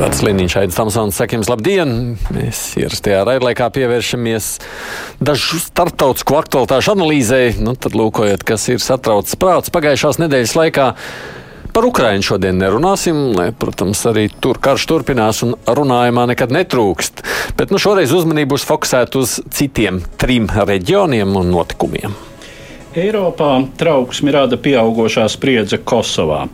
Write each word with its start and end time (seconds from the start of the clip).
Edvards 0.00 0.22
Liniņš, 0.24 0.54
Aits 0.56 0.76
Tamsons, 0.78 1.16
saka 1.20 1.36
jums 1.36 1.50
labdien! 1.50 1.90
Mēs 2.32 2.60
ierastajā 2.80 3.18
raidlaikā 3.28 3.66
pievēršamies 3.74 4.46
dažu 5.20 5.58
starptautisku 5.60 6.38
aktualitāšu 6.38 6.94
analīzei, 6.94 7.50
nu 7.60 7.74
tad 7.76 7.98
lūkojot, 8.00 8.40
kas 8.48 8.64
ir 8.72 8.80
satraucis 8.80 9.36
prāts 9.36 9.68
pagājušās 9.74 10.22
nedēļas 10.22 10.56
laikā. 10.56 10.86
Par 11.76 11.90
Ukraiņu 11.90 12.28
šodien 12.30 12.56
nerunāsim, 12.62 13.20
lai, 13.36 13.50
protams, 13.52 14.00
arī 14.08 14.30
tur 14.40 14.56
karš 14.64 14.88
turpinās 14.88 15.44
un 15.44 15.52
runājumā 15.68 16.30
nekad 16.32 16.56
netrūkst. 16.56 17.20
Bet 17.60 17.68
nu, 17.68 17.76
šoreiz 17.76 18.16
uzmanību 18.16 18.56
būs 18.56 18.64
fokusēta 18.72 19.20
uz 19.20 19.36
citiem 19.52 20.00
trim 20.16 20.48
reģioniem 20.48 21.36
un 21.44 21.52
notikumiem. 21.52 22.16
Eiropā 22.96 23.52
trauksmi 23.78 24.32
rada 24.32 24.56
pieaugušā 24.56 25.28
spriedze 25.28 25.76
Kosovā. 25.84 26.46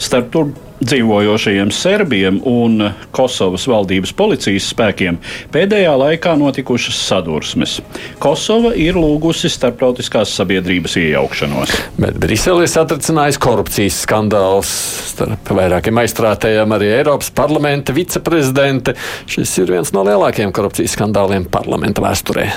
Starp 0.00 0.32
tur 0.32 0.54
dzīvojošajiem 0.84 1.70
serbiem 1.74 2.40
un 2.48 2.90
Kosovas 3.14 3.66
valdības 3.70 4.12
policijas 4.16 4.68
spēkiem 4.72 5.18
pēdējā 5.54 5.94
laikā 6.00 6.34
notikušas 6.40 6.98
sadursmes. 7.08 7.78
Kosova 8.22 8.74
ir 8.78 8.98
lūgusi 8.98 9.50
starptautiskās 9.52 10.34
sabiedrības 10.38 10.98
iejaukšanos. 11.00 11.74
Bet 12.00 12.18
Briselē 12.20 12.68
satricinājis 12.70 13.40
korupcijas 13.42 14.02
skandāls 14.06 14.70
starp 15.14 15.52
vairākiem 15.56 16.02
aizstrātējiem 16.04 16.76
arī 16.76 16.92
Eiropas 17.00 17.32
parlamenta 17.34 17.94
viceprezidente. 17.96 18.96
Šis 19.30 19.58
ir 19.62 19.74
viens 19.76 19.94
no 19.96 20.04
lielākajiem 20.06 20.54
korupcijas 20.54 20.96
skandāliem 20.98 21.48
parlamenta 21.52 22.04
vēsturē. 22.04 22.48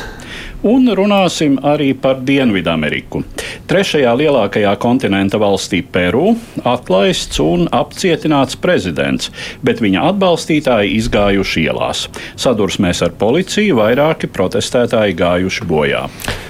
Un 0.65 0.89
runāsim 0.89 1.59
arī 1.61 1.91
par 1.93 2.23
Dienvidameriku. 2.25 3.21
Trešajā 3.69 4.09
lielākajā 4.17 4.71
kontinenta 4.81 5.37
valstī 5.37 5.83
Peru 5.85 6.31
atlaists 6.65 7.37
un 7.43 7.67
apcietināts 7.69 8.57
prezidents, 8.57 9.29
bet 9.61 9.83
viņa 9.83 10.07
atbalstītāji 10.09 10.95
izgājuši 10.97 11.67
ielās. 11.67 12.07
Sadursmēs 12.41 13.03
ar 13.05 13.13
policiju 13.21 13.77
vairāki 13.77 14.31
protestētāji 14.33 15.17
gājuši 15.21 15.69
bojā. 15.69 16.05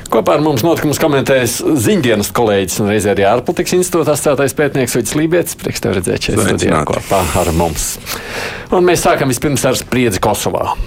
Kopā 0.07 0.37
ar 0.37 0.43
mums 0.45 0.63
notikumus 0.63 1.01
komentēs 1.03 1.57
ziņdienas 1.83 2.31
kolēģis 2.35 2.79
un 2.79 2.93
reizē 2.93 3.11
arī 3.11 3.25
ārpolitikas 3.27 3.75
institūta 3.75 4.15
asociētais 4.15 4.55
pētnieks 4.55 4.95
Vits 4.95 5.17
Lībijams. 5.19 5.57
Prieks 5.59 5.83
tev 5.83 5.97
redzēt 5.99 6.29
šeit 6.29 6.39
studijā 6.45 6.85
kopā 6.87 7.25
ar 7.43 7.51
mums. 7.59 7.97
Un 8.71 8.87
mēs 8.87 9.03
sākam 9.03 9.33
vispirms 9.33 9.67
ar 9.67 9.75
spriedzi 9.75 10.23
Kosovā. 10.23 10.77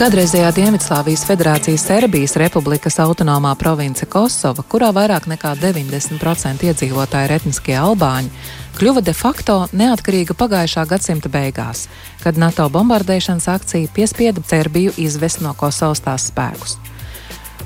Kādreizējā 0.00 0.48
Dienvidslāvijas 0.56 1.26
federācijas 1.28 1.82
Serbijas 1.84 2.32
republikas 2.40 2.94
autonomā 3.02 3.50
province 3.60 4.06
Kosova, 4.08 4.62
kurā 4.64 4.88
vairāk 4.96 5.26
nekā 5.28 5.50
90% 5.60 6.64
iedzīvotāji 6.70 7.28
ir 7.28 7.34
etniskie 7.34 7.74
albāņi, 7.76 8.32
kļuva 8.78 9.02
de 9.04 9.12
facto 9.12 9.58
neatkarīga 9.76 10.32
pagājušā 10.40 10.86
gadsimta 10.88 11.28
beigās, 11.28 11.84
kad 12.24 12.40
NATO 12.40 12.64
bombardēšanas 12.72 13.50
akcija 13.52 13.92
piespieda 13.92 14.40
Serbiju 14.40 14.96
izvest 14.96 15.44
no 15.44 15.52
Kosovas 15.52 16.00
tās 16.00 16.30
spēkus. 16.32 16.78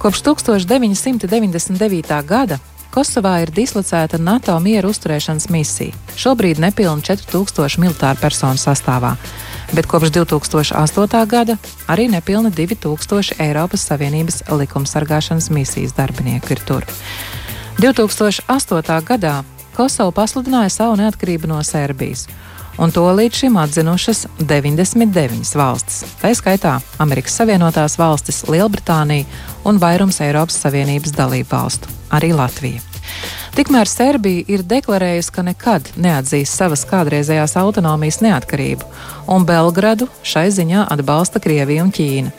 Kopš 0.02 0.26
1999. 0.26 2.18
gada 2.26 2.58
Kosovā 2.94 3.40
ir 3.42 3.50
dislocēta 3.50 4.20
NATO 4.22 4.54
miera 4.62 4.86
uzturēšanas 4.88 5.48
misija, 5.50 5.96
šobrīd 6.16 6.62
nepilni 6.62 7.02
4000 7.02 7.82
militāru 7.82 8.22
personu 8.22 8.60
sastāvā 8.60 9.16
bet 9.74 9.86
kopš 9.86 10.08
2008. 10.08 11.26
gada 11.26 11.56
arī 11.86 12.08
nepilni 12.08 12.50
2000 12.50 13.40
Eiropas 13.42 13.86
Savienības 13.88 14.42
likumsargāšanas 14.50 15.50
misijas 15.50 15.94
darbinieku 15.96 16.54
ir 16.54 16.60
tur. 16.66 16.86
2008. 17.78 19.02
gadā 19.02 19.42
Kosova 19.74 20.12
pasludināja 20.14 20.70
savu 20.70 20.94
neatkarību 21.00 21.50
no 21.50 21.58
Serbijas, 21.66 22.28
un 22.78 22.94
to 22.94 23.04
līdz 23.18 23.42
šim 23.42 23.58
atzinušas 23.60 24.24
99 24.40 25.54
valstis, 25.58 26.02
tā 26.22 26.32
skaitā 26.36 26.78
Amerikas 27.02 27.36
Savienotās 27.40 27.98
valstis, 28.00 28.44
Lielbritānija 28.50 29.28
un 29.68 29.78
vairums 29.82 30.20
Eiropas 30.24 30.58
Savienības 30.64 31.14
dalību 31.14 31.50
valstu, 31.52 31.94
arī 32.14 32.34
Latvija. 32.34 32.93
Tikmēr 33.54 33.86
Serbija 33.86 34.44
ir 34.50 34.64
deklarējusi, 34.66 35.30
ka 35.30 35.44
nekad 35.46 35.90
neatzīs 36.00 36.50
savas 36.50 36.82
kādreizējās 36.90 37.54
autonomijas 37.60 38.18
neatkarību, 38.24 38.88
un 39.30 39.46
Belgradu 39.46 40.08
šai 40.26 40.48
ziņā 40.54 40.88
atbalsta 40.90 41.42
Krievija 41.42 41.84
un 41.86 41.92
Ķīna. 41.94 42.32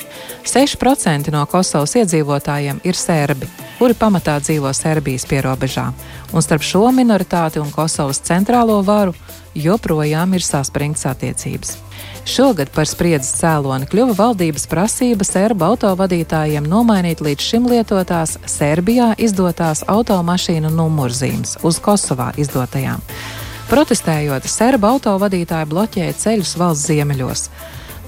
6% 0.46 1.31
no 1.34 1.46
Kosovas 1.50 1.96
iedzīvotājiem 2.02 2.84
ir 2.84 3.00
serbi, 3.00 3.47
kuri 3.80 3.96
pamatā 3.97 4.36
dzīvo 4.44 4.74
Serbijas 4.75 5.25
pierobežā, 5.30 5.88
un 6.34 6.46
starp 6.46 6.68
šo 6.68 6.90
minoritāti 6.92 7.63
un 7.63 7.72
Kosovas 7.72 8.19
centrālo 8.28 8.81
varu 8.84 9.16
joprojām 9.56 10.36
ir 10.36 10.44
saspringts 10.44 11.07
attiecības. 11.07 11.84
Šogad 12.25 12.72
par 12.73 12.88
spriedzes 12.89 13.35
cēloni 13.38 13.85
kļuva 13.85 14.16
valdības 14.17 14.66
prasība 14.72 15.28
serbu 15.28 15.67
autovadītājiem 15.67 16.66
nomainīt 16.66 17.22
līdz 17.22 17.47
šim 17.51 17.67
lietotās 17.69 18.39
Serbijā 18.50 19.11
izdotās 19.22 19.83
automašīnu 19.85 20.72
numurzīmes 20.73 21.59
uz 21.61 21.78
Kosovā 21.85 22.31
izdotajām. 22.41 23.03
Protestējot, 23.69 24.50
serbu 24.50 24.95
autovadītāji 24.95 25.69
bloķēja 25.69 26.17
ceļus 26.22 26.57
valsts 26.57 26.89
ziemeļos. 26.89 27.47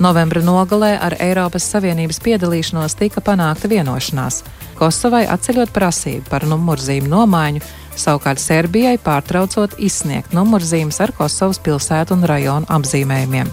Novembra 0.02 0.42
nogalē 0.46 0.92
ar 1.02 1.16
Eiropas 1.22 1.66
Savienības 1.72 2.20
piedalīšanos 2.22 2.98
tika 2.98 3.22
panākta 3.26 3.70
vienošanās. 3.70 4.44
Kosovai 4.78 5.24
atceļot 5.30 5.74
prasību 5.74 6.30
par 6.30 6.46
numurzīmu 6.46 7.10
nomaiņu, 7.10 7.64
savukārt 7.98 8.42
Serbijai 8.42 8.96
pārtraucot 9.02 9.76
izsniegt 9.82 10.34
numurzīmes 10.38 11.00
ar 11.04 11.14
Kosovas 11.18 11.60
pilsētu 11.66 12.18
un 12.18 12.26
rajonu 12.30 12.70
apzīmējumiem. 12.78 13.52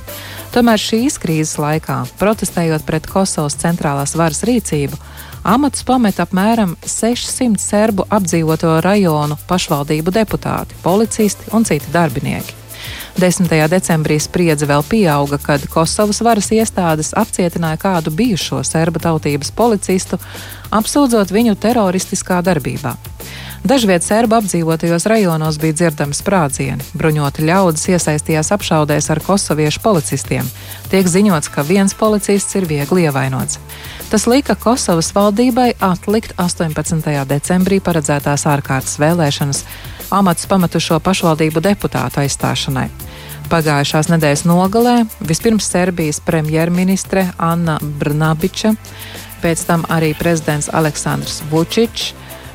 Tomēr 0.55 0.79
šīs 0.79 1.19
krīzes 1.19 1.59
laikā, 1.59 2.05
protestējot 2.21 2.85
pret 2.87 3.09
Kosovas 3.11 3.57
centrālās 3.59 4.15
varas 4.15 4.45
rīcību, 4.47 4.99
amatus 5.51 5.83
pameta 5.89 6.29
apmēram 6.29 6.77
600 6.87 7.59
serbu 7.59 8.07
apdzīvoto 8.07 8.77
rajonu 8.85 9.41
pašvaldību 9.49 10.15
deputāti, 10.15 10.79
policisti 10.85 11.51
un 11.57 11.67
citi 11.67 11.91
darbinieki. 11.95 12.61
10. 13.15 13.47
decembrī 13.71 14.17
spriedze 14.19 14.67
vēl 14.67 14.83
pieauga, 14.89 15.39
kad 15.39 15.63
Kosovas 15.71 16.19
varas 16.27 16.51
iestādes 16.55 17.13
apcietināja 17.15 17.79
kādu 17.79 18.11
bijušo 18.11 18.59
serbu 18.67 18.99
tautības 19.03 19.53
policistu, 19.55 20.19
apsūdzot 20.75 21.31
viņu 21.35 21.55
teroristiskā 21.63 22.41
darbībā. 22.43 22.97
Dažviet 23.65 24.05
serbu 24.05 24.37
apdzīvotajos 24.37 25.07
rajonos 25.09 25.57
bija 25.57 25.73
dzirdami 25.73 26.13
sprādzieni. 26.13 26.85
Bruņoti 27.01 27.47
ļaudis 27.49 27.87
iesaistījās 27.95 28.51
apšaudēs 28.53 29.07
ar 29.09 29.23
kosoviešu 29.25 29.81
policistiem. 29.81 30.51
Tiek 30.93 31.07
ziņots, 31.09 31.49
ka 31.49 31.63
viens 31.65 31.95
policists 31.97 32.59
ir 32.61 32.67
viegli 32.69 33.07
ievainots. 33.09 33.57
Tas 34.11 34.27
lika 34.29 34.53
Kosovas 34.61 35.09
valdībai 35.17 35.71
atlikt 35.81 36.35
18. 36.37 37.09
decembrī 37.31 37.79
paredzētās 37.81 38.45
ārkārtas 38.53 38.99
vēlēšanas 39.01 39.63
amats 40.13 40.45
pametušo 40.51 40.99
pašvaldību 41.01 41.63
deputātu 41.65 42.21
aizstāšanai. 42.21 42.91
Pagājušās 43.49 44.11
nedēļas 44.13 44.45
nogalē 44.45 44.99
vispirms 45.25 45.71
Serbijas 45.73 46.21
premjerministre 46.21 47.31
Anna 47.41 47.79
Brnabiča, 47.81 48.75
pēc 49.41 49.65
tam 49.65 49.89
arī 49.89 50.13
prezidents 50.21 50.69
Aleksandrs 50.69 51.41
Vučičs 51.49 52.13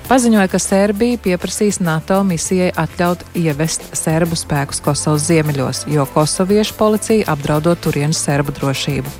paziņoja, 0.09 0.47
ka 0.49 0.59
Serbija 0.59 1.19
pieprasīs 1.21 1.77
NATO 1.85 2.17
misijai 2.25 2.71
atļaut 2.81 3.21
ievest 3.37 3.83
serbu 3.97 4.37
spēkus 4.39 4.81
Kosovas 4.81 5.27
ziemeļos, 5.29 5.83
jo 5.93 6.05
kosoviešu 6.15 6.75
policija 6.79 7.27
apdraudot 7.33 7.81
turienes 7.83 8.21
serbu 8.25 8.55
drošību. 8.57 9.13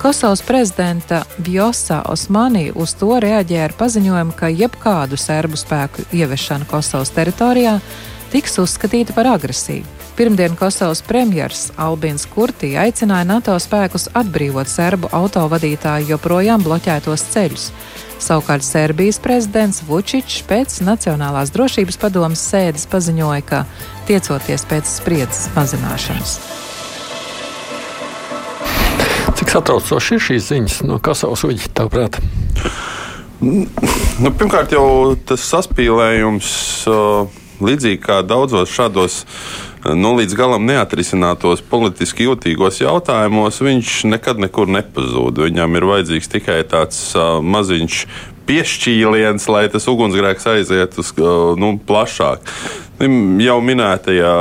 Kosovas 0.00 0.42
prezidenta 0.44 1.22
Vjosa 1.38 2.02
Osmanī 2.12 2.66
uz 2.74 2.92
to 3.00 3.14
reaģēja 3.24 3.68
ar 3.68 3.74
paziņojumu, 3.78 4.34
ka 4.36 4.52
jebkādu 4.52 5.16
serbu 5.20 5.60
spēku 5.60 6.04
ieviešana 6.12 6.68
Kosovas 6.68 7.12
teritorijā 7.16 7.78
tiks 8.32 8.58
uzskatīta 8.60 9.16
par 9.16 9.30
agresiju. 9.32 9.84
Pirmdien 10.14 10.56
Kosovas 10.60 11.00
premjers 11.02 11.70
Albīns 11.80 12.28
Kurtī 12.30 12.74
aicināja 12.78 13.26
NATO 13.26 13.56
spēkus 13.58 14.10
atbrīvot 14.14 14.70
serbu 14.70 15.08
autovadītāju 15.10 16.12
joprojām 16.12 16.62
bloķētos 16.62 17.24
ceļus. 17.32 17.64
Savukārt 18.24 18.64
Serbijas 18.64 19.18
prezidents 19.20 19.82
Vučičs 19.84 20.38
pēc 20.48 20.78
Nacionālās 20.86 21.50
drošības 21.52 21.98
padomas 22.00 22.40
sēdes 22.40 22.86
paziņoja, 22.88 23.42
ka 23.44 23.58
tiecoties 24.08 24.64
pēc 24.70 24.88
spriedzes 24.88 25.50
mazināšanas. 25.52 26.38
Cik 29.36 29.52
satraucoši 29.52 30.16
ir 30.16 30.24
šīs 30.30 30.48
ziņas 30.48 30.78
no 30.88 30.96
Kosovas 31.04 31.44
uģa, 31.44 31.68
tavuprāt? 31.76 32.16
Nu, 33.44 34.32
pirmkārt, 34.32 34.72
jau 34.72 35.12
tas 35.28 35.44
saspīlējums, 35.44 36.48
līdzīgi 37.60 38.00
kā 38.06 38.22
daudzos 38.24 38.72
šādos 38.72 39.20
nu, 39.92 40.14
līdz 40.18 40.36
galam 40.38 40.64
neatrisinātos 40.68 41.62
politiski 41.68 42.28
jūtīgos 42.28 42.80
jautājumos, 42.80 43.60
viņš 43.64 43.96
nekad 44.08 44.40
nekur 44.40 44.70
nepazūd. 44.72 45.42
Viņam 45.48 45.76
ir 45.76 45.88
vajadzīgs 45.90 46.32
tikai 46.32 46.62
tāds 46.70 47.10
uh, 47.18 47.42
maziņš 47.44 48.04
piešķīliens, 48.48 49.46
lai 49.48 49.66
tas 49.72 49.86
ugunsgrēks 49.88 50.48
aiziet 50.52 50.98
uz 51.00 51.12
nu, 51.60 51.74
plašāk. 51.88 52.50
Jau 53.42 53.56
minētajā 53.64 54.34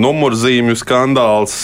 numurzīmju 0.00 0.78
skandāls, 0.80 1.54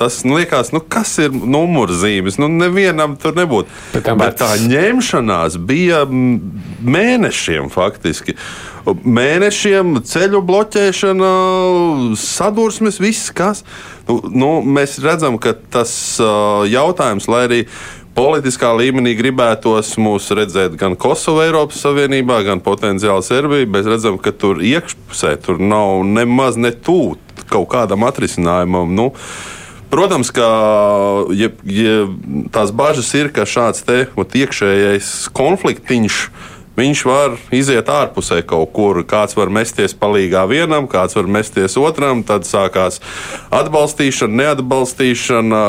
tas 0.00 0.16
nu, 0.26 0.40
liekas, 0.40 0.72
nu, 0.74 0.82
kas 0.82 1.14
ir 1.22 1.36
numurzīmes. 1.36 2.40
Nu, 2.42 2.48
nevienam 2.50 3.14
tur 3.20 3.36
nebūtu. 3.38 3.70
Bet, 3.94 4.10
Bet 4.18 4.40
tā 4.42 4.50
ņemšanās 4.64 5.60
bija 5.68 6.02
mēnešiem 6.08 7.70
faktiski. 7.72 8.34
Mēnešiem 8.88 9.98
ceļu 10.06 10.40
bloķēšana, 10.48 11.30
sadursmes, 12.18 13.00
viss 13.02 13.32
kas. 13.36 13.64
Nu, 14.08 14.20
nu, 14.32 14.50
mēs 14.64 14.96
redzam, 15.04 15.36
ka 15.42 15.52
tas 15.72 15.92
jautājums, 16.70 17.28
lai 17.28 17.42
arī 17.48 17.60
politiskā 18.18 18.72
līmenī 18.74 19.12
gribētos 19.18 19.92
mūs 20.00 20.30
redzēt 20.34 20.74
gan 20.80 20.96
Kosovo 20.98 21.44
Eiropas 21.44 21.84
Savienībā, 21.84 22.40
gan 22.46 22.64
potenciāli 22.64 23.26
Serbiju, 23.26 23.68
bet 23.76 23.86
redzam, 23.90 24.18
ka 24.18 24.32
tur 24.34 24.62
iekšpusē 24.64 25.36
tur 25.44 25.60
nav 25.62 26.02
nemaz 26.08 26.58
ne 26.58 26.72
tūt 26.72 27.44
kaut 27.48 27.68
kādam 27.74 28.08
atrisinājumam. 28.08 28.92
Nu, 28.94 29.12
Protams, 29.88 30.28
ka 30.36 30.44
ja, 31.32 31.48
ja 31.64 31.92
tās 32.52 32.74
bažas 32.76 33.08
ir, 33.16 33.30
ka 33.32 33.46
šāds 33.48 33.86
te, 33.88 34.02
ot, 34.20 34.34
iekšējais 34.36 35.30
konfliktiņš 35.32 36.18
uh, 36.26 36.57
viņš 36.78 37.02
var 37.08 37.36
iziet 37.54 37.90
ārpusē 37.90 38.40
kaut 38.46 38.72
kur. 38.76 39.02
Kāds 39.08 39.36
var 39.38 39.50
mesties 39.52 39.96
palīgā 39.98 40.44
vienam, 40.50 40.88
kāds 40.90 41.16
var 41.18 41.28
mesties 41.30 41.76
otram, 41.80 42.22
tad 42.26 42.46
sākās 42.48 43.00
atbalstīšana, 43.54 44.38
neatbalstīšana, 44.42 45.62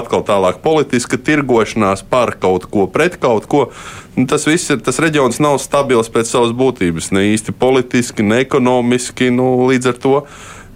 atkal 0.00 0.24
tālāk 0.26 0.62
politiska 0.64 1.20
tirgošanās 1.20 2.04
par 2.08 2.34
kaut 2.40 2.68
ko, 2.72 2.86
pret 2.90 3.18
kaut 3.20 3.48
ko. 3.50 3.68
Nu, 4.16 4.26
tas 4.30 4.46
viss 4.48 4.72
ir, 4.72 4.80
tas 4.84 4.98
reģions 5.02 5.38
nav 5.42 5.60
stabils 5.62 6.10
pēc 6.12 6.32
savas 6.32 6.54
būtības, 6.56 7.12
ne 7.14 7.28
īsti 7.30 7.54
politiski, 7.56 8.26
ne 8.26 8.40
ekonomiski, 8.44 9.30
nu, 9.34 9.52
līdz 9.70 9.92
ar 9.92 10.00
to 10.02 10.16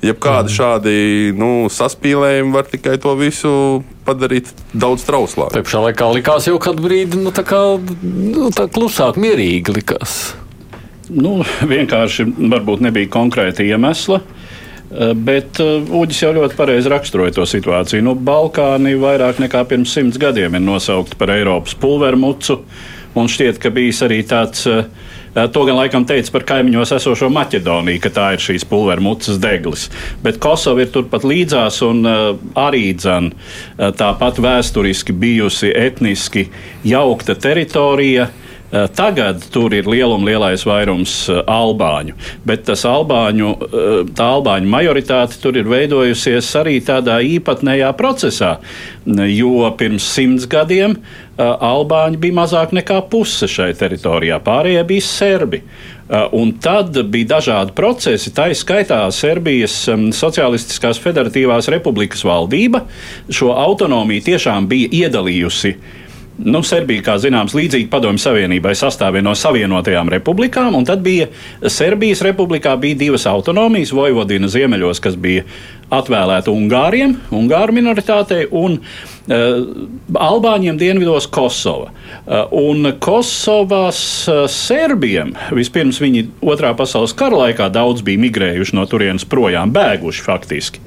jebkādi 0.05 0.51
mm. 0.51 0.55
šādi 0.55 0.95
nu, 1.39 1.51
saspīlējumi 1.73 2.55
var 2.55 2.69
tikai 2.71 2.97
to 3.03 3.15
visu 3.19 3.53
padarīt 4.07 4.53
daudz 4.77 5.07
trauslāku. 5.09 5.55
Tā 5.57 5.65
pašā 5.65 5.83
laikā 5.89 6.11
likās 6.19 6.49
jau 6.51 6.59
kādu 6.63 6.85
brīdi, 6.85 7.21
nu, 7.25 7.33
tā 7.35 7.45
kā 7.47 7.61
nu, 7.81 8.51
tā 8.55 8.69
klusāk, 8.73 9.21
mierīgi 9.21 9.79
likās. 9.79 10.35
Nu, 11.13 11.41
vienkārši 11.75 12.29
varbūt 12.53 12.85
nebija 12.85 13.13
konkrēta 13.13 13.65
iemesla. 13.67 14.23
Eh, 14.95 15.11
bet 15.17 15.59
uh, 15.63 15.83
Uģis 15.99 16.21
jau 16.23 16.33
ļoti 16.37 16.55
pareizi 16.59 16.91
raksturoja 16.93 17.35
to 17.35 17.47
situāciju. 17.49 18.05
Nu, 18.05 18.15
Balkāni 18.15 18.95
vairāk 19.01 19.41
nekā 19.43 19.65
pirms 19.71 19.95
simts 19.97 20.21
gadiem 20.21 20.55
ir 20.55 20.63
nosaukti 20.63 21.19
par 21.19 21.33
Eiropas 21.35 21.75
pulvermucu. 21.81 22.61
Un 23.15 23.31
šķiet, 23.31 23.61
ka 23.63 23.71
bijis 23.71 24.03
arī 24.03 24.23
tāds 24.27 24.67
Eh, 25.35 25.49
to 25.51 25.65
gan 25.67 25.75
laikam 25.75 26.05
teica 26.07 26.31
par 26.31 26.45
kaimiņos 26.47 26.93
esošo 26.95 27.27
Maķedoniju, 27.35 28.03
ka 28.05 28.13
tā 28.15 28.27
ir 28.37 28.43
šīs 28.43 28.67
pulvermucas 28.71 29.41
deglis. 29.43 29.89
Bet 30.23 30.39
Kosova 30.43 30.85
ir 30.85 30.93
turpat 30.95 31.27
līdzās 31.27 31.81
un 31.87 32.07
eh, 32.07 32.23
arī 32.55 32.85
dzen, 32.95 33.33
eh, 33.33 33.91
tāpat 33.99 34.39
vēsturiski 34.45 35.17
bijusi 35.19 35.75
etniski 35.75 36.49
jaukta 36.87 37.35
teritorija. 37.35 38.31
Tagad 38.75 39.45
tur 39.55 39.71
ir 39.77 39.87
lielum 39.87 40.25
lielais 40.27 40.65
vairums 40.67 41.13
albāņu, 41.31 42.17
bet 42.49 42.67
albāņu, 42.67 43.51
tā 44.19 44.27
albāņu 44.35 44.73
majoritāte 44.73 45.39
tur 45.39 45.55
ir 45.61 45.69
veidojusies 45.71 46.49
arī 46.59 46.81
tādā 46.83 47.21
īpatnējā 47.23 47.93
procesā, 47.95 48.57
jo 49.31 49.71
pirms 49.79 50.09
simts 50.17 50.49
gadiem 50.51 50.97
uh, 50.97 51.24
Albāņi 51.39 52.21
bija 52.23 52.37
mazāk 52.37 52.75
nekā 52.77 53.01
puse 53.11 53.49
šai 53.51 53.73
teritorijā, 53.79 54.39
pārējie 54.45 54.85
bija 54.87 55.07
serbi. 55.07 55.61
Un 56.37 56.53
tad 56.63 56.99
bija 57.11 57.31
dažādi 57.33 57.75
procesi, 57.75 58.31
tā 58.37 58.51
izskaitā 58.53 59.01
Serbijas 59.15 59.75
Socialistiskās 60.15 61.01
Federatīvās 61.03 61.71
Republikas 61.73 62.23
valdība 62.29 62.85
šo 63.33 63.55
autonomiju 63.57 64.27
tiešām 64.29 64.69
bija 64.71 64.93
iedalījusi 65.05 65.75
Nu, 66.35 66.65
Serbija, 66.67 67.03
kā 67.07 67.15
zināms, 67.23 67.53
līdzīgi 67.55 67.87
Padomju 67.93 68.19
Savienībai 68.19 68.73
sastāvēja 68.75 69.23
no 69.23 69.37
Savienotajām 69.39 70.09
republikām, 70.11 70.75
un 70.75 70.87
tad 70.87 71.05
bija 71.05 71.29
Serbijas 71.71 72.25
republikā 72.27 72.73
bija 72.81 72.99
divas 73.05 73.29
autonomijas, 73.31 73.93
Vojvodina 73.95 74.51
ziemeļos, 74.51 74.99
kas 75.05 75.15
bija 75.15 75.45
atvēlēta 75.95 76.51
Ungāriem, 76.51 77.15
Ungāru 77.35 77.77
minoritātei, 77.77 78.49
un 78.51 78.81
uh, 78.81 79.61
Albāņiem 80.11 80.81
dienvidos 80.81 81.29
Kosova. 81.31 81.93
Uh, 82.25 82.51
un 82.73 82.97
Kosovas 82.99 84.01
uh, 84.27 84.43
serbiem 84.51 85.37
vispirms 85.55 86.03
viņi 86.03 86.27
otrā 86.43 86.73
pasaules 86.75 87.15
kara 87.15 87.45
laikā 87.45 87.71
daudz 87.71 88.03
bija 88.03 88.25
migrējuši 88.27 88.75
no 88.81 88.89
turienes 88.91 89.29
projām, 89.29 89.71
bēguši 89.77 90.27
faktiski. 90.27 90.83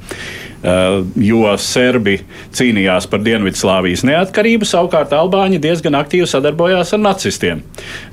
Uh, 0.68 1.06
jo 1.24 1.46
serbi 1.64 2.18
cīnījās 2.58 3.06
par 3.08 3.22
Dienvidslāvijas 3.24 4.02
neatkarību, 4.10 4.68
savukārt 4.68 5.14
Albāņi 5.16 5.62
diezgan 5.64 5.96
aktīvi 5.96 6.28
sadarbojās 6.28 6.92
ar 6.98 7.00
nacistiem, 7.06 7.62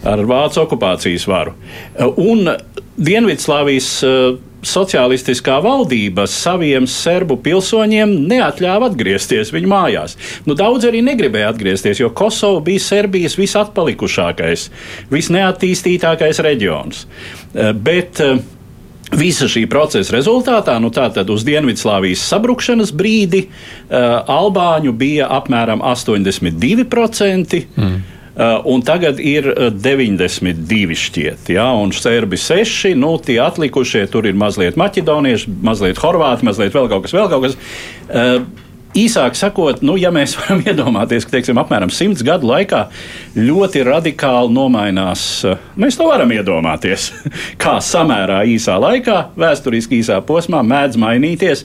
ar 0.07 0.23
vācu 0.29 0.63
okupācijas 0.63 1.25
varu. 1.27 1.57
Uh, 1.99 2.13
un 2.23 2.53
Dienvidslāvijas 2.95 3.89
uh, 4.07 4.37
sociālistiskā 4.63 5.57
valdība 5.65 6.29
saviem 6.31 6.87
serbu 6.87 7.41
pilsoņiem 7.43 8.15
neatļāva 8.31 8.93
atgriezties 8.93 9.51
viņu 9.55 9.71
mājās. 9.75 10.15
Nu, 10.47 10.55
daudz 10.59 10.87
arī 10.87 11.03
negribēja 11.05 11.51
atgriezties, 11.51 12.05
jo 12.05 12.13
Kosova 12.15 12.63
bija 12.65 12.83
Serbijas 12.87 13.35
visatpalikušākais, 13.41 14.69
visneattīstītākais 15.11 16.43
reģions. 16.47 17.05
Bet 17.83 18.23
Visa 19.13 19.47
šī 19.51 19.67
procesa 19.69 20.15
rezultātā, 20.17 20.79
nu 20.81 20.89
tātad 20.95 21.29
uz 21.31 21.45
Dienvidslāvijas 21.45 22.25
sabrukšanas 22.25 22.93
brīdi, 22.97 23.45
uh, 23.47 24.25
Albāņu 24.33 24.95
bija 24.97 25.29
apmēram 25.37 25.85
82%. 25.85 27.61
Mm. 27.77 28.03
Uh, 28.35 28.57
un 28.67 28.81
tagad 28.83 29.21
ir 29.23 29.47
92 29.79 30.97
šķiet, 30.99 31.53
ja, 31.55 31.69
un 31.79 31.93
serbi 31.95 32.35
6. 32.41 32.91
Nu, 32.99 33.13
tie 33.23 33.37
atlikušie 33.45 34.09
tur 34.11 34.27
ir 34.27 34.35
mazliet 34.35 34.75
maķedonieši, 34.81 35.53
mazliet 35.63 36.01
horvāti, 36.03 36.49
mazliet 36.49 36.75
vēl 36.75 36.91
kaut 36.91 37.07
kas, 37.07 37.15
vēl 37.15 37.31
kaut 37.31 37.47
kas. 37.47 37.55
Uh, 38.09 38.64
Īsāk 38.95 39.35
sakot, 39.35 39.81
nu, 39.83 39.97
ja 39.99 40.13
mēs 40.15 40.37
varam 40.39 40.61
iedomāties, 40.63 41.25
ka 41.27 41.35
teiksim, 41.35 41.59
apmēram 41.59 41.91
simts 41.91 42.23
gadu 42.27 42.47
laikā 42.47 42.85
ļoti 43.35 43.83
radikāli 43.89 44.55
nomainās, 44.55 45.25
eh, 45.51 45.65
mēs 45.83 45.99
to 45.99 46.07
varam 46.07 46.31
iedomāties, 46.31 47.09
kā 47.63 47.81
samērā 47.83 48.45
īsā 48.53 48.77
laikā, 48.79 49.17
vēsturiski 49.41 49.99
īsā 49.99 50.21
posmā 50.27 50.63
mēdz 50.63 50.99
mainīties 51.03 51.65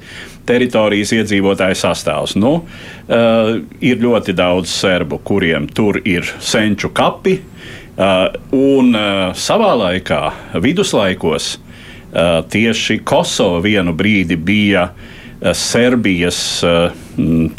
teritorijas 0.50 1.14
iedzīvotāju 1.14 1.78
sastāvs. 1.78 2.34
Nu, 2.42 2.56
uh, 2.64 3.52
ir 3.86 4.00
ļoti 4.02 4.34
daudz 4.34 4.72
serbu, 4.74 5.20
kuriem 5.22 5.68
tur 5.70 6.00
ir 6.02 6.26
senču 6.42 6.90
kapi, 6.90 7.36
uh, 7.38 8.24
un 8.58 8.90
uh, 8.98 9.38
savā 9.38 9.76
laikā, 9.84 10.24
viduslaikos, 10.66 11.52
uh, 11.60 12.40
tieši 12.50 13.04
Kosova 13.06 13.62
vienu 13.62 13.94
brīdi 13.94 14.40
bija 14.42 14.88
uh, 14.90 15.19
Serbijas, 15.40 16.40
eh, 16.68 16.92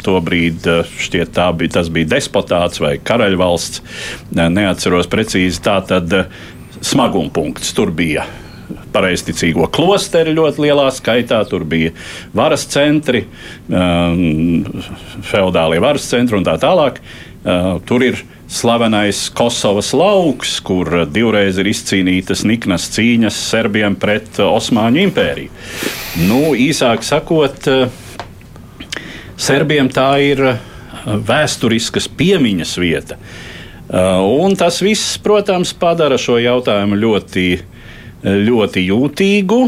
tobrīd 0.05 0.67
eh, 0.69 0.91
šķiet, 1.01 1.39
bija, 1.57 1.73
tas 1.79 1.89
bija 1.93 2.11
despotāts 2.13 2.81
vai 2.81 2.97
karaļvalsts, 3.01 3.81
neatceros 4.37 5.09
precīzi. 5.09 5.63
Tā 5.65 5.79
tad 5.89 6.13
smagumpunkts 6.81 7.73
tur 7.77 7.91
bija 7.93 8.27
pareizticīgo 8.93 9.65
klosteri 9.73 10.35
ļoti 10.37 10.67
lielā 10.67 10.87
skaitā. 10.93 11.41
Tur 11.49 11.65
bija 11.67 11.91
varas 12.37 12.67
centri, 12.69 13.25
feudālie 15.31 15.81
varas 15.83 16.07
centri 16.11 16.37
un 16.37 16.45
tā 16.47 16.57
tālāk. 16.61 17.01
Tur 17.87 18.05
ir 18.05 18.21
slavenais 18.51 19.29
Kosovas 19.33 19.93
lauks, 19.95 20.57
kur 20.65 21.05
divreiz 21.07 21.59
ir 21.61 21.69
izcīnītas 21.71 22.43
niknas 22.47 22.89
cīņas 22.91 23.37
serbiem 23.51 23.95
pret 23.99 24.41
Osmaņu 24.43 25.05
impēriju. 25.05 25.53
Nu, 26.27 26.51
īsāk 26.59 27.05
sakot, 27.07 27.69
serbiem 29.39 29.89
tā 29.93 30.09
ir 30.25 30.43
vēsturiskas 31.05 32.09
piemiņas 32.17 32.75
vieta. 32.81 33.17
Un 33.91 34.55
tas 34.59 34.81
viss, 34.83 35.15
protams, 35.23 35.73
padara 35.75 36.19
šo 36.19 36.37
jautājumu 36.39 36.99
ļoti, 36.99 37.47
ļoti 38.23 38.85
jūtīgu. 38.87 39.61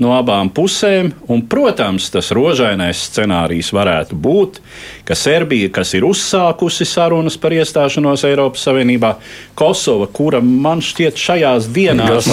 No 0.00 0.14
abām 0.16 0.50
pusēm. 0.54 1.12
Un, 1.30 1.42
protams, 1.50 2.08
tas 2.12 2.30
rožainais 2.34 3.04
scenārijs 3.10 3.70
varētu 3.76 4.16
būt, 4.18 4.60
ka 5.08 5.16
Serbija, 5.18 5.70
kas 5.74 5.92
ir 5.98 6.06
uzsākusi 6.08 6.86
sarunas 6.88 7.36
par 7.40 7.54
iestāšanos 7.56 8.24
Eiropas 8.28 8.64
Savienībā, 8.66 9.14
Kosova, 9.58 10.08
kura 10.12 10.42
man 10.44 10.82
šķiet 10.84 11.20
šajās 11.20 11.70
dienās 11.74 12.28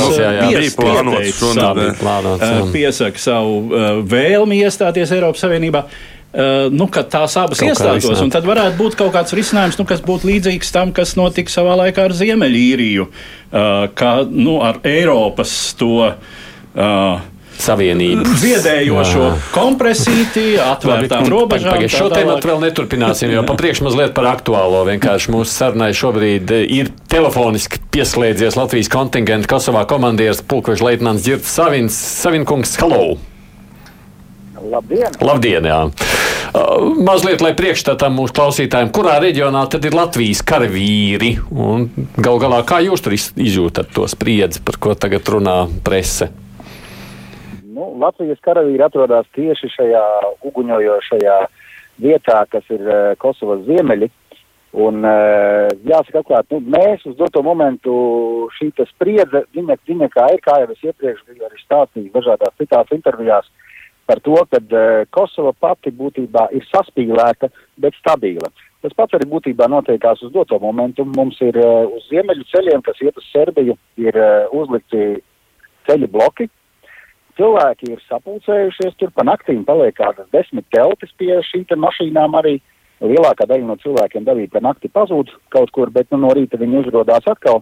piesaka 2.73 3.21
savu 3.21 3.57
uh, 3.65 3.89
vēlmi 4.07 4.61
iestāties 4.63 5.15
Eiropas 5.15 5.43
Savienībā. 5.45 5.87
Uh, 6.37 6.67
nu, 6.69 6.89
kad 6.91 7.07
tās 7.09 7.33
abas 7.39 7.61
kaut 7.61 7.71
iestātos, 7.71 8.19
tad 8.33 8.45
varētu 8.45 8.75
būt 8.77 8.97
kaut 8.99 9.13
kāds 9.15 9.33
risinājums, 9.33 9.77
nu, 9.79 9.85
kas 9.87 10.03
būtu 10.05 10.27
līdzīgs 10.27 10.73
tam, 10.75 10.91
kas 10.93 11.15
notika 11.17 11.49
savā 11.49 11.77
laikā 11.79 12.03
ar 12.09 12.13
Ziemeļīriju, 12.13 13.07
uh, 13.07 13.87
kā 13.97 14.11
nu, 14.27 14.59
ar 14.63 14.83
Eiropas 14.85 15.55
to. 15.79 16.11
Uh, 16.77 17.33
Savienību. 17.63 18.25
Ziedējošo 18.41 19.23
Jā. 19.23 19.31
kompresīti, 19.53 20.45
atvērtām 20.61 21.29
robežām. 21.31 21.77
Pagaid, 21.77 21.93
šo 21.93 22.09
tēmu 22.13 22.37
vēl 22.43 22.61
neturpināsim, 22.67 23.33
jo 23.33 23.43
papriekš 23.47 23.83
mazliet 23.87 24.13
par 24.17 24.29
aktuālo. 24.31 24.83
Vienkārši 24.89 25.33
mūsu 25.33 25.51
sarunai 25.51 25.91
šobrīd 25.97 26.53
ir 26.65 26.91
telefoniski 27.11 27.81
pieslēdzies 27.93 28.59
Latvijas 28.59 28.91
kontingenta 28.93 29.49
Kosovā 29.55 29.87
komandieris 29.89 30.43
pulkveža 30.45 30.91
leitnants 30.91 31.25
Girts 31.27 31.51
Savins. 31.57 31.97
Savinkungs, 32.21 32.77
hello! 32.81 33.17
Labdien! 34.67 35.13
Labdien 35.21 35.67
jā. 35.67 35.77
Uh, 36.57 36.95
mazliet, 37.05 37.43
lai 37.43 37.53
priekšstatām 37.57 38.15
mūsu 38.17 38.35
klausītājiem, 38.37 38.89
kurā 38.95 39.17
reģionā 39.21 39.65
tad 39.71 39.85
ir 39.87 39.95
Latvijas 39.95 40.41
karavīri 40.47 41.35
un 41.51 41.87
gal 42.17 42.41
galā 42.41 42.63
kā 42.67 42.81
jūs 42.85 43.03
tur 43.05 43.15
izjūtat 43.17 43.93
to 43.95 44.07
spriedzi, 44.09 44.63
par 44.65 44.79
ko 44.81 44.95
tagad 44.97 45.27
runā 45.29 45.59
prese? 45.85 46.31
Nu, 47.77 47.91
Latvijas 48.01 48.39
karavīri 48.41 48.81
atrodas 48.81 49.27
tieši 49.37 49.69
šajā 49.69 50.05
uguņojošajā 50.49 51.35
vietā, 52.01 52.39
kas 52.49 52.65
ir 52.73 52.81
uh, 52.87 53.11
Kosovas 53.21 53.61
ziemeļi. 53.67 54.09
Un, 54.77 55.05
uh, 55.05 55.69
jāsaka, 55.85 56.23
atklāt, 56.23 56.49
nu, 56.53 56.59
mēs 56.73 57.05
uz 57.09 57.15
doto 57.19 57.43
momentu 57.45 57.93
šī 58.57 58.71
spriedze, 58.89 59.43
viņa, 59.53 59.77
viņa 59.89 60.09
kā 60.13 60.25
ir, 60.33 60.41
kā 60.45 60.57
jau 60.63 60.73
es 60.73 60.83
iepriekš 60.89 61.23
biju 61.29 61.45
arī 61.45 61.61
stāstījis 61.61 62.13
dažādās 62.17 62.57
citās 62.57 62.91
intervijās, 62.97 63.47
par 64.09 64.21
to, 64.25 64.41
ka 64.49 64.63
uh, 64.63 65.05
Kosova 65.13 65.53
pati 65.53 65.93
būtībā 65.93 66.49
ir 66.57 66.65
saspīlēta, 66.73 67.53
bet 67.77 67.97
stabila. 68.01 68.49
Tas 68.81 68.93
pats 68.97 69.17
arī 69.17 69.29
būtībā 69.29 69.69
notiekās 69.69 70.21
uz 70.25 70.33
doto 70.33 70.57
momentu. 70.61 71.05
Mums 71.17 71.37
ir 71.45 71.57
uz 71.61 72.09
ziemeļu 72.09 72.45
ceļiem, 72.49 72.81
kas 72.85 73.01
iet 73.05 73.17
uz 73.17 73.25
Serbiju, 73.33 73.77
ir 74.01 74.17
uzlikti 74.53 75.17
ceļu 75.89 76.09
bloki. 76.13 76.49
Cilvēki 77.37 77.91
ir 77.93 78.01
sapulcējušies 78.07 78.95
tur 78.97 79.11
pa 79.13 79.25
naktīm, 79.27 79.61
paliek 79.67 79.93
kādas 79.97 80.25
desmit 80.33 80.65
teltis 80.73 81.13
pie 81.19 81.35
šīm 81.51 81.69
mašīnām 81.83 82.37
arī. 82.39 82.57
Lielākā 82.97 83.45
daļa 83.45 83.67
no 83.67 83.75
cilvēkiem 83.77 84.23
dabīgi 84.25 84.55
pa 84.55 84.61
nakti 84.65 84.89
pazūd 84.89 85.29
kaut 85.53 85.69
kur, 85.75 85.91
bet 85.93 86.09
nu, 86.09 86.17
no 86.23 86.31
rīta 86.33 86.57
viņi 86.57 86.79
uzrodās 86.81 87.27
atkal. 87.29 87.61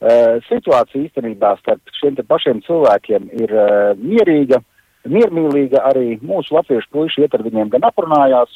Uh, 0.00 0.38
situācija 0.46 1.02
īstenībā 1.08 1.56
starp 1.58 1.90
šiem 1.98 2.14
pašiem 2.28 2.62
cilvēkiem 2.64 3.26
ir 3.36 3.50
uh, 3.52 3.90
mierīga, 3.98 4.62
miermīlīga 5.10 5.82
arī 5.90 6.14
mūsu 6.22 6.54
latviešu 6.54 6.88
puiši 6.94 7.26
iet 7.26 7.34
ar 7.34 7.44
viņiem 7.44 7.74
gan 7.74 7.84
aprunājās. 7.90 8.54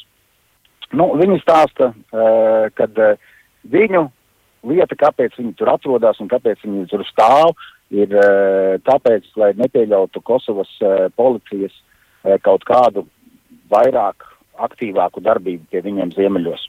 Nu, 0.95 1.11
viņi 1.19 1.41
stāsta, 1.43 1.91
uh, 1.91 2.71
kad 2.79 2.95
uh, 2.97 3.19
viņu 3.67 4.07
lieta, 4.71 4.97
kāpēc 4.97 5.35
viņi 5.37 5.53
tur 5.59 5.75
atrodas 5.75 6.23
un 6.23 6.31
kāpēc 6.31 6.63
viņi 6.63 6.87
tur 6.89 7.03
stāv, 7.11 7.53
ir 7.93 8.13
uh, 8.17 8.75
tāpēc, 8.85 9.27
lai 9.39 9.51
nepieļautu 9.59 10.21
Kosovas 10.25 10.71
uh, 10.81 11.07
policijas 11.15 11.73
uh, 11.75 12.37
kaut 12.45 12.65
kādu 12.67 13.05
vairāk 13.71 14.25
aktīvāku 14.65 15.21
darbību 15.23 15.67
pie 15.71 15.81
viņiem 15.85 16.13
ziemeļos. 16.15 16.67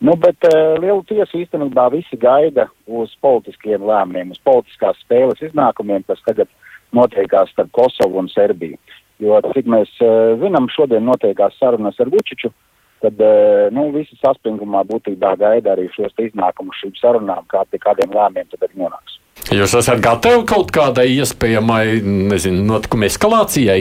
Nu, 0.00 0.16
bet 0.20 0.48
uh, 0.48 0.76
lielu 0.80 1.02
tiesu 1.08 1.42
īstenībā 1.42 1.90
visi 1.94 2.18
gaida 2.20 2.68
uz 2.86 3.12
politiskiem 3.24 3.84
lēmumiem, 3.86 4.32
uz 4.34 4.40
politiskās 4.44 4.98
spēles 5.04 5.42
iznākumiem, 5.50 6.04
kas 6.08 6.22
tagad 6.26 6.48
notiekās 6.96 7.52
starp 7.54 7.70
Kosovu 7.76 8.20
un 8.22 8.30
Serbiju. 8.32 8.80
Jo, 9.20 9.40
cik 9.52 9.68
mēs 9.68 9.92
uh, 10.00 10.36
zinām, 10.40 10.70
šodien 10.72 11.04
notiekās 11.04 11.58
sarunas 11.60 12.00
ar 12.00 12.08
Vučiču, 12.12 12.52
tad 13.00 13.22
uh, 13.24 13.68
nu, 13.74 13.88
visi 13.94 14.16
saspringumā 14.20 14.82
būtībā 14.88 15.34
gaida 15.40 15.74
arī 15.74 15.88
šos 15.94 16.14
iznākumus 16.20 16.78
šīm 16.82 16.94
sarunām, 17.00 17.46
kā 17.50 17.64
pie 17.70 17.80
kādiem 17.82 18.12
lēmiem 18.14 18.48
tad 18.52 18.66
arī 18.66 18.84
nonāks. 18.84 19.18
Jūs 19.50 19.74
esat 19.78 20.02
gatavi 20.04 20.44
kaut 20.48 20.70
kādai 20.74 21.08
iespējamai 21.16 21.84
nezinu, 22.04 22.62
notikuma 22.68 23.08
eskalācijai? 23.08 23.80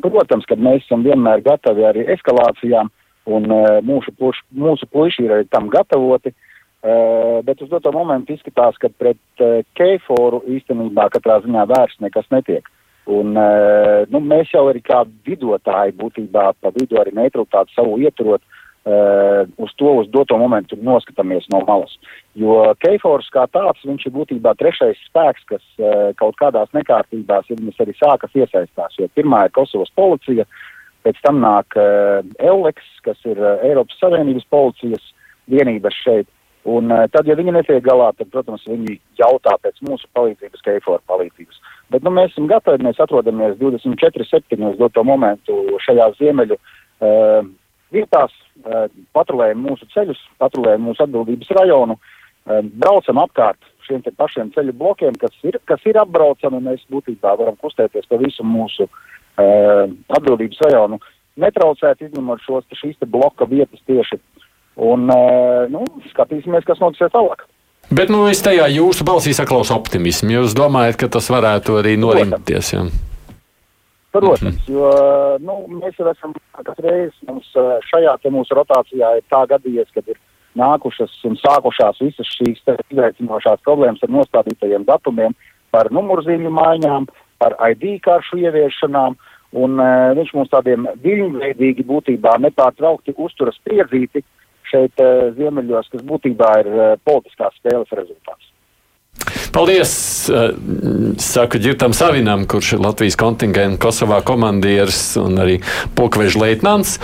Protams, 0.00 0.46
ka 0.48 0.56
mēs 0.56 0.86
esam 0.86 1.04
vienmēr 1.04 1.42
gatavi 1.44 1.84
arī 1.84 2.06
eskalācijām, 2.16 2.88
un 3.30 3.50
uh, 3.52 3.78
mūsu, 3.84 4.14
puš, 4.18 4.40
mūsu 4.56 4.88
puiši 4.90 5.28
ir 5.28 5.44
tam 5.52 5.68
gatavoti. 5.72 6.32
Uh, 6.80 7.42
bet 7.44 7.60
uz 7.60 7.68
doto 7.68 7.92
momentu 7.92 8.32
izskatās, 8.32 8.78
ka 8.80 8.88
pret 8.88 9.20
uh, 9.44 9.60
Keiforu 9.76 10.40
īstenībā 10.48 11.10
katrā 11.12 11.42
ziņā 11.44 11.66
vairs 11.68 11.98
nekas 12.00 12.30
netiek. 12.32 12.64
Un, 13.08 13.36
eh, 13.36 14.04
nu, 14.12 14.20
mēs 14.20 14.52
jau 14.52 14.66
arī 14.68 14.82
kā 14.84 15.04
vidotāji 15.26 15.96
būtībā 15.98 16.52
pa 16.60 16.72
vidu 16.74 17.00
arī 17.00 17.14
neutralitāti 17.16 17.74
savu 17.74 17.96
ieturot, 17.98 18.42
uh, 18.84 19.46
uz 19.56 19.72
to 19.76 19.92
uz 20.00 20.08
doto 20.08 20.38
momentu 20.38 20.76
noskatāmies 20.76 21.48
no 21.52 21.62
malas. 21.66 21.92
Jo 22.38 22.74
Keifors 22.80 23.28
kā 23.32 23.46
tāds, 23.52 23.82
viņš 23.84 24.06
ir 24.06 24.14
būtībā 24.14 24.54
trešais 24.58 25.00
spēks, 25.08 25.46
kas 25.48 25.64
uh, 25.80 26.10
kaut 26.20 26.36
kādās 26.40 26.70
nekārtībās 26.76 27.50
ir 27.50 27.60
viņas 27.60 27.80
arī 27.84 27.96
sākas 27.98 28.36
iesaistās. 28.36 28.98
Jo 28.98 29.08
pirmā 29.14 29.46
ir 29.46 29.56
Kosovas 29.56 29.92
policija, 29.96 30.46
pēc 31.04 31.20
tam 31.24 31.40
nāk 31.44 31.76
uh, 31.76 32.20
Euleks, 32.38 32.86
kas 33.04 33.20
ir 33.28 33.40
uh, 33.40 33.58
Eiropas 33.66 33.98
Savienības 34.00 34.46
policijas 34.52 35.12
vienības 35.50 35.96
šeit. 36.04 36.28
Un 36.68 36.92
uh, 36.92 37.06
tad, 37.08 37.28
ja 37.28 37.36
viņi 37.38 37.54
netiek 37.56 37.80
galā, 37.84 38.10
tad, 38.18 38.28
protams, 38.32 38.66
viņi 38.68 38.98
jautā 39.16 39.54
pēc 39.64 39.80
mūsu 39.88 40.08
palīdzības, 40.16 40.64
Keifora 40.66 41.00
palīdzības. 41.08 41.60
Bet 41.90 42.04
nu, 42.04 42.12
mēs 42.12 42.34
esam 42.34 42.50
gatavi, 42.50 42.84
mēs 42.84 43.00
atrodamies 43.00 43.56
24-7 43.62 44.76
doto 44.78 45.04
momentu 45.04 45.56
šajā 45.86 46.10
ziemeļu 46.18 46.58
uh, 46.58 47.48
vietās, 47.96 48.34
uh, 48.66 48.86
patrulējam 49.16 49.64
mūsu 49.64 49.88
ceļus, 49.94 50.20
patrulējam 50.42 50.84
mūsu 50.90 51.06
atbildības 51.06 51.54
rajonu, 51.58 51.96
uh, 51.96 52.60
braucam 52.82 53.22
apkārt 53.24 53.64
šiem 53.88 54.04
pašiem 54.16 54.52
ceļu 54.54 54.76
blokiem, 54.76 55.16
kas 55.18 55.34
ir, 55.46 55.58
kas 55.64 55.80
ir 55.88 55.98
apbraucami, 56.00 56.60
un 56.60 56.68
mēs 56.70 56.84
būtībā 56.92 57.34
varam 57.40 57.56
kustēties 57.60 58.06
pa 58.10 58.20
visu 58.20 58.44
mūsu 58.46 58.86
uh, 58.86 59.88
atbildības 60.12 60.60
rajonu, 60.68 61.00
netraucēt, 61.40 62.04
izņemot 62.04 62.44
šos 62.44 62.68
šīs 62.82 63.00
bloka 63.08 63.48
vietas 63.48 63.80
tieši. 63.88 64.20
Un, 64.80 65.10
uh, 65.12 65.66
nu, 65.68 65.84
skatīsimies, 66.08 66.64
kas 66.64 66.80
notiks 66.80 67.12
tālāk. 67.12 67.44
Bet 67.90 68.08
nu, 68.12 68.22
es 68.30 68.40
tajā 68.44 68.68
jūsu 68.70 69.04
balsī 69.04 69.34
saklausu 69.36 69.74
optimismu. 69.74 70.36
Jūs 70.38 70.54
domājat, 70.56 70.96
ka 71.00 71.08
tas 71.16 71.26
varētu 71.32 71.80
arī 71.80 71.96
norimties? 71.98 72.72
Ja? 72.72 72.84
Protams, 74.14 74.40
mm 74.40 74.48
-hmm. 74.48 74.72
jo 74.72 74.90
nu, 75.42 75.80
mēs 75.82 75.98
jau 75.98 76.08
esam 76.10 76.32
reizi 76.78 77.26
mums 77.28 77.50
šajā 77.90 78.16
mūsu 78.30 78.56
rotācijā 78.58 79.16
ir 79.16 79.24
tā 79.30 79.42
gadījies, 79.52 79.90
kad 79.94 80.08
ir 80.08 80.16
nākušas 80.56 81.12
un 81.24 81.36
sākušās 81.36 82.00
visas 82.00 82.26
šīs 82.38 82.62
izaicinošās 82.90 83.60
problēmas 83.66 84.02
ar 84.02 84.08
nostādītajiem 84.08 84.84
datumiem, 84.84 85.34
par 85.70 85.92
numurzīmju 85.92 86.50
maiņām, 86.50 87.06
par 87.38 87.54
ID 87.70 88.00
karšu 88.02 88.36
ieviešanām, 88.36 89.14
un 89.52 89.80
uh, 89.80 90.16
viņš 90.16 90.34
mums 90.34 90.50
tādiem 90.50 90.88
viļņveidīgi 91.02 91.86
būtībā 91.86 92.38
nepārtraukti 92.38 93.14
uzturas 93.16 93.54
spriedzīti, 93.54 94.18
uh, 94.18 94.39
šeit 94.70 95.02
uh, 95.02 95.28
ziemeļos, 95.36 95.90
kas 95.92 96.06
būtībā 96.06 96.54
ir 96.62 96.70
uh, 96.72 96.94
politiskās 97.06 97.56
spēles 97.60 97.92
rezultāts. 97.98 98.48
Paldies! 99.52 99.92
Uh, 100.30 100.54
saku 101.20 101.60
Girtam 101.62 101.94
Savinam, 101.96 102.46
kurš 102.50 102.76
ir 102.76 102.84
Latvijas 102.84 103.18
kontingenta 103.20 103.80
Kosovā 103.82 104.22
komandieris 104.26 105.02
un 105.20 105.40
arī 105.42 105.58
pulkveža 105.98 106.44
leitnants. 106.44 106.98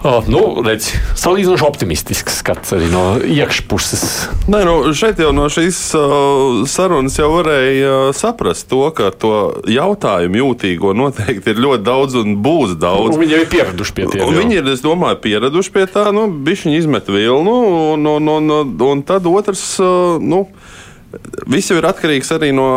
Oh, 0.00 0.24
nu, 0.32 0.40
redz, 0.64 0.86
salīdzinoši 1.20 1.64
optimistisks 1.66 2.38
skats 2.40 2.72
arī 2.72 2.86
no 2.88 3.02
iekšpuses. 3.20 4.04
Nē, 4.48 4.62
nu, 4.64 4.76
šeit 4.96 5.20
jau 5.20 5.28
no 5.36 5.44
šīs 5.52 5.80
uh, 5.98 6.62
sarunas 6.70 7.18
jau 7.20 7.28
varēja 7.34 7.90
uh, 8.06 8.12
saprast 8.16 8.70
to, 8.70 8.80
ka 8.96 9.10
to 9.12 9.34
jautājumu 9.68 10.40
jūtīgo 10.40 10.94
noteikti 10.96 11.52
ir 11.52 11.60
ļoti 11.60 11.84
daudz 11.84 12.16
un 12.22 12.38
būs 12.40 12.78
daudz. 12.80 13.12
Nu, 13.12 13.20
viņi 13.20 13.36
jau 13.36 13.42
ir 13.44 13.52
pieraduši 13.52 13.96
pie 13.98 14.08
tā. 14.08 14.30
Viņi 14.38 14.58
ir, 14.62 14.72
es 14.72 14.80
domāju, 14.84 15.20
pieraduši 15.26 15.74
pie 15.76 15.84
tā, 15.92 16.06
nu, 16.16 16.24
bišķiņi 16.48 16.80
izmet 16.80 17.12
vilnu, 17.12 17.58
un, 17.92 18.10
un, 18.14 18.34
un, 18.38 18.56
un, 18.88 19.04
tad 19.04 19.28
otrs, 19.28 19.66
uh, 19.84 20.16
nu, 20.16 20.46
viss 21.44 21.68
jau 21.68 21.76
ir 21.76 21.92
atkarīgs 21.92 22.32
arī 22.38 22.54
no 22.56 22.70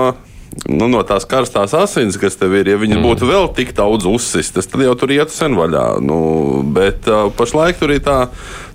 nu, 0.70 0.88
no 0.92 1.02
tās 1.08 1.26
karstās 1.30 1.74
asins, 1.78 2.18
kas 2.20 2.38
tev 2.40 2.54
ir, 2.60 2.70
ja 2.72 2.80
viņas 2.80 3.00
mm. 3.00 3.06
būtu 3.08 3.30
vēl 3.30 3.50
tik 3.58 3.74
daudz 3.78 4.08
uzsistas, 4.10 4.68
tad 4.70 4.84
jau 4.86 4.94
tur 5.00 5.14
ietu 5.16 5.34
sen 5.34 5.58
vaļā. 5.58 5.86
Nu, 6.04 6.18
bet 6.76 7.10
uh, 7.10 7.28
pašlaik 7.36 7.80
tur 7.80 7.94
ir 7.96 8.04
tā 8.06 8.18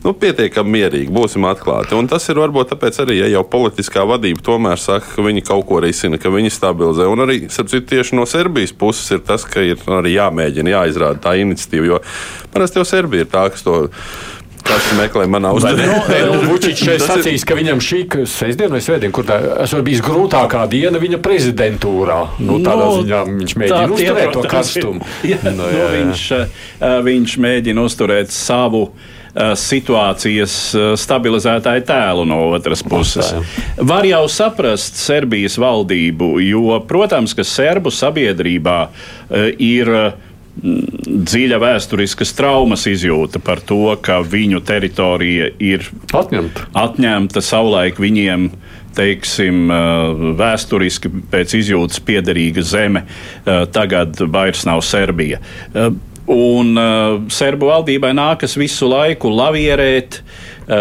nu, 0.05 0.13
pietiekami 0.19 0.75
mierīgi, 0.77 1.13
būsim 1.15 1.47
atklāti. 1.49 1.97
Un 1.99 2.11
tas 2.11 2.27
ir 2.31 2.41
varbūt 2.41 2.73
tāpēc 2.73 3.01
arī, 3.05 3.19
ja 3.23 3.31
jau 3.33 3.45
politiskā 3.49 4.05
vadība 4.09 4.45
tomēr 4.45 4.81
saka, 4.83 5.15
ka 5.15 5.27
viņi 5.27 5.45
kaut 5.49 5.67
ko 5.69 5.83
risina, 5.85 6.21
ka 6.21 6.33
viņi 6.35 6.55
stabilizē. 6.55 7.09
Un 7.11 7.25
arī 7.27 7.41
citu, 7.53 7.83
tieši 7.83 8.19
no 8.19 8.27
Serbijas 8.29 8.75
puses 8.77 9.17
ir 9.17 9.25
tas, 9.27 9.47
ka 9.49 9.65
ir 9.65 9.83
arī 9.99 10.17
jāmēģina, 10.17 10.75
jāizrāda 10.77 11.23
tā 11.29 11.37
iniciatīva. 11.43 11.93
Jo 11.95 12.03
parasti 12.55 12.81
jau 12.81 12.87
Serbija 12.89 13.27
ir 13.27 13.33
tā, 13.33 13.49
kas 13.55 13.67
to 13.67 13.81
Kas 14.69 14.89
meklē 14.99 15.25
manā 15.31 15.53
uzdevumā? 15.57 16.01
Nu, 16.29 16.41
Vučičs 16.51 16.85
šeit 16.85 17.05
sacīs, 17.05 17.45
ka 17.49 17.57
viņam 17.59 17.81
šī 17.83 18.03
sestdiena 18.29 18.77
vai 18.77 18.83
svētdiena, 18.85 19.15
kur 19.17 19.27
tā 19.29 19.39
esot 19.65 19.85
bijis 19.87 20.03
grūtākā 20.05 20.67
diena 20.71 21.01
viņa 21.01 21.21
prezidentūrā. 21.25 22.19
Nu, 22.45 22.59
tādā 22.65 22.85
no, 22.85 22.97
ziņā 23.01 23.23
viņš 23.29 23.55
mēģina 23.63 23.95
uzturēt 23.97 24.35
to 24.37 24.49
karstumu. 24.49 25.13
Jā, 25.33 25.39
no, 25.53 25.69
jā, 25.73 25.79
jā. 25.79 25.87
No, 25.87 25.95
viņš, 25.95 26.27
viņš 27.09 27.39
mēģina 27.45 27.87
uzturēt 27.89 28.35
savu 28.35 28.91
situācijas 29.59 30.55
stabilizētāju 30.99 31.85
tēlu 31.87 32.25
no 32.27 32.39
otras 32.57 32.83
puses. 32.83 33.29
Var 33.77 34.09
jau 34.09 34.23
saprast 34.33 34.99
Serbijas 34.99 35.59
valdību, 35.61 36.33
jo, 36.43 36.79
protams, 36.89 37.37
ka 37.39 37.47
serbu 37.47 37.93
sabiedrībā 37.95 38.79
ir 39.63 39.93
dziļa 40.59 41.59
vēsturiskas 41.63 42.33
traumas 42.37 42.87
izjūta 42.91 43.41
par 43.43 43.61
to, 43.65 43.93
ka 44.03 44.21
viņu 44.27 44.61
teritorija 44.67 45.53
ir 45.63 45.87
atņemta, 46.17 46.69
atņemta 46.87 47.45
savulaik 47.45 48.01
viņiem. 48.03 48.51
Teiksim, 48.99 49.69
vēsturiski 50.35 51.11
pēc 51.31 51.53
izjūtas 51.55 52.01
piederīga 52.03 52.65
zeme, 52.67 53.05
tagad 53.71 54.19
vairs 54.33 54.65
nav 54.67 54.81
Serbija. 54.83 55.39
Un 56.35 56.81
Serbu 57.31 57.69
valdībai 57.69 58.11
nākas 58.19 58.57
visu 58.59 58.89
laiku 58.91 59.31
lavierēt 59.31 60.19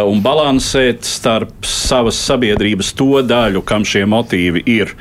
un 0.07 0.23
balansēt 0.25 1.05
starp 1.05 1.67
savas 1.67 2.17
sabiedrības 2.25 2.89
to 2.97 3.21
daļu, 3.21 3.61
kam 3.67 3.85
šie 3.85 4.07
motīvi 4.09 4.65
ir 4.79 4.95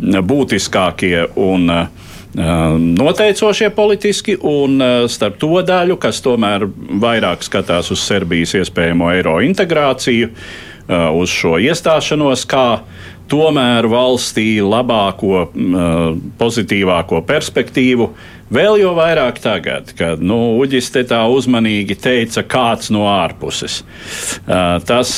būtiskākie 0.00 1.26
un 1.36 1.68
uh, 1.74 2.05
noteicošie 2.36 3.70
politiski, 3.72 4.36
un 4.44 4.80
starp 5.08 5.38
to 5.40 5.62
daļu, 5.64 5.96
kas 6.00 6.20
tomēr 6.24 6.66
vairāk 7.00 7.44
skatās 7.46 7.90
uz 7.94 8.02
Serbijas 8.04 8.52
iespējamo 8.60 9.08
eiro 9.14 9.38
integrāciju, 9.46 10.28
uz 11.16 11.32
šo 11.32 11.56
iestāšanos, 11.64 12.44
kā 12.50 12.66
tomēr 13.30 13.88
valstī 13.90 14.60
labāko, 14.62 15.46
pozitīvāko 16.38 17.22
perspektīvu 17.26 18.10
Vēl 18.46 18.76
jau 18.78 18.92
vairāk 18.94 19.40
tagad, 19.42 19.90
kad 19.98 20.20
nu, 20.22 20.36
Uģis 20.60 20.92
te 20.94 21.02
tā 21.08 21.18
uzmanīgi 21.26 21.96
teica, 21.98 22.44
kāds 22.46 22.92
no 22.94 23.08
ārpuses. 23.10 23.80
Tas 24.86 25.14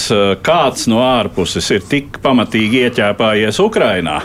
kāds 0.46 0.86
no 0.88 1.02
ārpuses 1.04 1.68
ir 1.76 1.84
tik 1.90 2.16
pamatīgi 2.24 2.86
ieķēpājies 2.86 3.60
Ukrainā 3.60 4.22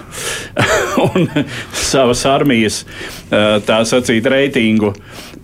un 1.09 1.27
savas 1.75 2.23
armijas, 2.31 2.83
tā 3.29 3.83
sacīt, 3.89 4.29
reitingu 4.31 4.93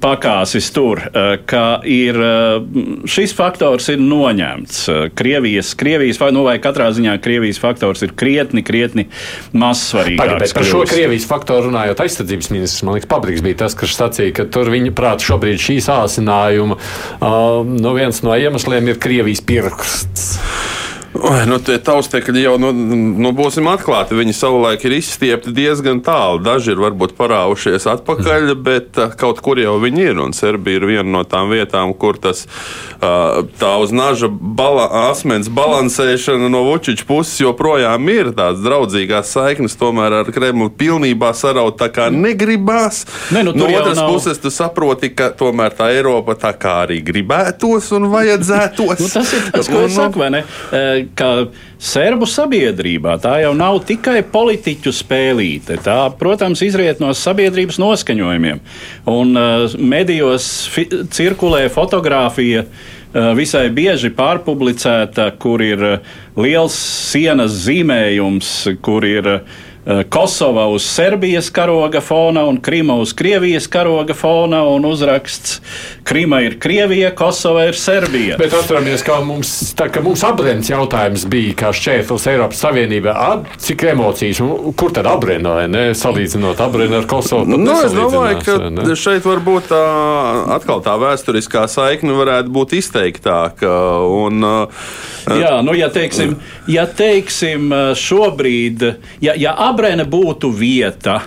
pakāsis 0.01 0.69
tur, 0.73 0.99
eh, 0.99 1.37
ka 1.45 1.81
ir, 1.83 2.15
eh, 2.15 2.59
šis 3.03 3.33
faktors 3.35 3.89
ir 3.89 3.97
noņemts. 3.97 4.79
Eh, 4.89 5.09
Krievijas, 5.15 5.73
Krievijas 5.75 6.19
nu, 6.31 6.43
vai 6.43 6.57
katrā 6.59 6.89
ziņā 6.91 7.19
Krievijas 7.21 7.59
faktors 7.59 8.03
ir 8.03 8.09
krietni, 8.09 8.63
krietni 8.63 9.07
mazsvarīgāks. 9.53 10.53
Par 10.53 10.63
šo 10.63 10.85
Krievijas 10.87 11.27
faktoru 11.27 11.71
runājot, 11.71 11.99
aizsardzības 12.05 12.51
ministrs, 12.51 12.83
man 12.83 12.95
liekas, 12.95 13.09
Pabriks 13.09 13.41
bija 13.41 13.57
tas, 13.57 13.75
kas 13.75 13.95
sacīja, 13.97 14.33
ka 14.33 14.45
tur 14.45 14.65
viņa 14.65 14.91
prāt 14.91 15.23
šobrīd 15.25 15.59
šī 15.59 15.79
sāsinājuma 15.81 16.77
uh, 16.77 17.63
nu 17.65 17.93
viens 17.95 18.21
no 18.23 18.31
iemesliem 18.31 18.87
ir 18.87 18.99
Krievijas 19.01 19.41
pirksts. 19.41 20.39
Nu, 21.49 21.57
tie 21.65 21.79
taustekļi 21.81 22.43
jau, 22.43 22.53
nu, 22.61 22.69
nu, 22.69 23.31
būsim 23.33 23.65
atklāti, 23.71 24.13
viņi 24.17 24.33
savulaik 24.35 24.83
ir 24.85 24.93
izstiepti 24.99 25.51
diezgan 25.55 26.03
tālu. 26.05 26.37
Daži 26.45 26.75
ir 26.75 26.81
varbūt 26.83 27.15
parāvušies 27.17 27.87
atpakaļ, 27.89 28.51
mm. 28.51 28.61
bet 28.65 28.99
uh, 29.01 29.15
kaut 29.17 29.41
kur 29.43 29.57
jau 29.61 29.75
viņi 29.81 30.05
ir. 30.11 30.21
Un 30.21 30.35
Serbija 30.37 30.77
ir 30.77 30.85
viena 30.89 31.07
no 31.09 31.23
tām 31.27 31.49
vietām, 31.49 31.95
kur 31.97 32.19
tas 32.21 32.45
uh, 32.45 33.41
tā 33.59 33.71
uz 33.81 33.93
naža 33.95 34.29
bala, 34.29 34.85
asmens 35.09 35.49
balansēšana 35.49 36.51
no 36.51 36.61
Vučiča 36.67 37.07
puses 37.09 37.41
joprojām 37.41 38.05
ir 38.13 38.29
tāds 38.37 38.61
draudzīgās 38.65 39.33
saiknes, 39.33 39.77
tomēr 39.81 40.19
ar 40.21 40.31
Kremlu 40.35 40.69
pilnībā 40.69 41.33
saraut 41.37 41.79
tā 41.81 41.89
kā 41.93 42.11
negribās. 42.13 43.05
Ne, 43.33 43.43
nu, 43.47 43.55
no 43.57 43.71
otras 43.71 43.97
nav... 43.97 44.13
puses, 44.13 44.37
tu 44.41 44.53
saproti, 44.53 45.09
ka 45.17 45.31
tomēr 45.33 45.73
tā 45.73 45.89
Eiropa 45.95 46.37
tā 46.37 46.53
kā 46.53 46.83
arī 46.85 47.01
gribētos 47.05 47.89
un 47.97 48.11
vajadzētos. 48.13 49.01
nu, 49.01 49.11
tas 49.17 49.35
ir 49.35 49.49
tas, 49.57 49.73
ko 49.73 49.83
es 49.87 49.97
saku, 49.97 50.21
vai 50.21 50.31
ne? 50.37 50.45
Ka 51.17 51.29
serbu 51.79 52.27
sabiedrībā 52.29 53.15
tā 53.23 53.37
jau 53.43 53.53
nav 53.57 53.81
tikai 53.87 54.21
politiķu 54.33 54.93
spēlīte. 54.95 55.79
Tā, 55.85 55.99
protams, 56.19 56.63
izriet 56.65 57.01
no 57.03 57.13
sabiedrības 57.15 57.79
noskaņojumiem. 57.81 58.61
Un 59.09 59.35
uh, 59.39 59.79
medijos 59.79 60.69
cirkulē 61.15 61.67
fotografija. 61.73 62.65
Uh, 63.09 63.31
visai 63.33 63.71
bieži 63.73 64.11
pārpublicēta, 64.13 65.31
kur 65.41 65.63
ir 65.65 65.85
uh, 65.95 66.11
liels 66.37 66.75
sienas 67.09 67.55
zīmējums, 67.65 68.51
kur 68.85 69.07
ir 69.07 69.31
Eh, 69.33 69.47
Kosova 70.09 70.67
uz 70.67 70.83
Serbijas 70.83 71.49
karoga 71.49 72.01
fona 72.01 72.43
un 72.45 72.59
Krima 72.61 72.95
uz 72.95 73.13
Krievijas 73.13 73.67
karoga 73.67 74.13
fona 74.13 74.63
un 74.63 74.85
uzraksts 74.85 75.61
Krima 76.03 76.41
ir 76.41 76.59
Krievija, 76.59 77.15
Kosova 77.15 77.65
ir 77.65 77.75
Serbija. 77.75 78.37
Bet 78.37 78.53
atceramies, 78.53 79.03
ka 79.05 79.19
mums, 79.25 79.51
tā, 79.77 79.87
ka 79.93 80.03
mums 80.03 80.23
abrēns 80.27 80.69
jautājums 80.69 81.23
bija, 81.29 81.55
kā 81.63 81.71
šķērslis 81.75 82.27
Eiropas 82.33 82.63
Savienībā, 82.65 83.13
Ad, 83.19 83.47
cik 83.61 83.87
emocijas, 83.93 84.41
un 84.43 84.73
kur 84.77 84.93
tad 84.95 85.07
abrēna, 85.09 85.55
ne, 85.71 85.85
salīdzinot 85.97 86.59
abrēnu 86.65 86.99
ar 86.99 87.07
Kosovu? 87.09 87.57
Nu, 87.57 87.77
es 87.85 87.95
domāju, 87.95 88.43
ka 88.45 88.57
ne? 88.73 88.87
šeit 88.99 89.25
varbūt 89.25 89.71
tā, 89.71 89.83
atkal 90.57 90.83
tā 90.85 90.97
vēsturiskā 91.01 91.65
saikne 91.71 92.17
varētu 92.19 92.51
būt 92.53 92.75
izteiktāka. 92.81 93.71
Un, 94.09 94.43
Jā, 95.29 95.59
nu, 95.61 95.75
ja 95.77 95.91
teiksim, 95.93 96.35
ja 96.71 96.87
teiksim 96.89 97.69
šobrīd, 97.99 98.85
ja, 99.21 99.35
ja 99.37 99.53
Abrēna 99.69 100.01
būtu 100.09 100.49
vieta 100.49 101.19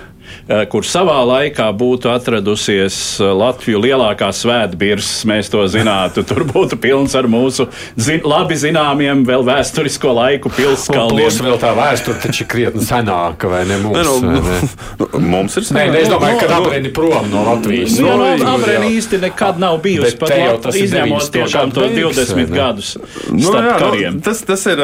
kur 0.72 0.86
savā 0.86 1.18
laikā 1.26 1.68
būtu 1.78 2.10
atradusies 2.12 2.96
eh, 3.20 3.30
Latviju 3.42 3.80
lielākā 3.82 4.28
svētbirs, 4.34 5.10
mēs 5.28 5.50
to 5.52 5.64
zinātu. 5.70 6.24
Tur 6.28 6.44
būtu 6.48 6.78
pilns 6.82 7.14
ar 7.18 7.28
mūsu 7.30 7.68
zin 8.00 8.24
labi 8.26 8.58
zināmiem, 8.58 9.24
vēl 9.28 9.44
vēsturisko 9.46 10.14
laiku 10.16 10.52
pilskalniem. 10.52 11.28
Mums 11.28 11.40
vēl 11.44 11.60
tā 11.62 11.72
vēsture 11.78 12.18
taču 12.22 12.44
ir 12.44 12.50
krietni 12.52 12.84
senāka, 12.86 13.50
vai 13.52 13.62
ne? 13.68 13.78
Mums, 13.82 13.98
ne, 13.98 14.04
nu, 14.04 14.42
vai 14.42 14.58
ne? 14.58 14.70
Nu, 15.00 15.08
mums 15.36 15.58
ir 15.58 15.68
senāka. 15.68 15.92
Nē, 15.92 16.02
es 16.02 16.10
domāju, 16.12 16.40
ka 16.42 16.58
Abrēni 16.58 16.92
prom 16.94 17.30
no 17.32 17.44
Latvijas. 17.48 17.96
Nu, 18.00 18.10
no, 18.10 18.32
no, 18.40 18.50
Abrēni 18.56 18.92
īsti 18.98 19.22
nekad 19.22 19.62
nav 19.62 19.78
bijusi 19.84 20.18
pat 20.20 20.34
Latvijas, 20.34 20.80
izņemot 20.88 21.30
tiešām 21.38 21.74
to 21.74 21.86
20 21.92 22.34
beigas, 22.42 22.52
gadus 22.56 22.92
nu, 23.30 23.46
starp 23.46 23.70
jā, 23.70 23.78
kariem. 23.80 24.18
Nu, 24.18 24.24
tas, 24.26 24.42
tas 24.46 24.66
ir, 24.70 24.82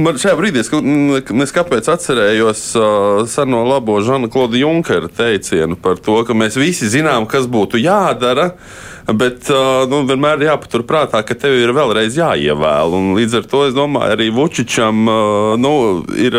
man 0.00 0.20
šajā 0.22 0.38
brīdī, 0.38 0.62
es 0.62 1.54
kāpēc 1.54 1.90
atcerējos 1.92 2.64
seno 3.32 3.64
labo 3.68 3.98
Žana 4.04 4.30
Klodu 4.32 4.60
Junkeru 4.60 4.81
Junkera 4.82 5.08
teicienu 5.08 5.76
par 5.78 6.00
to, 6.02 6.24
ka 6.26 6.34
mēs 6.34 6.56
visi 6.58 6.88
zinām, 6.90 7.28
kas 7.30 7.46
būtu 7.46 7.78
jādara. 7.78 8.56
Bet 9.02 9.48
nu, 9.90 10.04
vienmēr 10.06 10.38
ir 10.38 10.46
jāpaturprātā, 10.52 11.24
ka 11.26 11.34
tev 11.34 11.56
ir 11.58 11.72
vēlreiz 11.74 12.14
jāievēl. 12.14 12.94
Līdz 13.16 13.40
ar 13.40 13.48
to 13.50 13.62
es 13.66 13.74
domāju, 13.74 14.14
arī 14.14 14.28
Vučičam 14.34 15.08
nu, 15.58 15.72
ir 16.14 16.36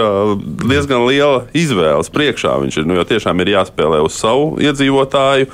diezgan 0.63 1.03
liela 1.03 1.43
izvēles 1.51 2.11
priekšā. 2.13 2.55
Viņš 2.63 2.79
ir 2.79 2.87
nu, 2.87 2.99
tiešām 3.07 3.43
ir 3.43 3.51
jāspēlē 3.57 3.99
uz 4.03 4.15
savu 4.15 4.53
iedzīvotāju 4.63 5.49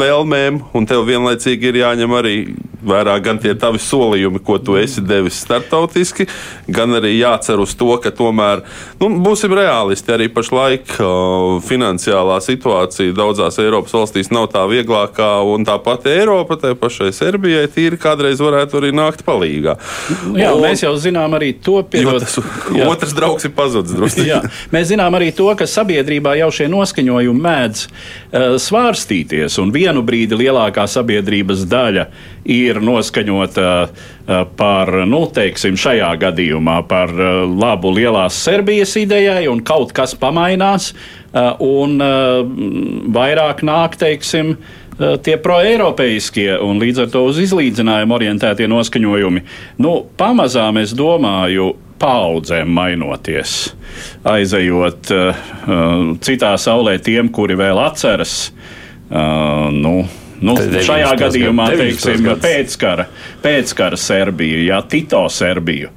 vēlmēm, 0.00 0.60
un 0.76 0.88
tev 0.88 1.08
vienlaicīgi 1.08 1.72
ir 1.72 1.80
jāņem 1.80 2.20
arī 2.20 2.36
vērā 2.82 3.16
gan 3.22 3.38
tie 3.40 3.54
tavi 3.58 3.80
solījumi, 3.80 4.42
ko 4.44 4.58
tu 4.60 4.76
esi 4.80 5.02
devis 5.06 5.38
starptautiski, 5.44 6.26
gan 6.66 6.98
arī 6.98 7.14
jācer 7.16 7.62
uz 7.62 7.76
to, 7.78 7.94
ka 8.02 8.12
tomēr 8.14 8.64
nu, 9.00 9.10
būsim 9.22 9.54
realisti. 9.56 10.12
Arī 10.12 10.28
pašlaik 10.34 10.96
uh, 10.98 11.62
finansiālā 11.82 12.38
situācija 12.42 13.14
daudzās 13.16 13.58
Eiropas 13.58 13.92
valstīs 13.96 14.30
nav 14.32 14.48
tā 14.54 14.62
vieglākā, 14.70 15.42
un 15.50 15.66
tāpat 15.66 15.92
pati 15.92 16.12
Eiropa, 16.14 16.56
tai 16.56 16.74
pašai 16.78 17.12
Serbijai, 17.12 17.66
tīri 17.70 17.98
kādreiz 18.00 18.40
varētu 18.42 18.78
arī 18.78 18.92
nākt 18.94 19.24
palīgā. 19.26 19.76
Jā, 20.38 20.52
un, 20.54 20.62
mēs 20.62 20.84
jau 20.84 20.92
zinām 21.00 21.34
arī 21.36 21.52
to, 21.62 21.80
pierod, 21.82 22.22
tas 22.22 22.38
jā. 22.74 22.86
otrs 22.88 23.14
draugs 23.16 23.46
ir 23.48 23.54
pazudis 23.56 24.16
jā, 24.30 24.40
mēs 24.72 24.90
zinām 24.92 25.14
arī 25.18 25.32
to, 25.36 25.48
ka 25.58 25.66
sabiedrībā 25.68 26.36
jau 26.40 26.50
šie 26.54 26.68
noskaņojumi 26.72 27.44
mēdz 27.46 27.84
uh, 27.84 28.56
svārstīties, 28.62 29.58
un 29.62 29.74
vienu 29.74 30.04
brīdi 30.06 30.38
lielākā 30.38 30.86
sabiedrības 30.90 31.66
daļa 31.70 32.08
ir 32.48 32.80
noskaņota 32.82 33.68
uh, 33.82 34.44
par, 34.56 34.94
nu, 35.08 35.24
teiksim, 35.34 35.76
šajā 35.78 36.12
gadījumā 36.22 36.80
par 36.90 37.12
uh, 37.14 37.42
labu 37.46 37.92
lielās 37.94 38.38
Serbijas 38.42 38.96
idejai, 39.00 39.44
un 39.50 39.62
kaut 39.66 39.94
kas 39.96 40.16
pamainās, 40.18 40.92
un 41.32 41.96
uh, 42.04 42.42
vairāk 43.14 43.62
nāk, 43.64 43.96
teiksim, 44.00 44.56
Eh, 45.02 45.14
tie 45.24 45.38
proeiropeiskie 45.40 46.50
un 46.60 46.80
līdz 46.82 47.06
ar 47.06 47.12
to 47.14 47.22
uz 47.30 47.38
izlīdzinājumu 47.40 48.16
orientētie 48.18 48.68
noskaņojumi. 48.68 49.42
Nu, 49.80 49.94
pamazām 50.20 50.78
es 50.82 50.92
domāju, 50.96 51.72
paudzēm 52.02 52.70
mainoties, 52.74 53.52
aizejot 54.26 55.12
uh, 55.14 55.42
citā 56.18 56.50
saulē 56.58 56.96
tiem, 56.98 57.28
kuri 57.30 57.54
vēl 57.60 57.78
atceras. 57.78 58.50
Uh, 59.06 59.70
nu, 59.70 60.00
Nu, 60.42 60.56
šajā 60.58 61.12
gadījumā, 61.20 61.68
teiksim, 61.78 62.26
pēckara, 62.42 63.06
pēckara 63.44 63.98
Serbiju, 64.00 64.64
jā, 64.66 64.80
Tito 64.90 65.22
Serbiju, 65.30 65.92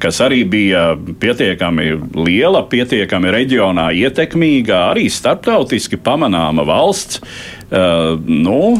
kas 0.00 0.20
arī 0.24 0.40
bija 0.48 0.86
pietiekami 0.96 1.90
liela, 2.16 2.64
pietiekami 2.70 3.34
reģionā 3.34 3.90
ietekmīga, 4.00 4.86
arī 4.94 5.10
starptautiski 5.12 6.00
pamanāma 6.00 6.64
valsts. 6.68 7.20
Uh, 7.74 8.14
nu, 8.28 8.76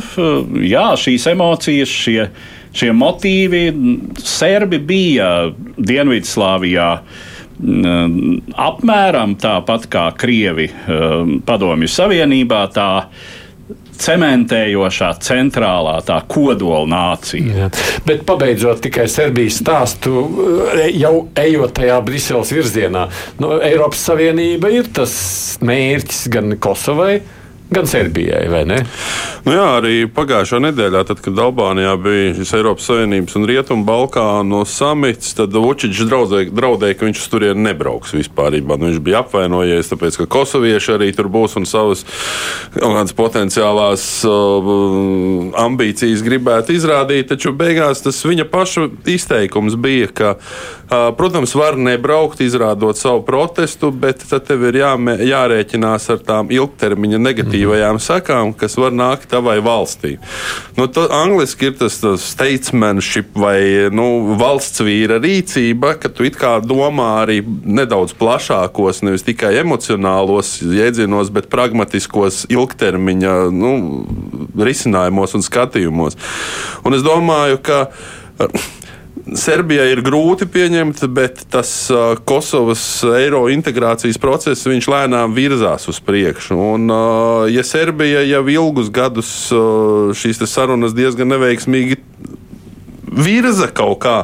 jā, 0.62 0.86
šīs 1.00 1.28
emocijas, 1.32 1.90
šie, 1.90 2.26
šie 2.76 2.90
motīvi, 2.96 3.62
Serbi 4.24 4.80
bija 4.80 5.30
Dienvidslāvijā 5.76 6.90
apmēram 8.58 9.36
tāpat 9.38 9.86
kā 9.90 10.08
Krievi 10.18 10.66
Padomju 11.46 11.88
Savienībā. 11.90 12.64
Tā, 12.74 12.88
cementējošā, 14.00 15.11
centrālā, 15.24 15.98
tā 16.07 16.18
kodola 16.30 16.85
nācija. 16.90 17.54
Jā. 17.64 17.70
Bet 18.07 18.24
pabeidzot 18.28 18.83
tikai 18.85 19.07
Serbijas 19.11 19.61
stāstu, 19.62 20.26
jau 20.94 21.14
ejot 21.40 21.76
tajā 21.78 22.00
Briseles 22.07 22.52
virzienā, 22.54 23.07
no 23.40 23.54
nu, 23.54 23.62
Eiropas 23.64 24.02
Savienība 24.11 24.72
ir 24.74 24.90
tas 24.94 25.14
mērķis 25.64 26.26
gan 26.35 26.59
Kosovai 26.61 27.16
gan 27.18 27.42
Serbijai, 27.72 28.44
vai 28.53 28.62
ne? 28.68 28.77
Nu 29.44 29.55
jā, 29.57 29.64
arī 29.81 30.05
pagājušā 30.12 30.61
nedēļā, 30.62 31.00
tad, 31.09 31.18
kad 31.24 31.38
Albānijā 31.40 31.94
bija 32.00 32.35
šis 32.37 32.53
Eiropas 32.59 32.87
Savienības 32.87 33.35
un 33.40 33.46
Rietumu 33.48 33.87
Balkānu 33.88 34.61
samits, 34.68 35.33
tad 35.37 35.57
Vučičs 35.57 36.05
draudēja, 36.07 36.53
draudēja, 36.55 36.98
ka 37.00 37.09
viņš 37.09 37.24
turieni 37.33 37.66
nebrauks 37.66 38.14
vispār. 38.14 38.61
Nu, 38.62 38.79
viņš 38.87 39.00
bija 39.05 39.24
apvainojies, 39.24 39.90
tāpēc, 39.90 40.20
ka 40.20 40.29
kosovieši 40.37 40.94
arī 40.94 41.11
tur 41.16 41.31
būs 41.33 41.57
un 41.59 41.66
savas 41.68 42.05
potenciālās 43.16 44.07
uh, 44.29 44.70
ambīcijas 45.64 46.22
gribētu 46.24 46.77
izrādīt, 46.77 47.33
taču 47.33 47.53
beigās 47.57 48.05
tas 48.05 48.22
viņa 48.24 48.46
paša 48.53 48.87
izteikums 49.16 49.77
bija, 49.81 50.12
ka, 50.14 50.37
protams, 51.16 51.54
var 51.54 51.76
nebraukt, 51.80 52.40
izrādot 52.40 52.98
savu 52.98 53.22
protestu, 53.26 53.90
bet 53.90 54.22
tad 54.28 54.46
tev 54.48 54.64
ir 54.68 54.78
jāmē, 54.80 55.16
jārēķinās 55.24 56.09
ar 56.14 56.20
tām 56.26 56.50
ilgtermiņa 56.54 57.20
negatīvajām 57.22 58.00
sekām, 58.02 58.52
kas 58.59 58.76
var 58.80 58.94
nākt 58.96 59.28
tavai 59.33 59.57
valstī. 59.64 60.16
Nu, 60.78 60.87
to, 60.88 61.07
angliski 61.14 61.70
ir 61.70 61.76
tas, 61.80 61.98
tas 62.02 62.26
statesmanship 62.35 63.37
vai 63.38 63.59
nu, 63.94 64.37
valsts 64.40 64.85
vīra 64.85 65.18
rīcība, 65.22 65.94
ka 66.02 66.12
tu 66.12 66.26
it 66.28 66.38
kā 66.40 66.57
domā 66.64 67.11
arī 67.22 67.40
nedaudz 67.44 68.16
plašākos, 68.18 69.02
nevis 69.07 69.26
tikai 69.26 69.54
emocionālos 69.62 70.57
jēdzienos, 70.64 71.33
bet 71.35 71.50
pragmatiskos 71.52 72.44
ilgtermiņa 72.52 73.35
nu, 73.54 73.74
risinājumos 74.59 75.37
un 75.38 75.44
skatījumos. 75.46 76.18
Un 76.85 76.96
es 76.96 77.04
domāju, 77.07 77.61
ka 77.64 77.85
Serbijai 79.24 79.87
ir 79.94 80.02
grūti 80.04 80.44
pieņemt, 80.52 81.00
bet 81.16 81.46
tas 81.52 81.70
Kosovas 82.28 82.82
eiro 83.16 83.46
integrācijas 83.48 84.20
process 84.20 84.68
lēnām 84.92 85.32
virzās 85.37 85.88
uz 85.88 86.00
priekšu. 86.04 86.58
Un, 86.76 86.92
ja 87.48 87.64
Serbija 87.64 88.20
jau 88.28 88.44
ilgus 88.52 88.92
gadus 88.92 89.30
šīs 90.20 90.44
sarunas 90.50 90.92
diezgan 90.96 91.32
neveiksmīgi 91.32 92.02
virza 93.14 93.68
kaut 93.72 94.00
kā, 94.05 94.16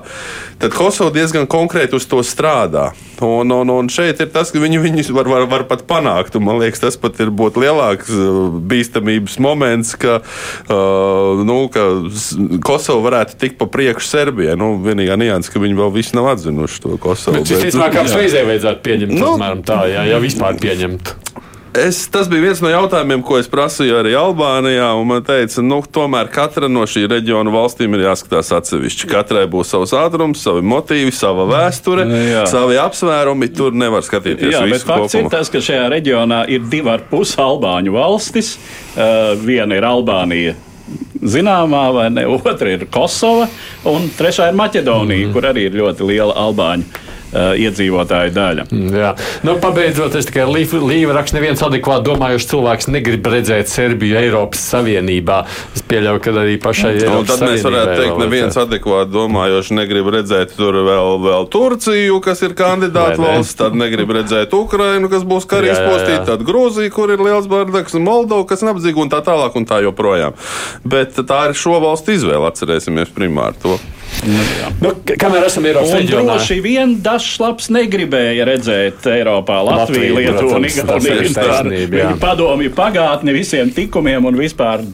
tad 0.61 0.75
Kosova 0.77 1.13
diezgan 1.15 1.49
konkrēti 1.51 1.97
uz 1.99 2.09
to 2.11 2.23
strādā. 2.27 2.91
Un, 3.21 3.53
un, 3.53 3.69
un 3.69 3.89
šeit 3.93 4.21
ir 4.23 4.31
tas, 4.33 4.49
ka 4.49 4.61
viņi 4.63 4.81
viņus 4.81 5.11
var, 5.13 5.29
var, 5.29 5.45
var 5.51 5.67
pat 5.69 5.85
panākt. 5.89 6.39
Man 6.41 6.57
liekas, 6.61 6.81
tas 6.81 6.97
pat 7.01 7.21
ir 7.21 7.29
būt 7.37 7.59
lielāks 7.61 8.09
uh, 8.15 8.49
bīstamības 8.71 9.37
moments, 9.45 9.93
ka, 10.01 10.21
uh, 10.25 11.43
nu, 11.45 11.59
ka 11.73 11.85
Kosova 12.65 13.05
varētu 13.11 13.37
tikt 13.43 13.61
pa 13.61 13.69
priekšu 13.69 14.09
Serbijai. 14.09 14.57
Nu, 14.61 14.73
vienīgā 14.81 15.19
nianses, 15.21 15.53
ka 15.53 15.61
viņi 15.61 15.77
vēl 15.83 15.93
visi 16.01 16.17
nav 16.17 16.33
atzinuši 16.33 16.85
to 16.87 16.97
Kosovu. 17.01 17.37
Bet, 17.37 17.45
bet, 17.45 17.57
visticamāk, 17.59 17.99
kā 17.99 18.07
Šveicē 18.09 18.47
vajadzētu 18.49 18.87
pieņemt, 18.89 19.17
nu, 19.21 19.35
apmēram 19.35 19.65
tā, 19.69 19.83
jā, 19.93 20.07
ja 20.15 20.23
vispār 20.23 20.57
pieņemt. 20.61 21.20
Es, 21.75 22.09
tas 22.11 22.27
bija 22.27 22.43
viens 22.43 22.61
no 22.65 22.71
jautājumiem, 22.71 23.21
ko 23.23 23.37
es 23.39 23.47
prasīju 23.51 24.01
arī 24.01 24.17
Albānijā. 24.19 24.89
Man 25.07 25.23
teica, 25.23 25.63
ka 25.63 25.93
tomēr 25.95 26.31
katra 26.33 26.67
no 26.67 26.83
šī 26.83 27.05
reģiona 27.13 27.53
valstīm 27.55 27.95
ir 27.95 28.09
jāskatās 28.09 28.51
atsevišķi. 28.57 29.07
Katrai 29.11 29.45
būs 29.51 29.71
savs 29.71 29.95
ātrums, 29.95 30.43
savi 30.43 30.65
motīvi, 30.67 31.13
sava 31.15 31.47
vēsture, 31.51 32.09
nu, 32.11 32.19
jā. 32.27 32.43
savi 32.51 32.81
apsvērumi. 32.83 33.51
Tur 33.55 33.77
nevar 33.79 34.03
skatīties 34.07 34.57
jā, 34.57 34.65
visu 34.67 34.89
kopumā. 34.89 35.23
Ir 35.23 35.31
tas, 35.31 35.53
ka 35.53 35.63
šajā 35.63 35.85
reģionā 35.95 36.41
ir 36.51 36.67
divi 36.73 36.91
ar 36.91 37.07
pus 37.13 37.37
albāņu 37.39 37.95
valstis. 37.95 38.57
Uh, 38.97 39.37
viena 39.39 39.79
ir 39.79 39.87
Albānija 39.87 40.57
zināmā, 41.23 41.85
vai 41.95 42.09
ne? 42.11 42.27
Otra 42.35 42.75
ir 42.75 42.89
Kosova, 42.91 43.47
un 43.87 44.11
trešā 44.19 44.51
ir 44.51 44.59
Maķedonija, 44.59 45.29
mm. 45.29 45.37
kur 45.37 45.47
arī 45.53 45.69
ir 45.71 45.79
ļoti 45.79 46.11
liela 46.11 46.35
albāņu 46.49 47.10
uh, 47.33 47.53
iedzīvotāju 47.59 48.33
daļa. 48.35 48.67
Mm, 48.71 48.95
jā, 49.01 49.13
nu, 49.47 49.57
pabeidzot, 49.63 50.17
es 50.19 50.29
tikai 50.29 50.47
līniju 50.51 51.15
rakstu, 51.17 51.39
neviens 51.39 51.63
adekvāti 51.65 52.09
domājuši 52.11 52.51
cilvēks 52.53 52.91
negrib 52.93 53.31
redzēt 53.31 53.71
Serbiju 53.71 54.19
Eiropas 54.21 54.63
Savienībā. 54.73 55.41
Es 55.77 55.85
pieļauju, 55.91 56.23
ka 56.25 56.35
arī 56.43 56.57
pašai 56.63 56.93
nu, 56.97 57.05
Eiropas 57.05 57.33
tad 57.33 57.47
mēs 57.47 57.67
varētu 57.67 57.97
teikt, 58.01 58.15
ka 58.15 58.25
neviens 58.25 58.61
adekvāti 58.65 59.15
domājoši 59.15 59.79
negrib 59.79 60.11
redzēt 60.17 60.57
tur 60.59 60.81
vēl, 60.87 61.17
vēl 61.27 61.49
Turciju, 61.51 62.21
kas 62.25 62.45
ir 62.47 62.57
kandidāta 62.59 63.21
valsts, 63.21 63.59
tad 63.61 63.79
negrib 63.79 64.13
redzēt 64.19 64.55
Ukrainu, 64.57 65.11
kas 65.13 65.27
būs 65.27 65.49
karīs 65.51 65.79
postīta, 65.79 66.25
tad 66.33 66.45
Grūzija, 66.47 66.93
kur 66.95 67.13
ir 67.15 67.23
liels 67.25 67.49
bardaks, 67.51 67.99
Moldova, 68.01 68.47
kas 68.49 68.65
ir 68.65 68.71
nabadzīga 68.71 69.05
un 69.05 69.13
tā 69.13 69.23
tālāk 69.27 69.57
un 69.59 69.69
tā 69.69 69.81
joprojām. 69.85 70.37
Bet 70.85 71.19
tā 71.19 71.41
ir 71.51 71.59
šo 71.59 71.79
valstu 71.83 72.17
izvēle, 72.17 72.49
atcerēsimies 72.51 73.13
primāri 73.15 73.61
to. 73.63 73.79
Nu, 74.21 74.41
nu, 74.83 74.91
kamēr 75.21 75.47
esam 75.47 75.65
Eiropas 75.69 75.95
reģionā, 75.97 76.35
droši 76.35 76.57
vien 76.65 76.93
dažs 77.05 77.39
labs 77.41 77.71
negribēja 77.73 78.45
redzēt 78.49 79.07
Eiropā 79.09 79.61
Latviju, 79.65 80.17
Lietuvu 80.19 80.59
un 80.59 80.67
Igauniju. 80.69 82.17
Padomju 82.21 82.73
pagātni 82.77 83.33
visiem 83.37 83.71
tikumiem 83.75 84.29
un 84.29 84.37
vispār 84.37 84.85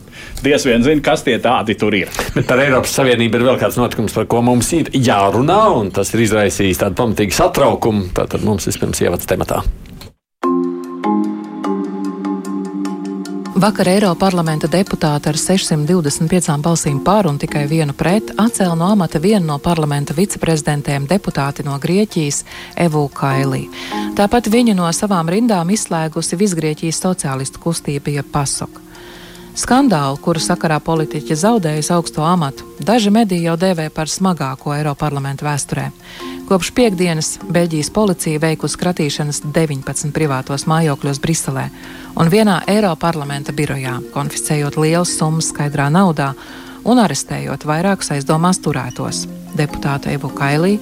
diez 0.45 0.67
vien 0.69 0.85
zina, 0.87 1.03
kas 1.05 1.25
tie 1.27 1.39
tādi 1.43 1.75
tur 1.79 1.97
ir. 1.99 2.13
Bet 2.37 2.47
par 2.47 2.63
Eiropas 2.63 2.95
Savienību 3.01 3.41
ir 3.41 3.49
vēl 3.49 3.59
kāds 3.65 3.81
notikums, 3.81 4.15
par 4.15 4.29
ko 4.31 4.45
mums 4.47 4.71
ir 4.79 4.93
jārunā, 4.95 5.63
un 5.81 5.91
tas 5.97 6.13
ir 6.15 6.23
izraisījis 6.29 6.85
tādu 6.85 7.01
pamatīgu 7.03 7.35
satraukumu. 7.37 8.11
Tātad 8.17 8.47
mums 8.47 8.69
vispirms 8.71 9.03
ievads 9.03 9.27
tematā. 9.27 9.65
Vakar 13.57 13.89
Eiroparlamenta 13.89 14.69
deputāti 14.69 15.31
ar 15.31 15.39
625 15.41 16.59
balsīm 16.61 16.99
par 17.01 17.25
un 17.25 17.39
tikai 17.41 17.63
vienu 17.71 17.95
pret 17.97 18.35
atcēla 18.37 18.77
no 18.77 18.91
amata 18.93 19.17
vienu 19.17 19.49
no 19.49 19.57
parlamenta 19.65 20.13
viceprezidentiem 20.13 21.07
deputāti 21.09 21.65
no 21.65 21.79
Grieķijas 21.81 22.43
Evu 22.85 23.07
Kailī. 23.17 23.65
Tāpat 24.19 24.53
viņu 24.53 24.77
no 24.77 24.93
savām 24.93 25.33
rindām 25.33 25.73
izslēgusi 25.73 26.37
Visgrieķijas 26.37 27.01
sociālistu 27.01 27.65
kustība 27.65 28.27
Pasok. 28.33 28.86
Skandālu, 29.57 30.19
kuru 30.21 30.37
sakarā 30.37 30.77
politiķi 30.85 31.33
zaudējusi 31.41 31.93
augsto 31.95 32.21
amatu, 32.29 32.67
daži 32.85 33.09
mediji 33.09 33.47
jau 33.47 33.55
dēvē 33.57 33.87
par 33.89 34.11
smagāko 34.13 34.75
Eiroparlamenta 34.77 35.47
vēsturē. 35.47 35.87
Kopš 36.47 36.71
piekdienas 36.77 37.31
Beļģijas 37.41 37.89
policija 37.97 38.43
veikusi 38.43 38.77
kratīšanas 38.83 39.41
19 39.47 40.13
privātos 40.13 40.67
mājokļos 40.69 41.23
Briselē 41.25 41.65
un 42.21 42.29
vienā 42.29 42.59
Eiroparlamenta 42.69 43.57
birojā, 43.57 43.97
konfiscējot 44.13 44.77
lielas 44.77 45.17
summas 45.17 45.49
skaidrā 45.55 45.89
naudā 45.89 46.35
un 46.85 47.01
arestējot 47.01 47.65
vairākus 47.65 48.13
aizdomās 48.13 48.61
turētos. 48.61 49.25
Deputātu 49.57 50.13
Evu 50.13 50.29
Kailī, 50.37 50.77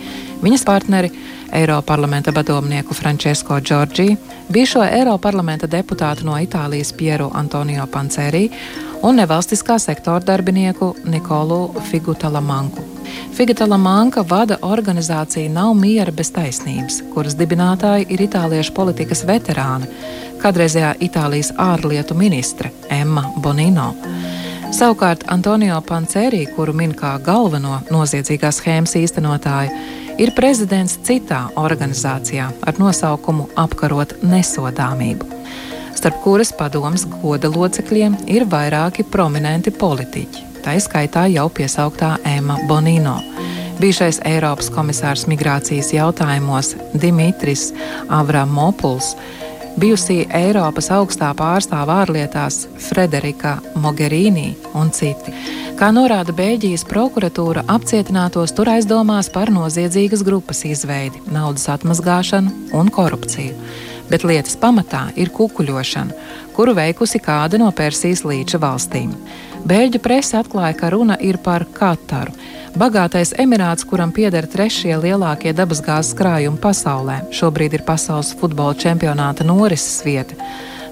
Viņas 0.44 0.64
partneri 0.68 1.08
Eiroparlamenta 1.52 2.32
padomnieku 2.32 2.94
Francesco 2.94 3.56
Giorgi, 3.60 4.16
bijušo 4.52 4.82
Eiroparlamenta 4.84 5.66
deputātu 5.70 6.26
no 6.28 6.34
Itālijas 6.36 6.92
Pieru 6.92 7.30
Antonio 7.32 7.86
Panceri 7.86 8.50
un 9.02 9.16
nevalstiskā 9.16 9.78
sektora 9.80 10.20
darbinieku 10.20 10.90
Nikolu 11.04 11.80
Figutalamanku. 11.88 12.84
Figutalamanka 13.32 14.26
vada 14.28 14.58
organizāciju 14.60 15.48
Nav 15.52 15.72
miera 15.80 16.12
bez 16.12 16.30
taisnības, 16.36 17.00
kuras 17.14 17.38
dibinātāji 17.40 18.10
ir 18.12 18.28
itāliešu 18.28 18.76
politikas 18.76 19.24
veterāni, 19.24 19.88
kādreizējā 20.44 20.94
Itālijas 21.08 21.54
ārlietu 21.56 22.14
ministre 22.14 22.72
Emma 22.92 23.30
Bonino. 23.40 23.94
Savukārt 24.74 25.24
Antonio 25.30 25.80
Panceri, 25.88 26.46
kuru 26.56 26.72
min 26.76 26.92
kā 26.92 27.16
galveno 27.22 27.80
noziedzīgās 27.94 28.58
schēmas 28.60 28.96
īstenotāju, 28.98 30.02
ir 30.18 30.32
prezidents 30.36 30.96
citā 31.06 31.44
organizācijā 31.58 32.48
ar 32.62 32.78
nosaukumu 32.78 33.48
Apkarot 33.58 34.16
nesodāmību, 34.22 35.26
starp 35.96 36.20
kuras 36.24 36.52
padomas 36.54 37.06
goda 37.18 37.50
locekļiem 37.50 38.20
ir 38.30 38.46
vairāki 38.50 39.06
prominenti 39.10 39.72
politiķi, 39.74 40.46
tā 40.64 40.76
izskaitā 40.78 41.26
jau 41.32 41.48
piesauktā 41.52 42.16
Ema 42.36 42.58
Bonino. 42.68 43.18
Bijušais 43.80 44.20
Eiropas 44.24 44.70
komisārs 44.70 45.24
migrācijas 45.26 45.90
jautājumos 45.96 46.76
Dimitris 46.94 47.72
Avramopuls, 48.06 49.16
bijusī 49.80 50.22
Eiropas 50.34 50.90
augstā 50.94 51.30
pārstāvā 51.36 52.00
ārlietās 52.04 52.64
Frederika 52.80 53.56
Mogherini 53.80 54.54
un 54.78 54.92
citi. 54.94 55.34
Kā 55.78 55.88
norāda 55.94 56.34
Bēļģijas 56.36 56.86
prokuratūra, 56.86 57.64
apcietinātos 57.74 58.54
tur 58.54 58.70
aizdomās 58.70 59.30
par 59.34 59.50
noziedzīgas 59.54 60.22
grupas 60.26 60.62
izveidi, 60.68 61.22
naudas 61.34 61.66
atmazgāšanu 61.74 62.74
un 62.78 62.92
korupciju. 62.94 63.56
Bet 64.10 64.26
lietas 64.28 64.54
pamatā 64.60 65.08
ir 65.18 65.32
kukuļošana, 65.34 66.14
kuru 66.54 66.76
veikusi 66.76 67.18
kāda 67.24 67.58
no 67.58 67.70
Persijas 67.74 68.22
līča 68.28 68.60
valstīm. 68.62 69.14
Bēļģu 69.64 70.00
presa 70.04 70.44
atklāja, 70.44 70.76
ka 70.78 70.92
runa 70.92 71.16
ir 71.24 71.40
par 71.42 71.64
Kataru. 71.72 72.34
Bagātais 72.74 73.30
emirāts, 73.38 73.84
kuram 73.86 74.10
pieder 74.10 74.48
trešie 74.50 74.96
lielākie 74.98 75.52
dabasgāzes 75.54 76.16
krājumi 76.18 76.58
pasaulē, 76.58 77.20
šobrīd 77.30 77.76
ir 77.78 77.84
pasaules 77.86 78.32
futbola 78.34 78.74
čempionāta 78.74 79.46
norises 79.46 80.00
vieta. 80.02 80.34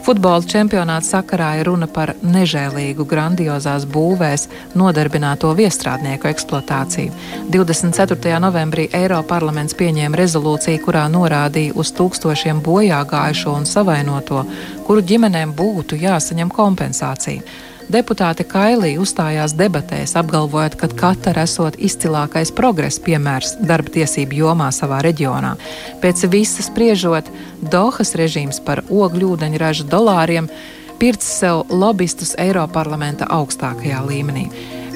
Futbola 0.06 0.46
čempionāta 0.46 1.02
sakarā 1.08 1.48
ir 1.58 1.66
runa 1.66 1.88
par 1.90 2.12
nežēlīgu, 2.22 3.02
grandiozās 3.10 3.88
būvēs 3.90 4.46
nodarbināto 4.78 5.50
viestrādnieku 5.58 6.30
eksploatāciju. 6.30 7.10
24. 7.50 8.38
novembrī 8.46 8.86
Eiroparlaments 8.94 9.74
pieņēma 9.74 10.22
rezolūciju, 10.22 10.84
kurā 10.86 11.08
norādīja 11.10 11.74
uz 11.74 11.90
tūkstošiem 11.98 12.62
bojā 12.62 13.02
gājušo 13.10 13.58
un 13.58 13.66
savainoto, 13.66 14.46
kuru 14.86 15.02
ģimenēm 15.10 15.58
būtu 15.58 15.98
jāsaņem 16.06 16.54
kompensācija. 16.54 17.70
Deputāte 17.90 18.44
Kailī 18.46 18.94
uzstājās 19.02 19.54
debatēs, 19.58 20.14
apgalvojot, 20.18 20.76
ka 20.78 20.88
Katara 20.88 21.46
esot 21.48 21.78
izcilākais 21.82 22.52
progresa 22.54 23.02
piemērs 23.02 23.56
darba 23.62 23.90
tiesību 23.96 24.38
jomā 24.44 24.68
savā 24.74 25.00
reģionā. 25.02 25.56
Pēc 26.02 26.26
visa 26.30 26.62
spriežot, 26.62 27.30
Dohas 27.62 28.14
režīms 28.18 28.62
par 28.64 28.84
ogļu 28.90 29.34
ūdeņraža 29.34 29.88
dolāriem 29.90 30.50
pirts 31.02 31.26
sev 31.40 31.64
lobbystus 31.70 32.36
Eiroparlamenta 32.38 33.26
augstākajā 33.34 34.04
līmenī. 34.06 34.46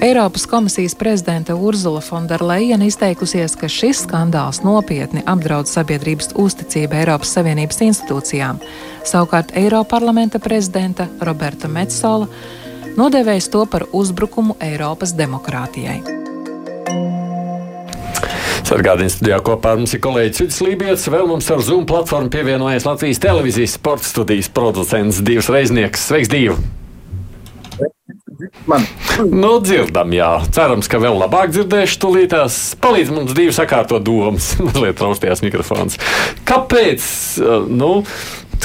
Eiropas 0.01 0.45
komisijas 0.47 0.95
prezidente 0.95 1.55
Urzula 1.55 2.01
Fonderleina 2.05 2.85
izteikusies, 2.85 3.55
ka 3.57 3.69
šis 3.69 4.03
skandāls 4.05 4.61
nopietni 4.61 5.23
apdraud 5.25 5.71
sabiedrības 5.71 6.35
uzticību 6.37 6.99
Eiropas 7.01 7.33
Savienības 7.39 7.81
institūcijām. 7.87 8.61
Savukārt 9.09 9.55
Eiroparlamenta 9.57 10.39
prezidenta 10.39 11.09
Roberta 11.25 11.69
Metsola 11.73 12.29
nodēvējis 13.01 13.51
to 13.53 13.65
par 13.71 13.87
uzbrukumu 13.97 14.59
Eiropas 14.65 15.15
demokrātijai. 15.17 16.01
Sargādienas 18.67 19.15
studijā 19.15 19.39
kopā 19.47 19.77
ar 19.77 19.79
mums 19.79 19.93
ir 19.95 20.03
kolēģis 20.03 20.43
Vidus 20.43 20.63
Lībijams. 20.67 21.05
Vēl 21.15 21.29
mums 21.31 21.51
ar 21.55 21.63
Zoom 21.63 21.85
platformu 21.87 22.33
pievienojas 22.35 22.89
Latvijas 22.89 23.23
televīzijas 23.23 23.77
sporta 23.79 24.09
studijas 24.09 24.51
producents 24.51 25.23
Divs 25.23 25.53
Reiznieks. 25.55 26.09
Sveiks, 26.09 26.33
Divi! 26.33 26.57
Man. 28.67 28.83
Nu, 29.31 29.57
dzirdam, 29.63 30.11
jā. 30.13 30.29
Cerams, 30.53 30.91
ka 30.91 30.99
vēl 31.01 31.17
labāk 31.23 31.53
dzirdēšu 31.55 32.01
tūlītās. 32.03 32.59
Palīdz 32.83 33.13
mums 33.15 33.37
divi 33.37 33.55
sakārtot 33.55 34.05
domas, 34.05 34.51
mazliet 34.67 35.01
rausties 35.03 35.45
mikrofons. 35.45 36.01
Kāpēc? 36.49 37.07
Nu, 37.71 38.03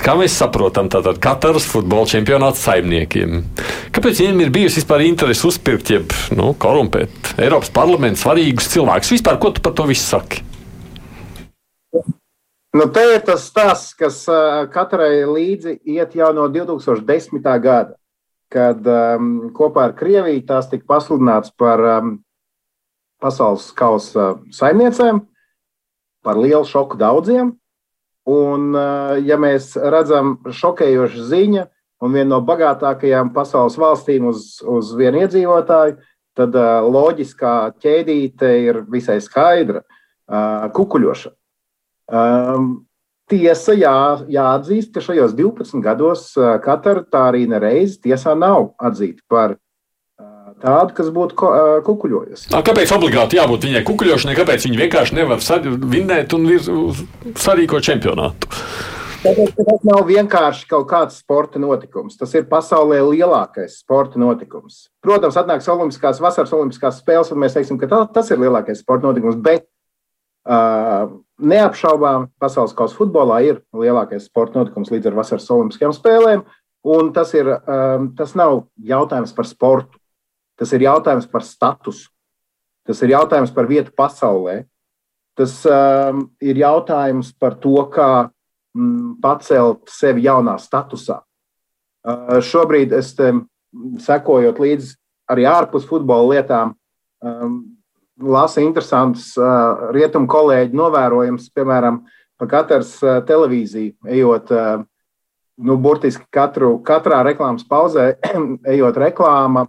Kā 0.01 0.15
mēs 0.17 0.33
saprotam, 0.39 0.87
tātad 0.89 1.19
katrs 1.21 1.67
futbola 1.69 2.07
čempionāts 2.09 2.63
saimniekiem. 2.65 3.43
Kāpēc 3.93 4.21
viņiem 4.23 4.39
ir 4.45 4.53
bijusi 4.55 4.79
vispār 4.79 5.03
interese 5.05 5.45
uzpirkt, 5.49 5.91
jeb 5.93 6.15
nu, 6.33 6.53
korumpēt 6.57 7.33
Eiropas 7.35 7.69
parlamentu 7.75 8.23
svarīgus 8.23 8.71
cilvēkus? 8.71 9.11
Vispār, 9.17 9.37
ko 9.41 9.51
tu 9.53 9.61
par 9.61 9.75
to 9.77 9.85
visu 9.91 10.07
saki? 10.07 10.41
Nu, 12.71 12.85
te 12.87 13.03
ir 13.03 13.19
tas 13.27 13.43
stāsts, 13.51 13.91
kas 13.99 14.23
katrai 14.71 15.25
līdzi 15.27 15.75
iet 15.91 16.15
jau 16.15 16.31
no 16.33 16.47
2010. 16.47 17.43
gada, 17.59 17.97
kad 18.51 18.87
um, 18.87 19.49
kopā 19.55 19.89
ar 19.89 19.95
Krieviju 19.99 20.45
tās 20.47 20.69
tika 20.71 20.87
pasludināts 20.87 21.51
par 21.59 21.83
um, 21.97 22.13
pasaules 23.21 23.69
kausa 23.75 24.37
saimniecēm, 24.55 25.21
par 26.23 26.39
lielu 26.39 26.63
šoku 26.67 26.99
daudziem. 26.99 27.53
Un, 28.29 28.75
eh, 28.75 29.21
ja 29.25 29.37
mēs 29.41 29.73
redzam 29.75 30.35
šokējošu 30.45 31.25
ziņu 31.31 31.65
un 32.01 32.13
vienu 32.13 32.29
no 32.35 32.41
bagātākajām 32.45 33.31
pasaules 33.33 33.77
valstīm 33.81 34.27
uz, 34.29 34.61
uz 34.61 34.93
vienu 34.97 35.23
iedzīvotāju, 35.23 35.97
tad 36.37 36.55
uh, 36.55 36.79
loģiskā 36.87 37.73
ķēdīte 37.83 38.47
ir 38.63 38.79
visai 38.89 39.17
skaidra 39.21 39.81
uh,- 39.83 40.69
kukuļošana. 40.75 41.35
Um, 42.11 42.69
tiesa, 43.29 43.75
jā, 43.75 44.23
jāatzīst, 44.31 44.93
ka 44.95 45.03
šajos 45.03 45.35
12 45.35 45.83
gados 45.83 46.23
Katara 46.63 47.03
tā 47.03 47.25
arī 47.33 47.45
nereiz 47.51 47.97
tiesā 47.99 48.33
nav 48.37 48.71
atzīta 48.79 49.21
par 49.29 49.57
tādu, 50.61 50.95
kas 50.97 51.11
būtu 51.13 51.51
kukuļojusi. 51.87 52.51
Kāpēc 52.53 52.95
obligāti 52.95 53.39
jābūt 53.39 53.67
viņai 53.67 53.83
kukuļošanai? 53.89 54.37
Kāpēc 54.37 54.65
viņi 54.67 54.81
vienkārši 54.85 55.19
nevar 55.19 55.43
vinnēt 55.91 56.35
un 56.37 56.49
sarīkot 57.35 57.87
čempionātu? 57.89 58.49
Tāpēc, 59.21 59.51
tas 59.53 59.83
nav 59.85 60.07
vienkārši 60.07 60.65
kaut 60.69 60.87
kāds 60.89 61.19
sporta 61.21 61.59
notikums. 61.61 62.15
Tas 62.17 62.31
ir 62.33 62.47
pasaulē 62.49 63.03
lielākais 63.05 63.75
sporta 63.83 64.17
notikums. 64.21 64.87
Protams, 65.05 65.37
atnāks 65.37 65.69
Olimpiskās, 65.69 66.21
vasaras 66.23 66.53
Olimpiskās 66.57 66.97
spēles, 67.03 67.29
un 67.29 67.41
mēs 67.43 67.53
teiksim, 67.57 67.77
ka 67.81 67.89
tā, 67.91 68.01
tas 68.15 68.31
ir 68.33 68.41
lielākais 68.41 68.81
sporta 68.81 69.05
notikums. 69.05 69.37
Bet 69.37 69.67
uh, 70.49 71.13
neapšaubām 71.37 72.31
pasaules 72.41 72.73
kausa 72.77 72.97
futbolā 72.97 73.43
ir 73.45 73.61
lielākais 73.77 74.25
sporta 74.25 74.57
notikums 74.57 74.89
līdz 74.93 75.11
ar 75.11 75.21
vasaras 75.21 75.49
Olimpiskajām 75.53 75.93
spēlēm. 75.97 76.43
Un 76.81 77.13
tas, 77.13 77.35
ir, 77.37 77.45
um, 77.45 78.09
tas 78.17 78.33
nav 78.33 78.63
jautājums 78.81 79.35
par 79.37 79.45
sportu. 79.45 80.00
Tas 80.61 80.75
ir 80.77 80.85
jautājums 80.85 81.25
par 81.25 81.41
statusu. 81.41 82.11
Tas 82.85 83.01
ir 83.01 83.15
jautājums 83.15 83.49
par 83.53 83.65
vietu 83.69 83.93
pasaulē. 83.97 84.59
Tas 85.37 85.55
um, 85.65 86.27
ir 86.43 86.59
jautājums 86.61 87.31
par 87.39 87.55
to, 87.61 87.79
kā 87.89 88.09
mm, 88.77 89.17
pacelt 89.23 89.89
sevi 89.89 90.27
jaunā 90.27 90.57
statusā. 90.61 91.21
Uh, 92.01 92.37
šobrīd 92.45 92.93
es 92.97 93.13
sekojot 94.05 94.61
līdzi 94.61 94.95
arī 95.31 95.45
ārpus 95.49 95.85
futbola 95.89 96.35
lietām, 96.35 96.75
um, 97.23 97.57
lasu 98.21 98.61
interesantus 98.61 99.31
uh, 99.39 99.89
rietumu 99.95 100.29
kolēģu 100.29 100.77
novērojumus, 100.77 101.49
piemēram, 101.55 102.03
pa 102.37 102.49
katras 102.51 102.97
uh, 103.05 103.21
televīziju, 103.25 103.95
ejot 104.13 104.51
uh, 104.53 104.83
nu, 105.61 105.77
burtiski 105.81 106.27
katru, 106.33 106.75
katrā 106.85 107.21
reklāmas 107.25 107.65
pauzē, 107.67 108.11
ejot 108.75 108.99
reklāma 109.01 109.65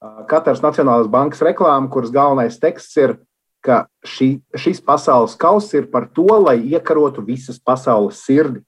Katras 0.00 0.62
Nacionālās 0.64 1.10
bankas 1.12 1.42
reklāma, 1.44 1.90
kuras 1.92 2.12
galvenais 2.12 2.56
teksts 2.60 2.96
ir, 2.96 3.18
ka 3.60 3.82
šī, 4.06 4.38
šis 4.56 4.80
pasaules 4.80 5.36
kauss 5.36 5.74
ir 5.76 5.90
par 5.92 6.06
to, 6.16 6.24
lai 6.40 6.56
iekarotu 6.72 7.20
visas 7.26 7.60
pasaules 7.60 8.22
sirdi. 8.24 8.62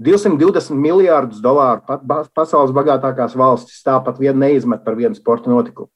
220 0.00 0.78
miljārdus 0.80 1.42
dolāru 1.44 1.82
pasaules 2.32 2.70
bagātākās 2.72 3.34
valstis 3.36 3.82
tāpat 3.84 4.20
vien 4.22 4.38
neizmet 4.38 4.84
par 4.84 4.96
vienu 4.96 5.18
sporta 5.18 5.50
notikumu. 5.50 5.90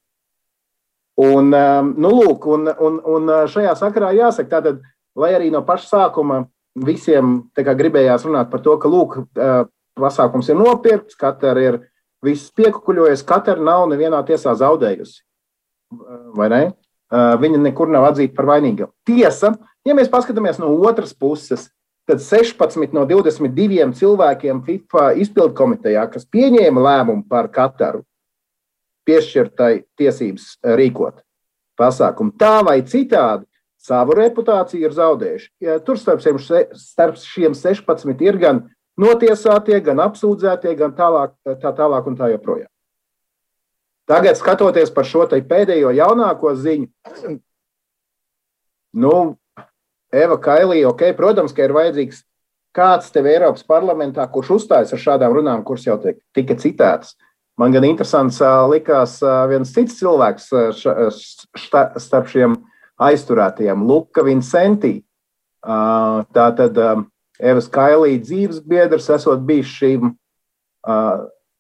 Un, 1.25 1.55
nu, 1.95 2.11
lūk, 2.11 2.45
un, 2.51 2.69
un, 2.75 2.99
un 2.99 3.33
šajā 3.49 3.77
sakarā 3.79 4.11
jāsaka, 4.19 4.51
tātad, 4.57 4.83
lai 5.17 5.31
arī 5.37 5.53
no 5.55 5.63
paša 5.65 5.87
sākuma 5.93 6.43
visiem 6.75 7.45
gribējās 7.55 8.27
runāt 8.27 8.51
par 8.51 8.65
to, 8.67 8.75
ka 8.83 8.91
lūk, 8.91 9.21
pasākums 9.95 10.51
ir 10.51 10.59
nopirkts, 10.59 11.15
katra 11.15 11.55
ir 11.63 11.79
viss 12.25 12.53
piekukuļojies, 12.57 13.25
katra 13.29 13.57
nav 13.61 13.87
nevienā 13.93 14.23
tiesā 14.27 14.55
zaudējusi. 14.59 15.23
Vai 16.35 16.49
ne? 16.51 16.65
viņa 17.15 17.61
nekur 17.63 17.91
nav 17.93 18.09
atzīta 18.09 18.35
par 18.35 18.49
vainīgu. 18.49 18.89
Tiesa, 19.07 19.53
ja 19.87 19.95
mēs 19.95 20.11
paskatāmies 20.11 20.59
no 20.59 20.73
otras 20.89 21.15
puses, 21.15 21.69
tad 22.09 22.21
16 22.21 22.93
no 22.97 23.05
22 23.09 23.93
cilvēkiem 24.01 24.65
FIFA 24.65 25.13
izpildu 25.23 25.55
komitejā, 25.57 26.09
kas 26.11 26.27
pieņēma 26.27 26.83
lēmumu 26.85 27.29
par 27.29 27.49
Kataru, 27.53 28.03
piešķirtai 29.09 29.85
tiesības 30.01 30.57
rīkot 30.65 31.23
pasākumu. 31.79 32.35
Tā 32.41 32.63
vai 32.65 32.81
citādi 32.89 33.47
savu 33.85 34.17
reputāciju 34.17 34.89
ir 34.89 34.97
zaudējuši. 34.97 35.51
Ja 35.65 35.79
tur 35.85 36.01
starp 36.01 36.23
šiem, 36.25 36.39
starp 36.41 37.21
šiem 37.21 37.57
16 37.57 38.25
ir 38.25 38.41
gan 38.41 38.63
notiesātie, 39.01 39.81
gan 39.85 40.03
apsūdzētie, 40.05 40.75
gan 40.79 40.95
tālāk, 40.97 41.35
tā 41.63 41.73
tālāk 41.75 42.07
un 42.11 42.19
tā 42.19 42.31
joprojām. 42.35 42.71
Tagad, 44.05 44.37
skatoties 44.37 44.93
par 44.93 45.07
šo 45.09 45.25
pēdējo 45.25 45.91
jaunāko 45.97 46.53
ziņu, 46.61 46.89
nu, 49.01 49.15
Eva 50.15 50.37
Kailija, 50.39 50.91
ok, 50.93 51.09
protams, 51.17 51.55
ka 51.57 51.65
ir 51.65 51.73
vajadzīgs 51.75 52.23
kāds 52.75 53.11
tev 53.15 53.27
Eiropas 53.31 53.65
parlamentā, 53.67 54.27
kurš 54.31 54.51
uzstājas 54.59 54.93
ar 54.95 55.01
šādām 55.01 55.35
runām, 55.35 55.65
kuras 55.67 55.87
jau 55.87 55.97
tika 56.05 56.55
citētas. 56.59 57.15
Man 57.59 57.71
gan 57.75 57.87
interesants 57.87 58.41
likās 58.71 59.21
viens 59.51 59.71
cits 59.75 59.99
cilvēks 60.01 60.49
starp 62.03 62.31
šiem 62.31 62.57
aizturētajiem, 62.99 63.85
Luka 63.87 64.25
Vincentī. 64.27 64.97
Tā 65.65 66.47
tad 66.59 66.81
Evas 67.41 67.69
Kailija 67.73 68.23
dzīves 68.23 68.61
biedrs, 68.67 69.11
esot 69.11 69.43
bijis 69.47 69.73
šīm 69.75 70.13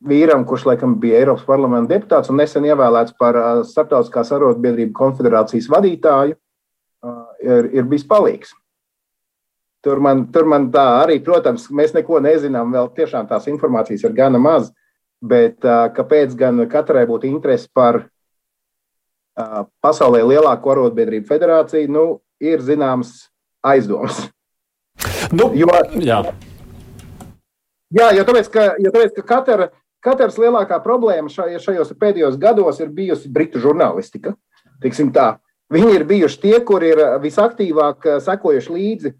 vīram, 0.04 0.44
kurš 0.46 0.66
laikam 0.68 0.98
bija 1.00 1.22
Eiropas 1.22 1.46
parlamenta 1.48 1.94
deputāts 1.94 2.30
un 2.30 2.38
nesen 2.38 2.66
ievēlēts 2.68 3.16
par 3.18 3.38
Startautiskās 3.66 4.30
arotbiedrību 4.36 4.92
konfederācijas 4.94 5.70
vadītāju, 5.72 6.36
ir, 7.42 7.70
ir 7.72 7.88
bijis 7.90 8.06
palīgs. 8.06 8.54
Tur 9.84 10.00
man, 10.00 10.26
tur 10.32 10.46
man 10.48 10.70
tā 10.72 10.84
arī, 11.02 11.18
protams, 11.24 11.66
mēs 11.68 11.92
neko 11.96 12.20
nezinām, 12.24 12.70
vēl 12.72 12.88
tiešām 12.96 13.26
tās 13.28 13.48
informācijas 13.50 14.06
ir 14.06 14.14
gana 14.16 14.40
maz. 14.40 14.70
Uh, 14.70 14.84
Bet 15.24 15.64
kāpēc 15.96 16.34
gan 16.36 16.60
katrai 16.68 17.06
būtu 17.08 17.30
interese 17.30 17.70
par 17.72 18.02
pasaulē 19.82 20.20
lielāko 20.26 20.74
arotbiedrību 20.74 21.26
federāciju, 21.30 21.90
nu, 21.90 22.04
ir 22.44 22.60
zināms 22.62 23.30
aizdoms. 23.64 24.26
Nu, 25.34 25.50
jo, 25.56 25.68
jā. 25.98 26.20
jā, 27.94 28.10
jo 28.14 28.24
tāpēc, 28.26 28.50
ka, 28.52 28.66
jo 28.82 28.92
tāpēc, 28.94 29.14
ka 29.16 29.24
katra, 29.28 29.68
katrs 30.04 30.38
lielākā 30.40 30.78
problēma 30.84 31.32
šajos 31.32 31.94
pēdējos 32.00 32.38
gados 32.40 32.80
ir 32.82 32.92
bijusi 32.94 33.30
britu 33.32 33.62
žurnālistika. 33.62 34.34
Viņi 35.74 35.94
ir 35.96 36.04
bijuši 36.06 36.40
tie, 36.42 36.56
kuri 36.66 36.92
ir 36.92 37.02
visaktīvāk 37.22 38.04
sekojuši 38.22 38.74
līdzi 38.74 39.14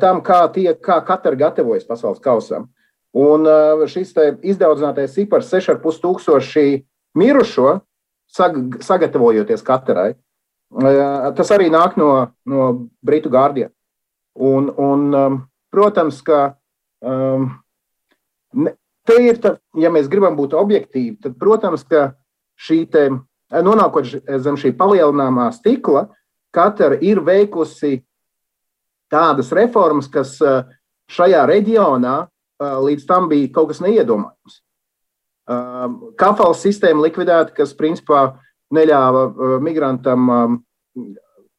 tam, 0.00 0.22
kā, 0.24 0.44
tie, 0.54 0.70
kā 0.78 1.00
katra 1.04 1.34
gatavojas 1.36 1.88
pasaules 1.88 2.22
kausam. 2.22 2.68
Un 3.12 3.44
uh, 3.44 3.82
šis 3.90 4.14
izdaudzinātais 4.40 5.12
cipars, 5.12 5.50
6,5 5.52 5.98
tūkstoši 6.00 6.66
mirušo, 7.18 7.74
sagatavojoties 8.32 9.64
katrai, 9.66 10.14
tas 11.36 11.50
arī 11.52 11.66
nāk 11.68 11.98
no, 12.00 12.32
no 12.48 12.68
Britu 13.04 13.28
gārdiem. 13.28 13.68
Un, 14.40 14.70
un, 14.80 15.08
um, 15.12 15.38
protams, 15.72 16.22
ka 16.24 16.54
um, 17.04 17.50
te 19.04 19.18
ir, 19.20 19.40
tā, 19.42 19.56
ja 19.76 19.90
mēs 19.92 20.08
gribam 20.12 20.36
būt 20.38 20.56
objektīvi, 20.56 21.18
tad, 21.24 21.36
protams, 21.40 21.84
ka 21.84 22.12
šī 22.60 22.84
te, 22.92 23.08
nonākot 23.52 24.08
zem 24.40 24.56
šī 24.60 24.72
palielināmā 24.78 25.50
stikla, 25.52 26.06
katra 26.52 26.96
ir 27.04 27.20
veikusi 27.24 27.98
tādas 29.12 29.52
reformas, 29.52 30.08
kas 30.08 30.38
uh, 30.40 30.64
šajā 31.12 31.44
reģionā 31.48 32.16
līdz 32.62 33.06
tam 33.08 33.28
bija 33.30 33.50
kaut 33.54 33.72
kas 33.72 33.80
neiedomājams. 33.82 34.60
Kafala 36.20 36.54
sistēma 36.54 37.02
likvidēta, 37.02 37.54
kas 37.56 37.74
principā 37.74 38.36
neļāva 38.72 39.58
migrantam 39.64 40.30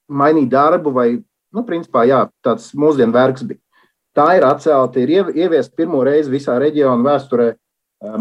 mainīt 0.08 0.50
darbu, 0.54 0.94
vai, 0.96 1.08
nu, 1.54 1.64
principā, 1.68 2.06
jā, 2.10 2.26
tāds 2.46 2.72
mūsdienu 2.78 3.16
vergs 3.16 3.46
bija. 3.48 3.62
Tā 4.14 4.28
ir 4.38 4.46
atcelta, 4.46 5.02
ir 5.02 5.32
ieviesta 5.34 5.74
pirmo 5.78 6.04
reizi 6.06 6.32
visā 6.34 6.60
reģiona 6.62 7.02
vēsturē 7.06 7.48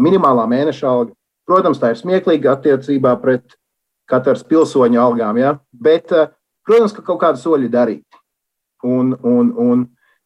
minimālā 0.01 0.47
mēneša 0.49 0.87
alga. 0.89 1.13
Protams, 1.45 1.81
tā 1.81 1.91
ir 1.91 1.99
smieklīga 1.99 2.55
attiecībā 2.55 3.13
pret 3.21 3.57
katras 4.09 4.45
pilsoņa 4.47 5.01
algām, 5.01 5.37
ja? 5.37 5.57
bet, 5.73 6.09
protams, 6.65 6.95
ka 6.95 7.03
kaut 7.05 7.19
kādi 7.21 7.41
soļi 7.41 7.69
darīti. 7.73 8.21
Un, 8.83 9.13
un, 9.23 9.51
un, 9.59 9.83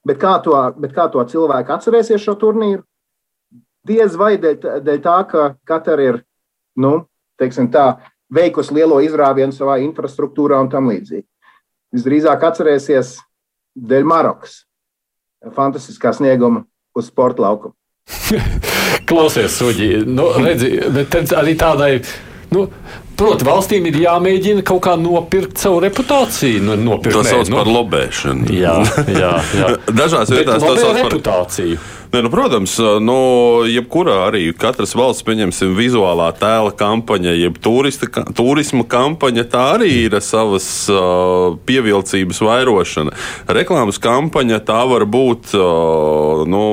Bet 0.07 0.19
kā 0.21 0.37
to, 0.43 0.55
bet 0.79 0.93
kā 0.95 1.07
to 1.11 1.23
cilvēku 1.27 1.73
atcerēsies 1.75 2.23
šo 2.23 2.37
turnīru? 2.39 2.83
Diez 3.87 4.15
vai 4.19 4.35
dēļ, 4.39 4.83
dēļ 4.85 4.99
tā, 5.03 5.15
ka 5.27 5.47
katra 5.67 6.03
ir 6.03 6.19
nu, 6.79 6.93
tā, 7.73 7.87
veikusi 8.31 8.75
lielo 8.75 8.99
izrāvienu 9.03 9.55
savā 9.55 9.77
infrastruktūrā 9.83 10.59
un 10.63 10.71
tam 10.71 10.87
līdzīgi. 10.91 11.25
Visdrīzāk 11.95 12.43
atcerēsies 12.49 13.17
dēļ 13.77 14.07
Marokas 14.07 14.61
fantastiskā 15.55 16.11
snieguma 16.15 16.65
uz 16.97 17.11
sporta 17.11 17.45
laukumu. 17.45 17.75
Klausies, 19.09 19.55
Suģi, 19.55 19.91
nu, 20.07 20.31
redzi, 20.41 20.77
bet 20.91 21.15
arī 21.35 21.53
tādai. 21.59 21.91
Nu, 22.51 22.67
Protams, 23.17 23.47
valstīm 23.47 23.87
ir 23.89 23.95
jāmēģina 24.03 24.61
kaut 24.65 24.83
kā 24.85 24.93
nopirkt 24.99 25.57
savu 25.57 25.79
reputāciju. 25.81 26.61
Nu, 26.67 26.75
nopirkt, 26.77 27.15
to 27.17 27.23
sauc 27.25 27.49
nu, 27.49 27.57
par 27.57 27.69
lobēšanu. 27.71 28.51
Jā, 28.53 28.75
jā, 29.09 29.31
jā. 29.57 29.71
Dažās 29.99 30.29
vietās 30.29 30.61
tas 30.61 30.81
sauc 30.83 30.99
par 30.99 31.15
reputāciju. 31.15 31.79
Ne, 32.13 32.21
nu, 32.21 32.29
protams, 32.31 32.77
no 33.03 33.65
jebkurā 33.67 34.15
arī 34.29 34.45
katras 34.55 34.93
valsts, 34.95 35.25
pieņemsim, 35.27 35.73
vizuālā 35.75 36.29
tēla 36.39 36.71
kampaņa, 36.77 37.33
jeb 37.35 37.57
turista, 37.63 38.07
turisma 38.37 38.85
kampaņa, 38.87 39.43
tā 39.51 39.63
arī 39.75 39.89
ir 40.05 40.15
savas 40.23 40.67
uh, 40.91 41.57
pievilcības 41.67 42.39
vairošana. 42.47 43.15
Reklāmas 43.57 43.99
kampaņa 43.99 44.61
tā 44.67 44.79
var 44.87 45.03
būt 45.03 45.51
uh, 45.59 46.45
nu, 46.47 46.63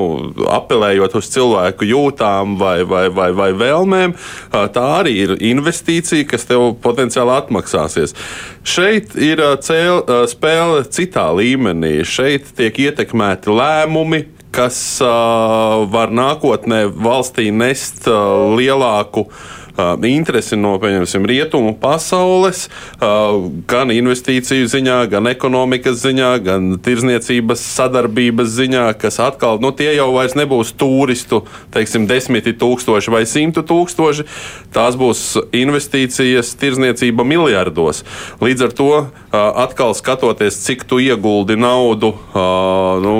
apelējot 0.55 1.17
uz 1.19 1.31
cilvēku 1.35 1.89
jūtām 1.89 2.55
vai, 2.61 2.77
vai, 2.87 3.09
vai, 3.11 3.29
vai 3.35 3.49
vēlmēm. 3.59 4.15
Uh, 4.15 4.69
tā 4.71 4.85
arī 5.01 5.17
ir 5.25 5.35
investīcija, 5.51 6.29
kas 6.31 6.47
tev 6.47 6.77
potenciāli 6.85 7.35
atmaksāsies. 7.35 8.15
Šeit 8.65 9.17
ir 9.19 9.43
cēl, 9.61 9.99
spēle 10.31 10.85
citā 10.89 11.27
līmenī. 11.35 11.99
Šeit 12.07 12.55
tiek 12.57 12.79
ietekmēti 12.87 13.51
lēmumi, 13.51 14.23
kas 14.55 14.77
uh, 15.03 15.83
var 15.91 16.13
nākotnē 16.15 16.85
valstī 16.87 17.49
nest 17.51 18.07
uh, 18.07 18.55
lielāku 18.55 19.25
interesi 20.03 20.55
no 20.55 20.79
rietumu 21.25 21.73
pasaules, 21.79 22.67
gan 23.67 23.91
investīciju 23.91 24.69
ziņā, 24.71 24.99
gan 25.11 25.27
ekonomikas 25.27 25.99
ziņā, 26.03 26.31
gan 26.45 26.69
tirzniecības 26.83 27.63
sadarbības 27.75 28.51
ziņā, 28.55 28.85
kas 28.99 29.19
atkal 29.19 29.59
nu, 29.63 29.71
tie 29.75 29.91
jau 29.95 30.11
vairs 30.15 30.35
nebūs 30.37 30.73
turistu, 30.79 31.43
teiksim, 31.75 32.07
desmiti 32.07 32.55
tūkstoši 32.55 33.11
vai 33.11 33.25
simtu 33.29 33.65
tūkstoši. 33.67 34.27
Tās 34.75 34.97
būs 34.99 35.25
investīcijas 35.55 36.53
tirzniecība 36.59 37.25
miljardos. 37.27 38.03
Līdz 38.43 38.67
ar 38.67 38.75
to 38.75 38.89
atkal 39.35 39.95
skatoties, 39.97 40.57
cik 40.65 40.85
tu 40.87 40.99
ieguldi 41.03 41.57
naudu, 41.59 42.13
nu, 43.03 43.15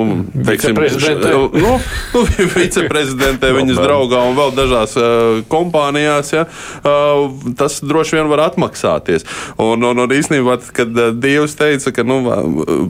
teiksim, 0.46 0.76
nu, 0.76 1.44
nu, 1.52 1.76
viceprezidentē, 2.56 3.52
viņas 3.56 3.80
draugā 3.80 4.24
un 4.30 4.36
vēl 4.38 4.56
dažās 4.56 4.96
kompānijās. 5.52 6.32
Ja, 6.36 6.45
tas 7.58 7.78
droši 7.84 8.18
vien 8.18 8.30
var 8.30 8.44
atmaksāties. 8.46 9.26
Un, 9.62 9.84
un, 9.86 10.02
un 10.04 10.14
īstenībā, 10.16 10.58
kad 10.76 10.92
Dievs 11.20 11.56
teica, 11.58 11.92
ka 11.94 12.04
nu, 12.06 12.20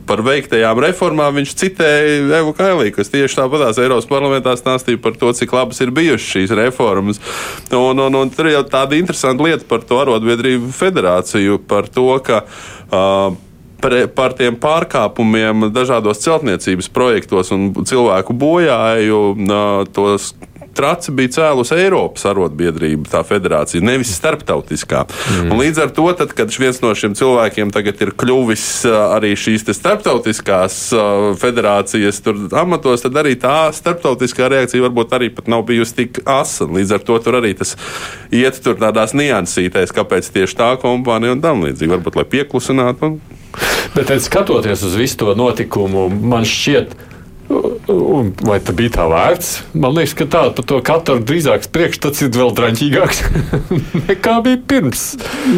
par 0.08 0.22
veiktajām 0.26 0.80
reformām 0.86 1.40
viņš 1.40 1.54
citēja 1.62 2.40
Evu 2.40 2.54
Kailī, 2.56 2.90
kas 2.96 3.12
tieši 3.12 3.40
tāpatās 3.40 3.80
Eiropas 3.82 4.08
parlamentā 4.10 4.56
stāstīja 4.58 5.02
par 5.02 5.16
to, 5.20 5.32
cik 5.36 5.56
labas 5.56 5.82
ir 5.84 5.94
bijušas 5.96 6.28
šīs 6.36 6.54
reformas. 6.58 7.22
Un, 7.70 7.98
un, 7.98 8.20
un 8.22 8.32
tur 8.34 8.50
jau 8.52 8.62
tāda 8.68 8.98
interesanta 8.98 9.46
lieta 9.46 9.66
par 9.68 9.84
to 9.86 10.00
arotbiedrību 10.02 10.72
federāciju, 10.76 11.60
par 11.68 11.90
to, 11.92 12.08
ka 12.26 12.44
uh, 12.46 13.34
par 14.16 14.34
tiem 14.36 14.56
pārkāpumiem 14.60 15.68
dažādos 15.74 16.22
celtniecības 16.24 16.88
projektos 16.92 17.52
un 17.54 17.70
cilvēku 17.86 18.34
bojāju 18.36 19.20
tos 19.94 20.32
traci 20.76 21.14
bija 21.16 21.34
cēlus 21.38 21.72
Eiropas 21.76 22.26
arotbiedrība, 22.28 23.08
tā 23.12 23.22
federācija, 23.26 23.84
nevis 23.84 24.12
starptautiskā. 24.16 25.04
Mm. 25.06 25.50
Un 25.50 25.62
līdz 25.62 25.82
ar 25.86 25.94
to, 25.96 26.06
tad, 26.18 26.34
kad 26.36 26.52
viens 26.60 26.80
no 26.84 26.92
šiem 26.96 27.16
cilvēkiem 27.18 27.72
tagad 27.74 28.02
ir 28.04 28.12
kļuvis 28.18 28.66
arī 29.16 29.32
šīs 29.38 29.66
starptautiskās 29.76 30.78
federācijas 31.40 32.22
amatos, 32.56 33.04
tad 33.04 33.18
arī 33.22 33.34
tā 33.40 33.70
starptautiskā 33.76 34.50
reakcija 34.52 34.84
varbūt 34.86 35.16
arī 35.16 35.30
pat 35.34 35.50
nav 35.52 35.66
bijusi 35.68 35.96
tik 36.02 36.22
asa. 36.28 36.68
Līdz 36.70 36.96
ar 36.98 37.06
to 37.06 37.18
tur 37.24 37.40
arī 37.40 37.54
tas 37.58 37.74
iet 38.34 38.60
tur 38.62 38.78
tādās 38.80 39.16
niansītēs, 39.16 39.94
kāpēc 39.96 40.30
tieši 40.34 40.58
tā 40.58 40.70
kompānija 40.82 41.36
un 41.36 41.42
tam 41.44 41.64
līdzīgi. 41.66 41.92
Varbūt, 41.96 42.20
lai 42.20 42.28
pieklusinātu. 42.36 43.10
Un... 43.10 43.18
Bet, 43.96 44.12
skatoties 44.22 44.82
uz 44.84 44.96
visu 44.98 45.22
to 45.22 45.34
notikumu, 45.38 46.08
man 46.10 46.44
šķiet, 46.48 46.96
Un 47.92 48.32
vai 48.42 48.58
tas 48.58 48.74
bija 48.74 48.96
tā 48.96 49.04
vērts? 49.10 49.50
Man 49.78 49.94
liekas, 49.94 50.16
ka 50.18 50.26
tā 50.30 50.42
par 50.56 50.66
to 50.66 50.80
katru 50.86 51.20
drīzāk 51.22 51.68
priekšstats 51.74 52.24
ir 52.26 52.32
vēl 52.34 52.50
traņķīgāks 52.58 53.22
nekā 54.08 54.40
bija 54.46 54.62
pirms. 54.72 55.04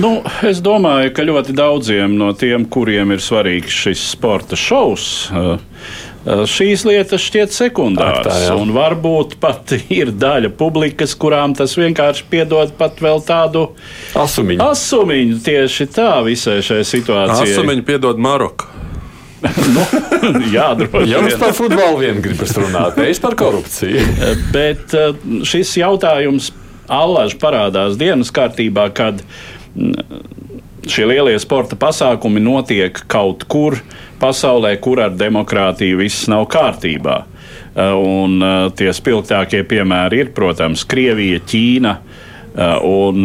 Nu, 0.03 0.19
es 0.45 0.61
domāju, 0.65 1.15
ka 1.17 1.25
ļoti 1.25 1.57
daudziem 1.57 2.19
no 2.21 2.35
tiem, 2.37 2.69
kuriem 2.69 3.17
ir 3.17 3.25
svarīgs 3.25 3.81
šis 3.87 4.05
sporta 4.13 4.59
šovs, 4.61 5.09
Eh, 6.29 6.45
šīs 6.51 6.83
lietas 6.85 7.23
šķiet 7.25 7.55
sekundāras. 7.55 8.27
Tā, 8.27 8.39
jā. 8.49 8.57
un 8.59 8.73
varbūt 8.75 9.39
pat 9.41 9.73
ir 10.01 10.13
daļa 10.13 10.51
publikas, 10.59 11.15
kurām 11.19 11.55
tas 11.57 11.77
vienkārši 11.79 12.27
piedod 12.31 12.75
pat 12.79 13.01
vēl 13.05 13.23
tādu 13.25 13.69
asumiņu. 14.19 14.61
Asumiņu 14.65 15.39
tieši 15.47 15.89
tā 15.95 16.11
visai 16.27 16.59
šai 16.65 16.83
situācijai. 16.89 17.55
Asumiņu 17.55 17.87
piedod 17.87 18.21
Maroku. 18.21 18.78
Nu, 19.45 19.85
jā, 20.57 20.71
droši 20.79 21.05
vien. 21.05 21.13
Jums 21.13 21.39
par 21.41 21.55
futbolu 21.57 22.01
vien 22.03 22.23
gribas 22.25 22.55
runāt, 22.59 22.99
nevis 22.99 23.21
par 23.23 23.37
korupciju. 23.39 24.03
Eh, 24.03 24.43
bet 24.55 24.97
eh, 24.97 25.15
šis 25.47 25.77
jautājums 25.81 26.51
allaž 26.89 27.37
parādās 27.41 27.99
dienas 28.01 28.33
kārtībā, 28.35 28.89
kad 28.97 29.21
mm, 29.77 30.23
šie 30.89 31.09
lielie 31.11 31.37
sporta 31.43 31.77
pasākumi 31.79 32.43
notiek 32.43 33.03
kaut 33.11 33.45
kur 33.51 33.79
pasaulē, 34.19 34.73
kur 34.83 35.03
ar 35.05 35.15
demokrātiju 35.15 36.01
viss 36.01 36.31
nav 36.33 36.49
kārtībā. 36.51 37.23
Uh, 37.23 37.37
un 37.79 38.43
tie 38.75 38.91
spilgtākie 38.95 39.63
piemēri 39.69 40.25
ir, 40.25 40.33
protams, 40.35 40.83
Krievija, 40.89 41.39
Ķīna. 41.47 41.95
Un, 42.83 43.23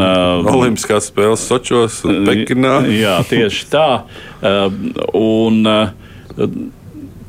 Olimpiskās 0.52 1.08
spēles 1.10 1.42
Sočos 1.50 2.04
un 2.06 2.28
Pekinā. 2.28 2.76
Jā, 2.94 3.16
tieši 3.26 3.64
tā. 3.72 3.88
Un, 5.18 5.64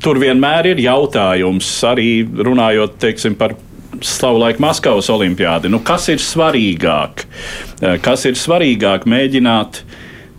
tur 0.03 0.19
vienmēr 0.21 0.73
ir 0.73 0.81
jautājums, 0.85 1.69
arī 1.87 2.09
runājot 2.25 2.99
teiksim, 3.01 3.37
par 3.39 3.55
savulaik 4.03 4.59
Maskavas 4.59 5.09
olimpiādi. 5.13 5.71
Nu, 5.71 5.81
kas 5.85 6.09
ir 6.11 6.19
svarīgāk? 6.23 7.25
Kas 8.03 8.25
ir 8.27 8.35
svarīgāk 8.39 9.07
mēģināt 9.09 9.83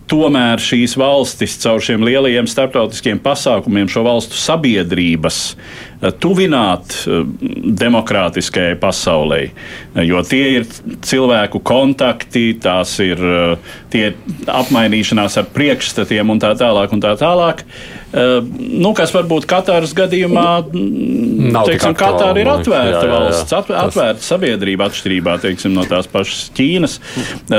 tomēr 0.07 0.61
šīs 0.63 0.93
valstis 0.99 1.57
caur 1.59 1.81
šiem 1.83 2.05
lielajiem 2.07 2.47
starptautiskiem 2.47 3.19
pasākumiem, 3.23 3.89
šo 3.91 4.05
valstu 4.07 4.39
sabiedrības 4.39 5.41
Eh, 5.97 6.11
tuvināt 6.21 6.93
eh, 7.09 7.23
demokrātiskajai 7.81 8.75
pasaulē. 8.77 9.39
Eh, 9.47 10.03
jo 10.05 10.21
tie 10.21 10.59
ir 10.59 10.67
cilvēku 11.01 11.63
kontakti, 11.65 12.51
tās 12.61 12.99
ir 13.01 13.17
tie 13.89 14.11
apmainīšanās 14.45 15.39
ar 15.41 15.47
priekšstatiem 15.55 16.29
un 16.29 16.41
tā 16.43 16.53
tālāk. 16.59 16.93
Un 16.93 17.01
tā 17.01 17.15
tālāk. 17.17 17.65
Nu, 18.13 18.93
kas 18.95 19.11
varbūt 19.11 19.43
Katāras 19.49 19.91
gadījumā, 19.95 20.45
mm, 20.63 21.49
Nav 21.51 21.67
teiksim, 21.67 21.95
Katāra 21.97 22.39
ir 22.39 22.47
atvērta 22.47 22.93
jā, 22.93 23.01
jā, 23.01 23.09
jā. 23.09 23.17
valsts, 23.19 23.55
atvērta 23.57 24.23
sabiedrība 24.23 24.87
atšķirībā 24.87 25.35
teiksim, 25.43 25.75
no 25.75 25.83
tās 25.89 26.07
pašas 26.11 26.47
Ķīnas. 26.55 26.97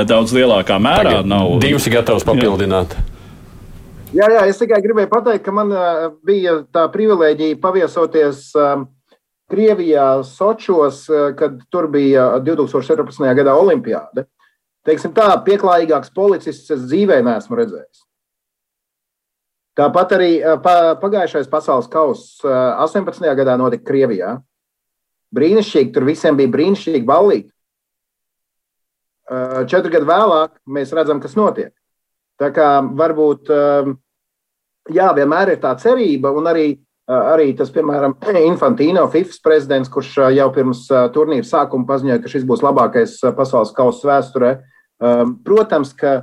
Daudz 0.09 0.33
lielākā 0.33 0.79
mērā 0.81 1.19
Tagad 1.19 1.29
nav. 1.29 1.53
Divas 1.61 1.85
ir 1.85 1.99
gatavas 1.99 2.25
papildināt. 2.25 2.97
Jā. 2.97 3.07
Jā, 4.09 4.25
jā, 4.33 4.45
es 4.49 4.57
tikai 4.57 4.79
gribēju 4.81 5.09
pateikt, 5.11 5.43
ka 5.45 5.53
man 5.53 5.69
bija 6.25 6.63
tā 6.73 6.87
privilēģija 6.89 7.59
paviesoties 7.61 8.47
Krievijā, 9.49 10.07
Sočos, 10.25 11.03
kad 11.37 11.61
tur 11.73 11.89
bija 11.93 12.31
2014. 12.45 13.21
gadā 13.37 13.53
Olimpiāda. 13.57 14.25
Teiksim 14.85 15.13
tā, 15.13 15.29
pieklājīgāks 15.45 16.13
policists 16.15 16.73
es 16.73 16.85
dzīvē 16.89 17.19
neesmu 17.25 17.57
redzējis. 17.59 18.05
Tāpat 19.79 20.11
arī 20.17 20.31
pagājušais 20.99 21.47
pasaules 21.47 21.87
kausa 21.91 22.55
18. 22.83 23.23
gadā 23.37 23.55
notika 23.59 23.87
Krievijā. 23.87 24.33
Brīnišķīgi, 25.35 25.93
tur 25.95 26.07
visiem 26.09 26.35
bija 26.35 26.51
brīnišķīgi 26.51 27.07
ballīgi. 27.07 27.47
Četri 29.69 29.93
gadi 29.93 30.09
vēlāk 30.09 30.55
mēs 30.75 30.91
redzam, 30.97 31.21
kas 31.23 31.37
notiek. 31.37 31.71
Tā 32.41 32.49
kā 32.55 32.67
varbūt 32.81 33.51
jā, 34.95 35.09
vienmēr 35.15 35.53
ir 35.53 35.61
tā 35.63 35.75
cerība, 35.79 36.33
un 36.35 36.49
arī, 36.49 36.67
arī 37.07 37.53
tas, 37.55 37.71
piemēram, 37.71 38.17
Infantino, 38.49 39.05
FIFS 39.13 39.39
prezidents, 39.45 39.91
kurš 39.93 40.15
jau 40.35 40.49
pirms 40.55 40.87
turnīra 41.15 41.47
sākuma 41.47 41.87
paziņoja, 41.87 42.19
ka 42.25 42.33
šis 42.33 42.47
būs 42.49 42.65
labākais 42.65 43.15
pasaules 43.37 43.71
kausa 43.77 44.11
vēsturē. 44.11 44.51
Protams, 45.47 45.93
ka 45.95 46.17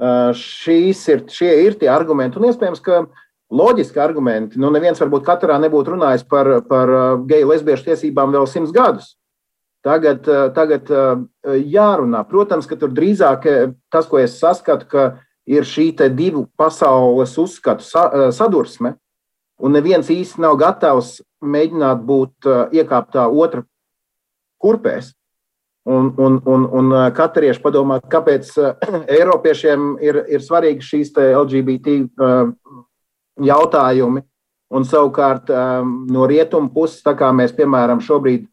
šīs 0.00 1.02
ir, 1.12 1.24
šie 1.28 1.50
ir 1.66 1.76
tie 1.80 1.90
argumenti, 1.92 2.40
un 2.40 2.48
iespējams, 2.48 2.80
ka 2.80 3.02
loģiski 3.50 4.00
argumenti. 4.00 4.60
Nu, 4.62 4.70
neviens 4.72 5.00
varbūt 5.02 5.26
katrā 5.26 5.58
nebūtu 5.60 5.96
runājis 5.96 6.24
par, 6.30 6.48
par 6.70 6.92
geju 7.28 7.50
lesbiešu 7.50 7.90
tiesībām 7.90 8.32
vēl 8.32 8.46
simts 8.48 8.72
gadus. 8.72 9.16
Tagad, 9.84 10.26
tagad 10.54 10.90
jārunā. 11.44 12.20
Protams, 12.28 12.68
ka 12.68 12.76
tur 12.76 12.92
drīzāk 12.92 13.46
tas, 13.92 14.06
ko 14.06 14.20
es 14.20 14.36
saskatu, 14.38 14.86
ka 14.86 15.04
ir 15.48 15.64
šī 15.64 15.90
divu 16.14 16.46
pasaules 16.56 17.32
uzskatu 17.40 17.84
sadursme, 18.32 18.94
un 19.60 19.72
neviens 19.72 20.08
īsti 20.12 20.40
nav 20.40 20.58
gatavs 20.60 21.18
mēģināt 21.40 22.04
būt 22.04 22.48
iekāptā 22.76 23.26
otra 23.28 23.64
kurpēs. 24.60 25.14
Un, 25.88 26.10
un, 26.20 26.36
un, 26.44 26.66
un 26.76 26.92
katrieši 27.16 27.62
padomāt, 27.64 28.04
kāpēc 28.12 28.50
Eiropiešiem 29.16 29.94
ir, 30.04 30.20
ir 30.28 30.44
svarīgi 30.44 30.84
šīs 30.84 31.14
LGBT 31.16 31.96
jautājumi. 33.40 34.22
Un 34.70 34.84
savukārt 34.86 35.48
no 35.50 36.26
rietumu 36.30 36.70
puses, 36.70 37.00
tā 37.02 37.16
kā 37.18 37.32
mēs, 37.34 37.50
piemēram, 37.56 37.98
šobrīd 38.04 38.44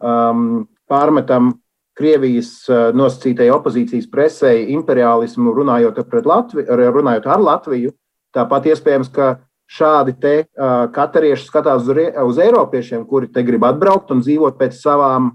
um, 0.00 0.62
pārmetam 0.88 1.50
Krievijas 1.96 2.66
nosacītajai 2.68 3.52
opozīcijas 3.54 4.08
presē 4.12 4.52
imperialismu 4.74 5.54
runājot, 5.56 6.00
Latvi, 6.28 6.64
runājot 6.68 7.28
ar 7.32 7.40
Latviju. 7.40 7.92
Tāpat 8.36 8.68
iespējams, 8.72 9.08
ka 9.12 9.30
šādi 9.66 10.12
te 10.20 10.34
uh, 10.44 10.86
katarieši 10.92 11.48
skatās 11.48 11.88
uz, 11.88 12.02
uz 12.28 12.40
Eiropiešiem, 12.44 13.06
kuri 13.08 13.30
te 13.32 13.42
grib 13.42 13.64
atbraukt 13.64 14.12
un 14.12 14.20
dzīvot 14.20 14.58
pēc, 14.60 14.76
savām, 14.76 15.32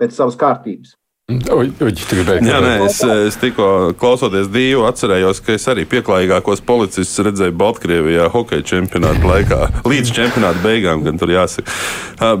pēc 0.00 0.16
savas 0.16 0.38
kārtības. 0.40 0.96
Uj, 1.30 1.70
Jā, 1.80 2.58
nē, 2.62 2.72
es, 2.88 2.98
es 3.30 3.36
tikko 3.40 3.92
klausoties 4.00 4.48
Dievu, 4.50 4.82
atcerējos, 4.88 5.40
ka 5.44 5.54
es 5.54 5.66
arī 5.70 5.84
pieklājīgākos 5.90 6.62
policistus 6.66 7.22
redzēju 7.26 7.54
Baltkrievijā 7.60 8.26
hokeja 8.32 8.64
čempionāta 8.72 9.22
laikā. 9.28 9.60
Līdz 9.86 10.12
čempionāta 10.16 10.62
beigām, 10.64 11.04
gan 11.06 11.20
tur 11.20 11.32
jāsaka. 11.34 11.70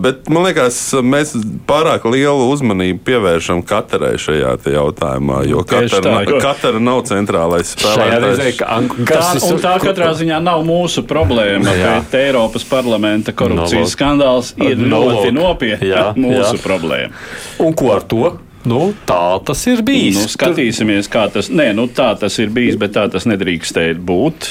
Bet 0.02 0.28
man 0.32 0.48
liekas, 0.48 0.80
mēs 1.06 1.36
pārāk 1.68 2.04
lielu 2.10 2.50
uzmanību 2.50 3.02
pievēršam 3.06 3.62
katrai 3.68 4.16
šajā 4.20 4.56
jautājumā, 4.74 5.44
jo 5.48 5.62
katra, 5.68 6.16
jo... 6.26 6.42
katra 6.42 6.82
nav 6.82 7.04
centrālais 7.08 7.74
spēlētājs. 7.76 8.60
Tā, 8.60 9.22
un 9.46 9.62
tā 9.62 9.76
katrā 9.84 10.10
ziņā 10.18 10.42
nav 10.44 10.66
mūsu 10.66 11.06
problēma, 11.08 11.76
bet 11.80 12.18
Eiropas 12.20 12.66
parlamenta 12.68 13.34
korupcijas 13.36 13.86
no, 13.86 13.94
skandāls 13.94 14.54
ir 14.60 14.78
no, 14.80 15.04
ļoti 15.06 15.34
nopietna 15.36 16.10
mūsu 16.18 16.56
jā. 16.58 16.62
problēma. 16.64 17.26
Un 17.62 17.76
ko 17.76 17.94
ar 17.94 18.06
to? 18.10 18.30
Nu, 18.68 18.90
tā 19.08 19.40
tas 19.46 19.62
ir 19.70 19.80
bijis. 19.86 20.18
Nu, 20.18 20.28
skatīsimies, 20.28 21.08
kā 21.10 21.24
tas, 21.32 21.48
nē, 21.48 21.70
nu, 21.76 21.86
tā 21.96 22.10
tas 22.20 22.34
ir 22.42 22.50
bijis, 22.52 22.76
bet 22.80 22.92
tā 22.92 23.06
tas 23.12 23.24
nedrīkstēja 23.28 23.96
būt. 24.04 24.50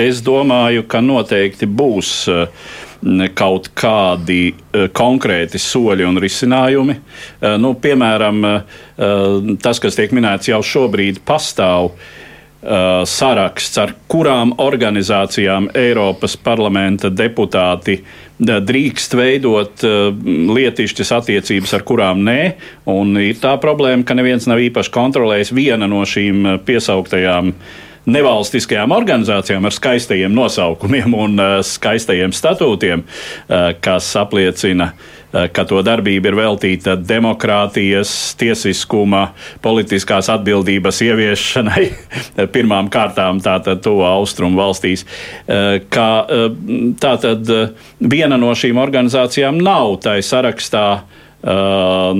Es 0.00 0.22
domāju, 0.24 0.86
ka 0.88 1.02
noteikti 1.04 1.68
būs 1.68 2.12
eh, 2.32 2.70
kaut 3.36 3.68
kādi 3.76 4.38
eh, 4.48 4.86
konkrēti 4.96 5.60
soļi 5.60 6.08
un 6.08 6.22
risinājumi. 6.24 6.96
Eh, 6.96 7.58
nu, 7.60 7.74
piemēram, 7.76 8.48
tas, 9.60 9.78
kas 9.80 9.96
tiek 9.96 10.10
minēts 10.12 10.50
jau 10.50 10.60
šobrīd, 10.64 11.22
pastāv 11.24 11.94
saraksts, 13.08 13.78
ar 13.80 13.94
kurām 14.12 14.50
organizācijām 14.60 15.70
Eiropas 15.80 16.34
parlamenta 16.36 17.08
deputāti 17.08 17.94
drīkst 18.40 19.14
veidot 19.18 19.84
lietišķas 19.84 21.12
attiecības, 21.18 21.74
ar 21.76 21.84
kurām 21.86 22.24
nē. 22.24 22.40
Ir 23.20 23.38
tā 23.42 23.54
problēma, 23.60 24.06
ka 24.06 24.16
neviens 24.16 24.48
nav 24.50 24.62
īpaši 24.64 24.92
kontrolējis 24.94 25.54
viena 25.56 25.88
no 25.90 26.02
šīm 26.08 26.64
piesauktajām 26.66 27.52
nevalstiskajām 28.10 28.94
organizācijām 28.96 29.68
ar 29.68 29.76
skaistajiem 29.76 30.32
nosaukumiem 30.34 31.14
un 31.14 31.42
skaistajiem 31.66 32.32
statūtiem, 32.34 33.04
kas 33.84 34.08
apliecina 34.18 34.94
ka 35.30 35.64
to 35.68 35.80
darbība 35.86 36.30
ir 36.30 36.36
veltīta 36.38 36.96
demokrātijas, 36.98 38.12
tiesiskuma, 38.40 39.28
politiskās 39.62 40.30
atbildības 40.32 41.00
ieviešanai 41.06 41.86
pirmām 42.54 42.90
kārtām 42.92 43.40
tātad 43.44 43.82
to 43.84 44.00
austrumu 44.06 44.60
valstīs, 44.60 45.06
ka 45.46 46.08
tātad 47.02 47.54
viena 48.00 48.40
no 48.40 48.52
šīm 48.56 48.80
organizācijām 48.82 49.60
nav 49.62 50.00
tai 50.04 50.18
sarakstā, 50.26 50.86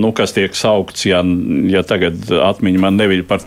nu, 0.00 0.12
kas 0.16 0.36
tiek 0.36 0.54
saukts, 0.56 1.04
ja, 1.10 1.24
ja 1.68 1.82
tagad 1.84 2.30
atmiņa 2.30 2.86
man 2.86 3.00
neviļ 3.00 3.26
par 3.28 3.42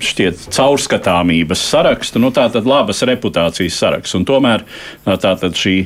šķiet 0.00 0.48
caurskatāmības 0.52 1.62
sarakstu, 1.70 2.20
nu, 2.22 2.30
tā 2.34 2.46
tad 2.52 2.68
labas 2.68 3.02
reputācijas 3.08 3.78
saraksts. 3.80 4.16
Un 4.18 4.26
tomēr 4.28 4.64
tā 5.06 5.34
tad 5.40 5.56
šī 5.56 5.76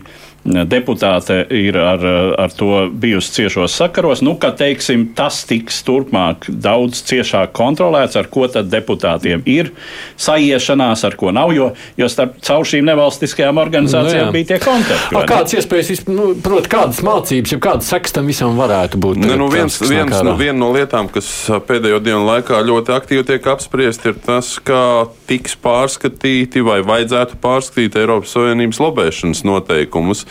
deputāte 0.44 1.38
ir 1.56 1.76
ar, 1.80 2.02
ar 2.38 2.52
to 2.52 2.86
bijusi 2.92 3.32
ciešos 3.38 3.72
sakaros. 3.78 4.20
Nu, 4.24 4.36
ka, 4.40 4.52
teiksim, 4.56 5.06
tas 5.16 5.40
tiks 5.48 5.80
turpmāk 5.86 6.46
daudz 6.48 7.00
ciešāk 7.08 7.54
kontrolēts, 7.56 8.18
ar 8.20 8.28
ko 8.32 8.44
tad 8.52 8.68
deputātiem 8.72 9.44
ir 9.48 9.72
saiešanās, 10.20 11.04
ar 11.08 11.16
ko 11.20 11.32
nav, 11.34 11.54
jo, 11.56 11.70
jo 11.96 12.08
starp 12.12 12.36
caur 12.44 12.68
šīm 12.68 12.84
nevalstiskajām 12.90 13.60
organizācijām 13.62 14.28
nu, 14.28 14.34
bija 14.36 14.50
tie 14.52 14.60
kontakti. 14.64 15.16
A, 15.16 15.24
kādas 15.28 15.56
iespējas, 15.56 16.04
nu, 16.12 16.30
proti, 16.44 16.70
kādas 16.76 17.00
mācības, 17.06 17.56
ja 17.56 17.60
kādas 17.64 17.88
sekas 17.94 18.14
tam 18.16 18.28
visam 18.28 18.60
varētu 18.60 19.00
būt? 19.00 19.22
Ne, 19.24 19.38
nu, 19.40 19.48
viens, 19.52 19.80
viens, 19.80 20.20
nu, 20.26 20.36
viena 20.40 20.58
no 20.60 20.70
lietām, 20.76 21.08
kas 21.12 21.30
pēdējo 21.64 22.02
dienu 22.04 22.20
laikā 22.28 22.60
ļoti 22.68 22.94
aktīvi 22.98 23.26
tiek 23.32 23.48
apspriest, 23.54 24.04
ir 24.10 24.20
tas, 24.20 24.58
kā 24.64 25.08
tiks 25.28 25.56
pārskatīti 25.64 26.60
vai 26.66 26.82
vajadzētu 26.84 27.40
pārskatīt 27.40 27.96
Eiropas 27.96 28.36
Savienības 28.36 28.82
lobēšanas 28.84 29.44
noteikumus 29.48 30.26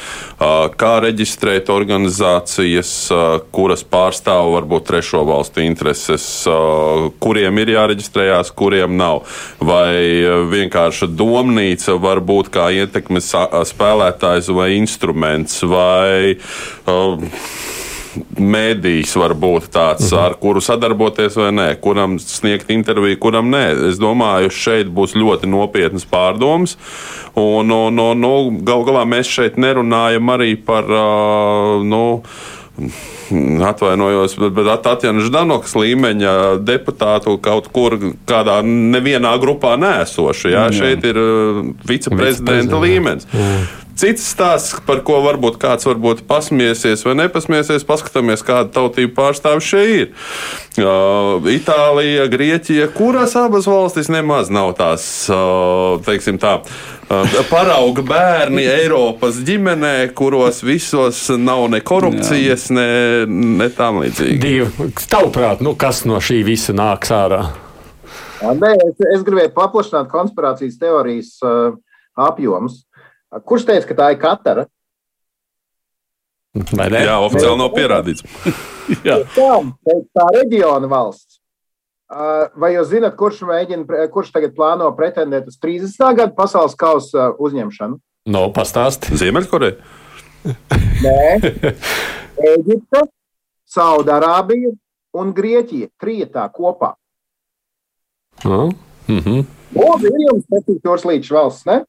kā 0.80 0.94
reģistrēt 1.04 1.70
organizācijas, 1.74 2.92
kuras 3.56 3.84
pārstāv 3.88 4.54
varbūt 4.56 4.88
trešo 4.90 5.24
valstu 5.28 5.64
intereses, 5.64 6.26
kuriem 7.24 7.62
ir 7.64 7.74
jāreģistrējās, 7.76 8.54
kuriem 8.58 8.98
nav. 9.00 9.24
Vai 9.64 9.94
vienkārši 10.52 11.12
domnīca 11.14 11.98
var 12.02 12.24
būt 12.24 12.52
kā 12.54 12.70
ietekmes 12.84 13.32
spēlētājs 13.74 14.52
vai 14.54 14.74
instruments, 14.80 15.62
vai 15.64 16.36
mēdījis 18.38 19.16
var 19.20 19.36
būt 19.40 19.70
tāds, 19.74 20.10
mhm. 20.10 20.20
ar 20.22 20.38
kuru 20.42 20.62
sadarboties 20.64 21.38
vai 21.40 21.52
nē, 21.56 21.68
kuram 21.84 22.18
sniegt 22.22 22.72
interviju, 22.74 23.20
kuram 23.24 23.52
nē. 23.54 23.64
Es 23.90 24.02
domāju, 24.02 24.54
šeit 24.54 24.92
būs 24.94 25.18
ļoti 25.18 25.50
nopietnas 25.50 26.08
pārdomas. 26.10 26.78
Un, 27.40 27.72
un, 27.74 27.98
un, 27.98 28.20
nu, 28.22 28.36
gal 28.66 28.86
galā 28.88 29.08
mēs 29.10 29.32
šeit 29.32 29.58
nerunājam 29.62 30.36
arī 30.36 30.54
par. 30.60 30.90
Uh, 30.90 31.82
nu, 31.86 32.06
Atvainojos, 33.64 34.34
bet, 34.42 34.54
bet 34.58 34.82
Tatjana 34.82 35.22
Ždanokas 35.22 35.76
līmeņa 35.78 36.32
deputātu 36.66 37.36
kaut 37.42 37.70
kur 37.74 37.96
kādā 38.30 38.60
nevienā 38.66 39.36
grupā 39.42 39.76
nēsošu. 39.78 40.50
Jā, 40.50 40.66
jā. 40.74 40.80
Šeit 40.82 41.06
ir 41.06 41.20
viceprezidenta 41.88 42.82
līmenis. 42.82 43.30
Jā. 43.30 43.54
Cits 44.00 44.26
stāsts, 44.34 44.80
par 44.88 45.04
ko 45.06 45.20
varbūt 45.24 45.60
kāds 45.62 45.86
varbūt 45.86 46.24
pasmiesies 46.30 47.06
vai 47.06 47.14
nepasmiesies, 47.20 47.86
paskatāmies, 47.88 48.42
kāda 48.46 48.72
tautība 48.74 49.14
pārstāv 49.22 49.62
šeit 49.64 49.94
ir. 49.94 50.14
Uh, 50.74 51.44
Itālija, 51.54 52.26
Grieķija, 52.32 52.88
kuras 52.96 53.36
abas 53.38 53.68
valstis 53.70 54.10
nemaz 54.10 54.50
nav 54.54 54.72
tās, 54.80 55.04
uh, 55.30 56.00
teiksim 56.06 56.40
tā, 56.42 56.56
uh, 56.64 57.36
parauga 57.52 58.02
bērni 58.08 58.66
Eiropas 58.72 59.38
ģimenē, 59.46 60.10
kuros 60.18 60.64
visos 60.66 61.28
nav 61.38 61.68
ne 61.74 61.84
korupcijas, 61.86 62.70
Jā. 62.72 62.78
ne, 62.80 62.88
ne 63.62 63.70
tam 63.76 64.02
līdzīgi. 64.02 64.40
Divi, 64.42 64.90
tavuprāt, 65.12 65.62
nu 65.66 65.76
kas 65.78 66.04
no 66.10 66.18
šī 66.24 66.42
visa 66.48 66.74
nāks 66.74 67.14
ārā? 67.14 67.44
Nē, 68.44 68.74
es, 68.90 68.98
es 69.14 69.22
gribēju 69.24 69.54
paplašināt 69.56 70.10
konspirācijas 70.12 70.82
teorijas 70.82 71.38
uh, 71.46 71.78
apjomus. 72.20 72.82
Kurš 73.42 73.66
teica, 73.66 73.88
ka 73.90 73.98
tā 73.98 74.10
ir 74.14 74.20
Katara? 74.22 74.66
Jā, 76.54 77.18
oficiāli 77.26 77.58
nav 77.58 77.72
pierādīts. 77.74 78.22
tā, 79.38 79.54
tā 80.14 80.26
reģiona 80.36 80.90
valsts. 80.92 81.40
Vai 82.62 82.76
jūs 82.76 82.92
zināt, 82.92 83.16
kurš, 83.18 83.42
mēģina, 83.50 84.06
kurš 84.14 84.30
tagad 84.36 84.54
plāno 84.54 84.92
pretendēt 84.94 85.48
uz 85.50 85.58
30. 85.58 85.98
gadu 86.20 86.36
pasaules 86.38 86.76
kausa 86.78 87.32
uzņemšanu? 87.42 87.98
No, 88.30 88.44
pastāsti. 88.54 89.18
Ziemeļkoreja? 89.18 89.80
Nē, 91.04 91.24
Eģipte, 92.54 93.02
Saudārābija 93.74 94.76
un 95.18 95.34
Grieķija 95.34 95.90
trijotā 96.02 96.46
kopā. 96.54 96.94
Mm 98.44 98.76
-hmm. 99.08 99.44
Lūdzu, 99.74 100.06
ir 100.12 100.22
jums 100.28 100.46
patīk 100.52 100.82
tos 100.84 101.06
līdz 101.06 101.32
valsts, 101.34 101.66
ne? 101.66 101.82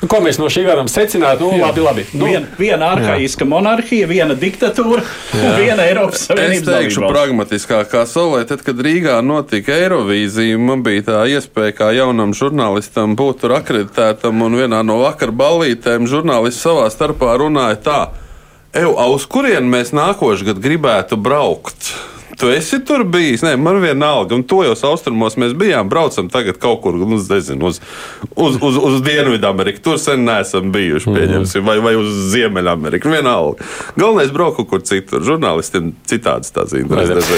Nu, 0.00 0.08
ko 0.10 0.18
mēs 0.24 0.38
no 0.40 0.48
šī 0.50 0.64
varam 0.66 0.88
secināt? 0.90 1.38
Nu, 1.42 1.52
jā. 1.54 1.66
labi, 1.68 1.82
labi. 1.84 2.04
Nu, 2.16 2.26
Vien, 2.26 2.46
viena 2.58 2.88
arhaiska 2.96 3.46
monarhija, 3.46 4.08
viena 4.10 4.34
diktatūra 4.34 5.02
jā. 5.04 5.42
un 5.42 5.52
viena 5.62 5.84
Eiropas 5.86 6.24
Savienības. 6.26 6.64
Es 6.64 6.66
teikšu 6.66 7.04
pragmatiskāk, 7.06 7.90
kā 7.92 8.02
savulaik, 8.10 8.48
tad, 8.50 8.64
kad 8.66 8.80
Rīgā 8.82 9.20
notika 9.22 9.76
Eirovīzija, 9.76 10.58
man 10.58 10.82
bija 10.86 11.04
tā 11.06 11.20
iespēja 11.36 11.76
kā 11.78 11.92
jaunam 11.94 12.34
žurnālistam 12.34 13.14
būt 13.20 13.44
tur 13.44 13.54
akreditētam, 13.60 14.42
un 14.42 14.58
vienā 14.58 14.82
no 14.86 14.98
vakar 15.04 15.30
ballītēm 15.30 16.08
žurnālisti 16.10 16.64
savā 16.64 16.88
starpā 16.90 17.36
runāja 17.38 17.78
tā. 17.86 18.00
Eju, 18.72 18.96
uz 19.12 19.28
kurien 19.30 19.68
mēs 19.70 19.92
nākošais 19.94 20.48
gadu 20.48 20.64
gribētu 20.64 21.20
braukt? 21.20 21.92
Tu 22.38 22.48
esi 22.48 22.78
tur 22.84 23.04
bijis? 23.04 23.42
Nē, 23.44 23.56
man 23.60 23.78
vienalga. 23.82 24.34
Un 24.34 24.42
to 24.48 24.62
jau 24.64 24.74
austrumos 24.88 25.36
mēs 25.40 25.52
bijām. 25.58 25.90
Braucam 25.92 26.30
tagad 26.32 26.56
kaut 26.62 26.80
kur, 26.84 26.96
nu, 26.96 27.18
nezinu, 27.18 27.68
uz, 27.68 27.80
uz, 28.34 28.56
uz, 28.56 28.78
uz 28.78 29.02
Dienvidameriku. 29.04 29.82
Tur 29.84 29.98
sen 30.00 30.24
neesam 30.26 30.72
bijuši, 30.72 31.10
mhm. 31.10 31.18
pieņemsim, 31.18 31.66
vai, 31.66 31.76
vai 31.84 31.94
uz 32.00 32.08
Ziemeļameriku. 32.32 33.12
Vienalga. 33.12 33.68
Galvenais 33.98 34.32
braukt 34.32 34.60
kaut 34.60 34.70
kur 34.70 34.84
citur. 34.88 35.24
Žurnālistiem 35.26 35.92
citādas 36.08 36.54
tās 36.54 36.72
intereses. 36.78 37.28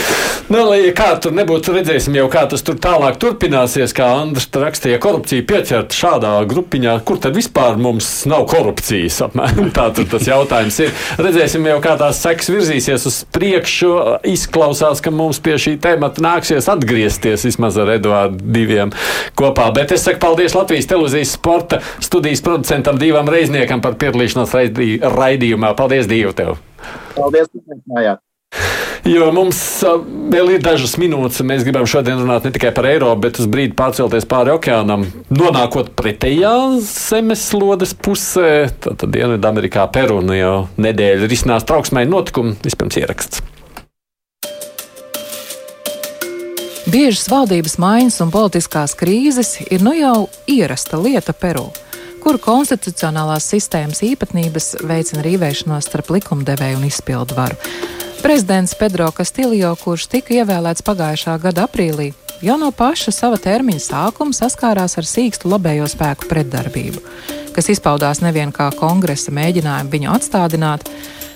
Nu, 0.49 0.63
lai 0.71 0.81
kā 0.97 1.11
tur 1.23 1.35
nebūtu, 1.37 1.75
redzēsim 1.75 2.15
jau, 2.21 2.29
kā 2.33 2.47
tas 2.51 2.63
tur 2.65 2.79
tālāk 2.79 3.19
turpināsies. 3.23 3.95
Kā 3.97 4.13
Andris 4.21 4.49
rakstīja, 4.55 5.01
korupcija 5.03 5.47
pieķerta 5.49 5.99
šādā 5.99 6.35
grupiņā, 6.51 6.97
kur 7.07 7.19
tad 7.23 7.37
vispār 7.37 7.79
mums 7.81 8.11
nav 8.31 8.47
korupcijas. 8.53 9.21
Apmēram 9.27 9.73
tā 9.75 9.91
tas 9.99 10.31
jautājums 10.31 10.81
ir. 10.87 10.95
Redzēsim 11.19 11.67
jau, 11.69 11.81
kā 11.85 11.97
tās 12.01 12.23
sekas 12.23 12.51
virzīsies 12.53 13.09
uz 13.11 13.21
priekšu. 13.35 13.93
Izklausās 14.31 14.84
izklausās, 14.85 15.03
ka 15.03 15.11
mums 15.11 15.41
pie 15.41 15.57
šī 15.59 15.79
temata 15.81 16.23
nāksies 16.23 16.69
atgriezties 16.69 17.45
vismaz 17.47 17.77
ar 17.79 17.95
Eduardu 17.97 18.39
diviem 18.53 18.93
kopā. 19.37 19.73
Bet 19.75 19.93
es 19.93 20.05
saku 20.05 20.21
paldies 20.21 20.55
Latvijas 20.55 20.89
televīzijas 20.91 21.35
sporta 21.39 21.81
studijas 22.01 22.43
producentam 22.45 22.99
Dīvam 22.99 23.29
Reizniekam 23.29 23.81
par 23.81 23.97
piedalīšanos 23.97 24.55
raidījumā. 25.15 25.75
Paldies, 25.77 26.09
Dievu 26.11 26.35
tev! 26.37 26.59
Paldies, 27.17 27.49
ka 27.49 27.61
izaicinājāt! 27.63 28.21
Jo 29.05 29.27
mums 29.37 29.59
vēl 30.33 30.55
ir 30.55 30.63
dažas 30.65 30.95
minūtes, 30.97 31.43
un 31.43 31.51
mēs 31.51 31.65
gribam 31.67 31.85
šodien 31.85 32.23
runāt 32.23 32.47
ne 32.47 32.53
tikai 32.55 32.71
par 32.73 32.89
Eiropu, 32.89 33.27
bet 33.27 33.41
uz 33.43 33.49
brīdi 33.53 33.77
pārcelties 33.77 34.25
pāri 34.31 34.55
okeānam, 34.55 35.05
nonākot 35.29 35.93
pretējā 35.99 36.55
zemeslodes 36.89 37.93
pusē. 38.01 38.71
Tad 38.81 39.05
Dienvidamerikā, 39.05 39.85
Peru 39.93 40.23
nu 40.25 40.39
jau 40.39 40.55
nedēļa 40.81 41.29
risinās 41.29 41.69
trauksmēji 41.69 42.15
notikumi, 42.15 42.57
vispirms 42.65 43.03
ieraksts. 43.03 43.45
Biežas 46.95 47.27
valdības 47.27 47.73
maiņas 47.83 48.21
un 48.23 48.29
politiskās 48.31 48.93
krīzes 48.95 49.57
ir 49.67 49.83
nu 49.83 49.91
jau 49.97 50.29
ierasta 50.47 50.95
lieta 51.03 51.33
Peru, 51.35 51.65
kuru 52.23 52.39
konstitucionālās 52.39 53.49
sistēmas 53.51 54.05
īpatnības 54.07 54.69
veicina 54.87 55.25
rīvēšanos 55.27 55.89
starp 55.89 56.13
likumdevēju 56.15 56.79
un 56.79 56.85
izpildu 56.87 57.35
varu. 57.35 57.59
Prezidents 58.23 58.77
Pedro 58.79 59.09
Castillo, 59.17 59.73
kurš 59.81 60.07
tika 60.13 60.37
ievēlēts 60.37 60.87
pagājušā 60.87 61.35
gada 61.43 61.65
aprīlī, 61.67 62.13
jau 62.47 62.61
no 62.63 62.71
paša 62.71 63.17
sava 63.19 63.43
termiņa 63.43 63.83
sākuma 63.89 64.39
saskārās 64.39 64.95
ar 64.95 65.11
sīkstu 65.17 65.51
labējo 65.51 65.91
spēku 65.91 66.31
pretdarbību, 66.31 67.03
kas 67.59 67.75
izpaudās 67.75 68.23
nevien 68.23 68.55
kā 68.55 68.71
kongresa 68.79 69.35
mēģinājumu 69.35 69.97
viņu 69.99 70.15
atstādināt, 70.15 70.87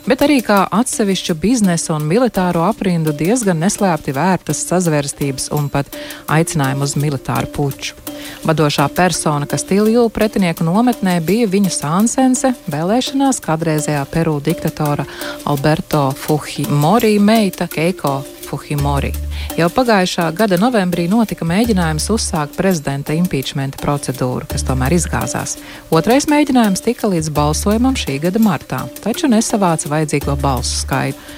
bet 0.07 0.23
arī 0.27 0.39
kā 0.45 0.61
atsevišķu 0.71 1.35
biznesa 1.41 1.95
un 1.97 2.07
militāro 2.09 2.63
aprindu 2.69 3.15
diezgan 3.17 3.61
neslēpti 3.65 4.15
vērtas 4.17 4.63
sazvērstības 4.69 5.51
un 5.57 5.69
pat 5.73 5.91
aicinājumu 6.31 6.87
uz 6.87 6.97
militāru 7.01 7.51
puču. 7.55 7.99
Vadošā 8.47 8.89
persona, 8.95 9.47
kas 9.47 9.67
Tilju 9.69 10.09
pretinieku 10.15 10.67
nometnē, 10.67 11.19
bija 11.25 11.49
viņa 11.51 11.75
sānsense 11.75 12.55
vēlēšanās 12.71 13.43
kādreizējā 13.45 14.03
Peru 14.13 14.39
diktatora 14.45 15.07
Alberto 15.47 16.09
Fujimori 16.17 17.17
meita 17.23 17.69
Keiko 17.71 18.19
Fuhimori. 18.49 19.13
Jau 19.59 19.69
pagājušā 19.75 20.29
gada 20.37 20.59
novembrī 20.61 21.05
notika 21.11 21.47
mēģinājums 21.49 22.09
uzsākt 22.15 22.57
prezidenta 22.57 23.17
impeachmenta 23.17 23.81
procedūru, 23.83 24.49
kas 24.49 24.65
tomēr 24.69 24.97
izgāzās. 24.97 25.59
Otrais 25.95 26.29
mēģinājums 26.31 26.85
tika 26.85 27.11
līdz 27.13 27.33
balsojumam 27.37 27.99
šī 27.99 28.21
gada 28.25 28.43
martā, 28.43 28.85
taču 29.05 29.31
nesavāca 29.31 29.93
vajadzīgo 29.93 30.39
balsu 30.41 30.81
skaitu. 30.85 31.37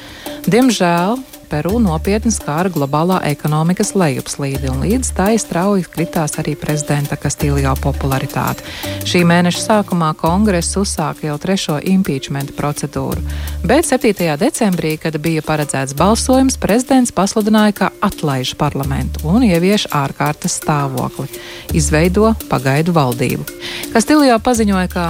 Diemžēl 0.51 1.19
Peru 1.51 1.81
nopietni 1.83 2.31
skāra 2.31 2.71
globālā 2.71 3.17
ekonomikas 3.27 3.97
lejupslīde, 3.99 4.69
un 4.71 4.85
līdz 4.85 5.09
tai 5.17 5.33
strauji 5.43 5.89
kritās 5.91 6.37
arī 6.39 6.53
prezidenta 6.55 7.17
Kastīlijā 7.19 7.73
popularitāte. 7.83 8.63
Šī 9.03 9.25
mēneša 9.27 9.65
sākumā 9.65 10.13
kongress 10.21 10.79
uzsāka 10.79 11.27
jau 11.27 11.35
trešo 11.43 11.81
impeachment 11.91 12.53
procedūru, 12.55 13.25
bet 13.67 13.89
7. 13.89 14.15
decembrī, 14.39 14.95
kad 15.03 15.19
bija 15.19 15.43
paredzēts 15.43 15.97
balsojums, 15.99 16.59
prezidents 16.63 17.11
pasludināja, 17.17 17.75
ka 17.81 17.91
atlaiž 17.99 18.55
parlamentu 18.61 19.27
un 19.27 19.43
ievieš 19.49 19.89
ārkārtas 19.91 20.61
stāvokli, 20.63 21.27
izveido 21.75 22.31
pagaidu 22.47 22.95
valdību. 22.95 23.49
Kastīlijā 23.91 24.39
paziņoja, 24.39 24.87
ka 24.95 25.09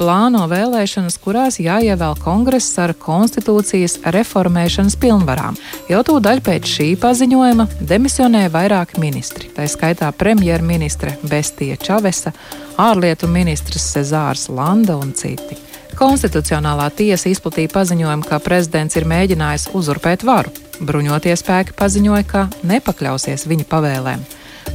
plāno 0.00 0.46
vēlēšanas, 0.48 1.18
kurās 1.20 1.58
jāievēl 1.60 2.16
kongress 2.22 2.78
ar 2.80 2.94
konstitūcijas 2.96 3.98
reformēšanas 4.16 4.96
pilnvarām. 5.00 5.58
Jau 5.90 6.00
tūdaļ 6.08 6.40
pēc 6.46 6.70
šī 6.74 6.88
paziņojuma 7.02 7.66
demisionēja 7.84 8.52
vairāki 8.54 9.02
ministri, 9.02 9.50
tā 9.52 9.68
skaitā 9.68 10.08
premjerministre 10.16 11.18
Bestija 11.28 11.76
Čavesa, 11.76 12.32
ārlietu 12.80 13.28
ministrs 13.28 13.92
Cezārs 13.92 14.48
Landa 14.48 14.96
un 14.96 15.12
citi. 15.12 15.58
Konstitucionālā 16.00 16.86
tiesa 16.96 17.28
izplatīja 17.28 17.74
paziņojumu, 17.74 18.24
ka 18.24 18.40
prezidents 18.40 18.96
ir 18.96 19.04
mēģinājis 19.10 19.68
uzurpēt 19.76 20.24
varu. 20.24 20.52
Bruņotie 20.80 21.34
spēki 21.36 21.76
paziņoja, 21.76 22.24
ka 22.30 22.46
nepakļausies 22.64 23.44
viņa 23.50 23.68
pavēlēm. 23.68 24.22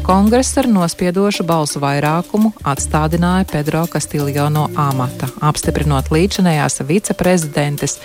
Kongress 0.06 0.58
ar 0.62 0.68
nospiedošu 0.70 1.44
balsu 1.50 1.82
vairākumu 1.82 2.52
atstādināja 2.62 3.48
Pedro 3.50 3.86
Castillo 3.90 4.50
no 4.54 4.68
amata, 4.78 5.32
apstiprinot 5.42 6.12
līdzinējās 6.14 6.84
viceprezidentes 6.86 8.00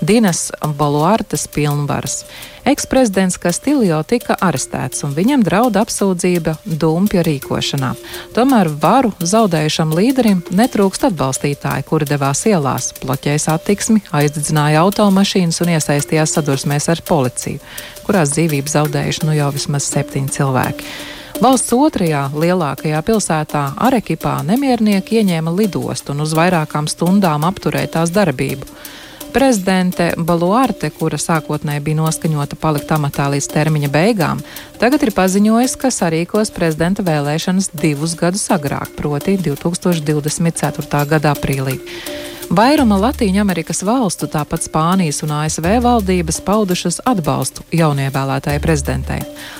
Dinas 0.00 0.52
Boluartas 0.78 1.48
pilnvaras. 1.48 2.24
Eksprezidents 2.64 3.38
Castillo 3.42 4.02
tika 4.06 4.36
arestēts 4.40 5.02
un 5.06 5.14
viņam 5.16 5.42
draud 5.42 5.76
apsūdzība 5.80 6.54
dumpja 6.68 7.24
rīkošanā. 7.26 7.94
Tomēr 8.36 8.70
varu 8.82 9.10
zaudējušam 9.18 9.94
līderim 9.96 10.44
netrūkst 10.54 11.08
atbalstītāji, 11.08 11.86
kuri 11.88 12.06
devās 12.12 12.44
ielās, 12.46 12.92
bloķēja 13.02 13.44
satiksmi, 13.48 14.04
aizdedzināja 14.14 14.84
automašīnas 14.86 15.62
un 15.64 15.74
iesaistījās 15.74 16.36
sadursmēs 16.38 16.90
ar 16.92 17.02
policiju, 17.08 17.62
kurās 18.06 18.36
dzīvību 18.36 18.74
zaudējuši 18.78 19.26
nu 19.26 19.38
jau 19.40 19.54
vismaz 19.56 19.88
septiņi 19.90 20.36
cilvēki. 20.38 20.92
Valsts 21.38 21.70
otrajā 21.70 22.24
lielākajā 22.34 22.98
pilsētā 23.06 23.60
Arekipā 23.86 24.40
nemiernieki 24.42 25.20
ieņēma 25.20 25.52
lidostu 25.54 26.10
un 26.10 26.24
uz 26.24 26.32
vairākām 26.34 26.88
stundām 26.90 27.44
apturēja 27.46 27.92
tās 27.94 28.10
darbību. 28.10 28.66
Prezidente 29.30 30.08
Baluarte, 30.18 30.90
kura 30.90 31.14
sākotnēji 31.22 31.84
bija 31.86 32.00
noskaņota 32.00 32.58
palikt 32.58 32.90
amatā 32.90 33.28
līdz 33.30 33.46
termiņa 33.52 33.90
beigām, 33.94 34.42
tagad 34.82 35.06
ir 35.06 35.14
paziņojusi, 35.14 35.78
ka 35.78 35.92
sarīkos 35.94 36.50
prezidenta 36.56 37.06
vēlēšanas 37.06 37.70
divus 37.70 38.18
gadus 38.18 38.48
agrāk, 38.50 38.96
proti 38.98 39.36
2024. 39.38 41.04
gada 41.06 41.36
aprīlī. 41.38 41.78
Vairuma 42.48 42.96
Latvijas 42.96 43.82
valstu, 43.84 44.26
tāpat 44.26 44.64
Spānijas 44.64 45.20
un 45.22 45.34
ASV 45.36 45.66
valdības 45.84 46.38
paudušas 46.40 46.96
atbalstu 47.04 47.60
jaunievēlētajai 47.76 48.60
prezidentei. 48.64 49.18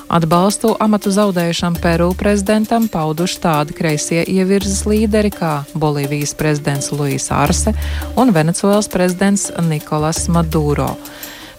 Atbalstu 0.09 0.73
amatu 0.81 1.13
zaudējušam 1.13 1.77
Peru 1.83 2.15
prezidentam 2.17 2.87
pauduši 2.89 3.41
tādi 3.43 3.77
kreisie 3.77 4.23
ievirzes 4.25 4.87
līderi 4.89 5.29
kā 5.35 5.65
Bolīvijas 5.77 6.33
prezidents 6.39 6.89
Luis 6.93 7.29
Arse 7.29 7.75
un 8.17 8.33
Venecuēlas 8.33 8.89
prezidents 8.89 9.51
Nikolas 9.69 10.25
Maduro. 10.33 10.95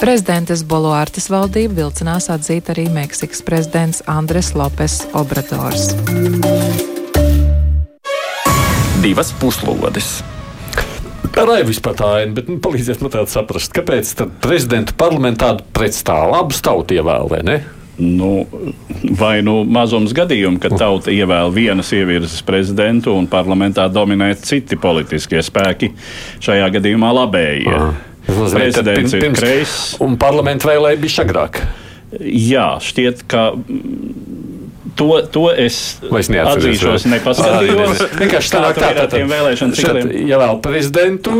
Prezidentes 0.01 0.65
Boluārtas 0.65 1.29
valdību 1.29 1.77
vilcinās 1.83 2.31
atzīt 2.33 2.73
arī 2.73 2.87
Meksikas 2.89 3.45
prezidents 3.45 4.01
Andres 4.07 4.55
Lopes 4.57 5.03
Obradors. 5.13 5.93
Divas 9.05 9.29
puslodes! 9.37 10.17
Raivis 11.35 11.79
pat 11.83 12.01
aina, 12.03 12.33
bet 12.35 12.49
nu, 12.51 12.57
palīdziet 12.63 13.01
man 13.03 13.13
tādu 13.13 13.31
saprast, 13.31 13.73
kāpēc 13.75 14.13
prezidenta 14.43 14.95
parlamentā 14.97 15.53
pretstāv 15.75 16.33
abas 16.37 16.61
tautas 16.65 16.97
ievēl 16.97 17.29
vai 17.31 17.43
ne? 17.47 17.59
Nu, 17.99 18.47
vai 19.19 19.41
nu 19.43 19.65
mazums 19.67 20.13
gadījumu, 20.15 20.61
kad 20.63 20.77
tauta 20.79 21.11
ievēl 21.11 21.51
vienas 21.51 21.91
ievirzes 21.95 22.39
prezidentu 22.47 23.11
un 23.11 23.27
parlamentā 23.27 23.89
dominē 23.91 24.31
citi 24.39 24.79
politiskie 24.79 25.41
spēki, 25.43 25.91
šajā 26.43 26.69
gadījumā 26.77 27.11
labējie. 27.17 27.81
Prezidents 28.29 29.17
ir 29.17 29.27
kreis. 29.35 29.75
Un 30.03 30.15
parlamentu 30.21 30.69
vēlēja 30.69 31.01
bija 31.01 31.25
agrāk. 31.25 31.59
Jā, 32.19 32.71
šķiet, 32.81 33.25
ka 33.29 33.51
To, 34.99 35.07
to 35.31 35.45
es 35.55 35.77
atzīšos, 36.03 37.05
nepaskatījos. 37.07 38.01
Vienkārši 38.19 38.51
tā, 38.51 38.63
tā, 38.75 38.89
tā, 38.97 39.05
tā, 39.07 39.21
vēlēšanu 39.29 39.77
cikliem. 39.77 40.11
Ja 40.27 40.39
vēl 40.41 40.59
prezidentu, 40.63 41.31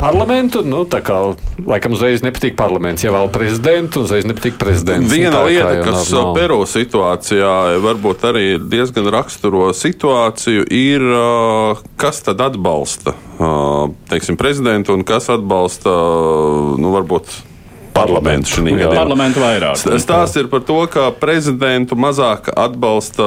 parlamentu, 0.00 0.60
nu 0.66 0.82
tā 0.90 1.00
kā 1.04 1.16
laikam 1.64 1.96
uzreiz 1.96 2.24
nepatīk 2.26 2.58
parlaments. 2.58 3.06
Ja 3.06 3.14
vēl 3.14 3.30
prezidentu, 3.32 4.04
uzreiz 4.04 4.28
nepatīk 4.28 4.58
prezidents. 4.60 5.08
Viena 5.12 5.40
lieta, 5.46 5.80
kas 5.86 6.12
nav, 6.12 6.28
nav. 6.28 6.36
Peru 6.36 6.60
situācijā 6.68 7.54
varbūt 7.84 8.28
arī 8.28 8.46
diezgan 8.60 9.08
raksturo 9.14 9.70
situāciju, 9.76 10.68
ir, 10.68 11.08
kas 12.00 12.20
tad 12.26 12.44
atbalsta, 12.44 13.16
teiksim, 14.12 14.36
prezidentu 14.40 14.96
un 14.98 15.06
kas 15.08 15.30
atbalsta, 15.32 15.94
nu 16.78 16.92
varbūt 16.92 17.47
parlamentu 17.98 18.52
šī 18.54 18.64
gadījumā. 18.66 18.94
Parlamentu 18.96 19.42
vairāk. 19.42 19.82
Stāsts 20.02 20.40
ir 20.40 20.50
par 20.52 20.62
to, 20.68 20.78
ka 20.92 21.08
prezidentu 21.18 21.98
mazāk 21.98 22.50
atbalsta 22.54 23.26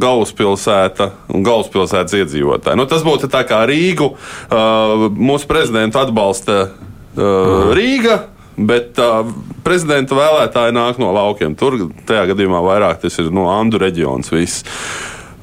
galvaspilsēta 0.00 1.10
un 1.30 1.46
galvaspilsētas 1.46 2.18
iedzīvotāji. 2.20 2.80
Nu, 2.80 2.88
tas 2.90 3.06
būtu 3.06 3.30
tā 3.32 3.44
kā 3.48 3.62
Rīgu. 3.70 4.12
Uh, 4.12 5.06
mūsu 5.14 5.48
prezidentu 5.50 6.02
atbalsta 6.02 6.60
uh, 6.66 7.72
Rīga. 7.76 8.22
Bet 8.60 8.98
uh, 9.00 9.24
prezidenta 9.64 10.16
vēlētāji 10.18 10.74
nāk 10.76 10.98
no 11.00 11.14
laukiem. 11.16 11.54
Tur 11.56 11.78
tajā 12.08 12.26
gadījumā 12.32 12.60
vairāk 12.66 13.00
tas 13.04 13.16
ir 13.22 13.30
no 13.32 13.48
Andu 13.52 13.80
reģions. 13.80 14.28
Viss. 14.34 14.66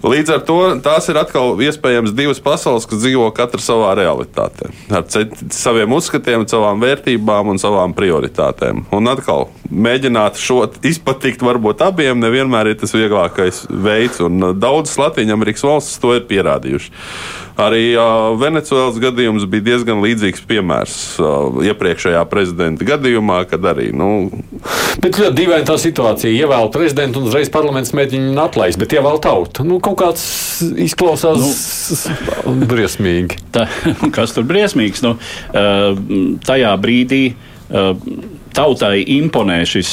Līdz 0.08 0.32
ar 0.32 0.44
to 0.48 0.58
tās 0.84 1.10
ir 1.12 1.18
atkal 1.20 1.58
iespējams 1.60 2.14
divas 2.16 2.40
pasaules, 2.44 2.86
kas 2.88 3.02
dzīvo 3.02 3.28
katra 3.36 3.60
savā 3.60 3.90
realitātē, 3.98 4.70
ar 4.96 5.04
saviem 5.52 5.96
uzskatiem, 5.98 6.46
savām 6.48 6.80
vērtībām 6.84 7.52
un 7.52 7.60
savām 7.60 7.96
prioritātēm. 7.98 8.86
Un 8.96 9.12
atkal 9.12 9.50
mēģināt 9.68 10.40
šo 10.40 10.62
izpatikt 10.88 11.44
varbūt 11.44 11.84
abiem, 11.84 12.22
nevienmēr 12.24 12.72
ir 12.72 12.80
tas 12.80 12.96
vieglākais 12.96 13.66
veids, 13.68 14.22
un 14.24 14.54
daudzas 14.56 14.96
Latvijas 15.02 15.36
Amerikas 15.36 15.68
valstis 15.68 16.00
to 16.04 16.16
ir 16.16 16.24
pierādījušas. 16.30 16.94
Arī 17.58 17.96
uh, 17.98 18.36
Venecijas 18.38 19.00
gadījums 19.02 19.48
bija 19.50 19.66
diezgan 19.72 20.04
līdzīgs 20.04 20.44
piemērs 20.46 20.98
uh, 21.18 21.58
iepriekšējā 21.66 22.22
prezidenta 22.30 22.86
gadījumā, 22.86 23.40
kad 23.50 23.66
arī. 23.72 23.90
Nu, 23.98 24.30
bet 25.02 25.18
ļoti 25.18 25.34
dīvaina 25.40 25.66
tā 25.66 25.80
situācija. 25.82 26.30
Ievēl 26.46 26.70
prezidentu 26.74 27.22
un 27.22 27.32
uzreiz 27.32 27.50
parlaments 27.54 27.96
mēģina 27.98 28.30
viņu 28.30 28.44
atlaist, 28.46 28.82
bet 28.82 28.94
ievēl 28.94 29.18
tautu. 29.26 29.66
Nu, 29.66 29.82
kaut 29.82 29.98
kāds 30.04 30.28
izklausās 30.86 31.42
nu, 32.46 32.70
briesmīgi. 32.70 33.42
Tā, 33.58 33.66
kas 34.14 34.38
tur 34.38 34.46
briesmīgs? 34.46 35.02
Nu, 35.06 35.16
tajā 36.46 36.78
brīdī 36.84 37.24
tautai 38.58 39.04
imponē 39.18 39.60
šis, 39.70 39.92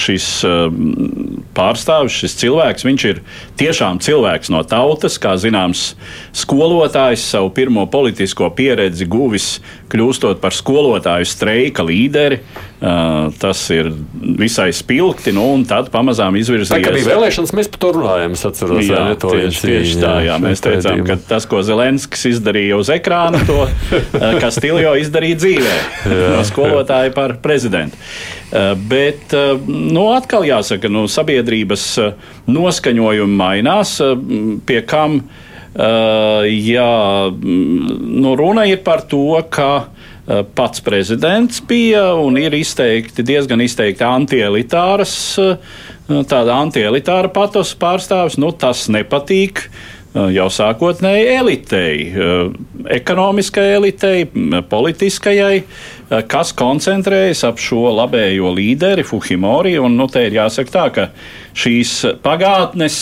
šis 0.00 0.28
pārstāvis, 1.56 2.16
šis 2.22 2.36
cilvēks. 2.40 2.86
Viņš 2.88 3.06
ir 3.10 3.20
tiešām 3.60 4.00
cilvēks 4.02 4.52
no 4.54 4.62
tautas, 4.68 5.18
kā 5.20 5.36
zināms, 5.40 5.90
skolotājs 6.36 7.26
savu 7.34 7.52
pirmo 7.56 7.84
politisko 7.90 8.48
pieredzi 8.56 9.08
guvis, 9.10 9.58
kļūstot 9.90 10.40
par 10.42 10.54
skolotāju 10.54 11.28
streika 11.28 11.84
līderi. 11.86 12.40
Uh, 12.80 13.28
tas 13.36 13.60
ir 13.74 13.90
visai 14.40 14.70
spilgti, 14.72 15.34
nu, 15.36 15.42
un 15.52 15.66
tad 15.68 15.90
pamazām 15.92 16.38
izvirzījās. 16.40 16.70
Tā 16.72 16.78
kā 16.80 16.94
bija 16.94 17.10
vēlēšanas, 17.10 17.52
mēs 17.58 17.68
par 17.74 17.82
to 17.82 17.90
runājām. 17.98 18.36
Es 18.38 18.44
atceros, 18.48 18.80
jā, 18.86 19.02
jā, 19.10 19.18
to 19.20 19.32
tieši, 19.34 19.60
tieši 19.68 19.98
tā, 20.00 20.14
jā. 20.24 20.38
Mēs 20.40 20.64
teicām, 20.64 21.02
ka 21.04 21.18
tas, 21.28 21.44
ko 21.50 21.60
Zelenskis 21.66 22.24
izdarīja 22.30 22.78
uz 22.80 22.88
ekrāna, 22.94 23.42
to 23.44 23.66
Kastiljo 24.40 24.94
izdarīja 25.02 25.42
dzīvē. 25.42 25.76
no 26.38 26.40
skolotāja 26.48 27.12
par 27.12 27.36
prezidentu. 27.44 28.00
Uh, 28.48 28.72
bet, 28.88 29.28
uh, 29.36 29.60
nu, 29.68 30.08
atkal 30.16 30.48
jāsaka, 30.48 30.88
nu, 30.88 31.04
sabiedrības 31.10 31.86
noskaņojumi 32.48 33.40
mainās, 33.44 33.98
pie 34.64 34.80
kam, 34.88 35.20
jā, 35.74 36.92
nu, 37.30 38.34
runa 38.38 38.66
ir 38.66 38.82
par 38.86 39.04
to, 39.06 39.38
ka 39.50 39.90
pats 40.54 40.82
prezidents 40.84 41.62
bija 41.66 42.12
un 42.14 42.38
ir 42.38 42.54
izteikti 42.54 43.24
diezgan 43.26 43.62
izteikti 43.64 44.04
antielitāras, 44.06 45.14
tāda 46.06 46.58
antielitāra 46.58 47.30
patos 47.34 47.72
pārstāvis. 47.78 48.38
Nu, 48.38 48.52
tas 48.52 48.86
nepatīk 48.92 49.64
jau 50.10 50.46
sākotnēji 50.50 51.26
elitei, 51.36 51.96
ekonomiskai 52.98 53.66
elitei, 53.76 54.24
politiskajai, 54.70 55.62
kas 56.30 56.54
koncentrējas 56.58 57.44
ap 57.46 57.62
šo 57.62 57.86
labējo 57.94 58.50
līderi 58.56 59.06
Fuhimori. 59.06 59.76
Un, 59.78 59.94
nu, 59.98 60.08
te 60.10 60.26
ir 60.26 60.38
jāsaka 60.40 60.74
tā, 60.74 60.86
ka 60.94 61.10
šīs 61.54 62.00
pagātnes 62.24 62.98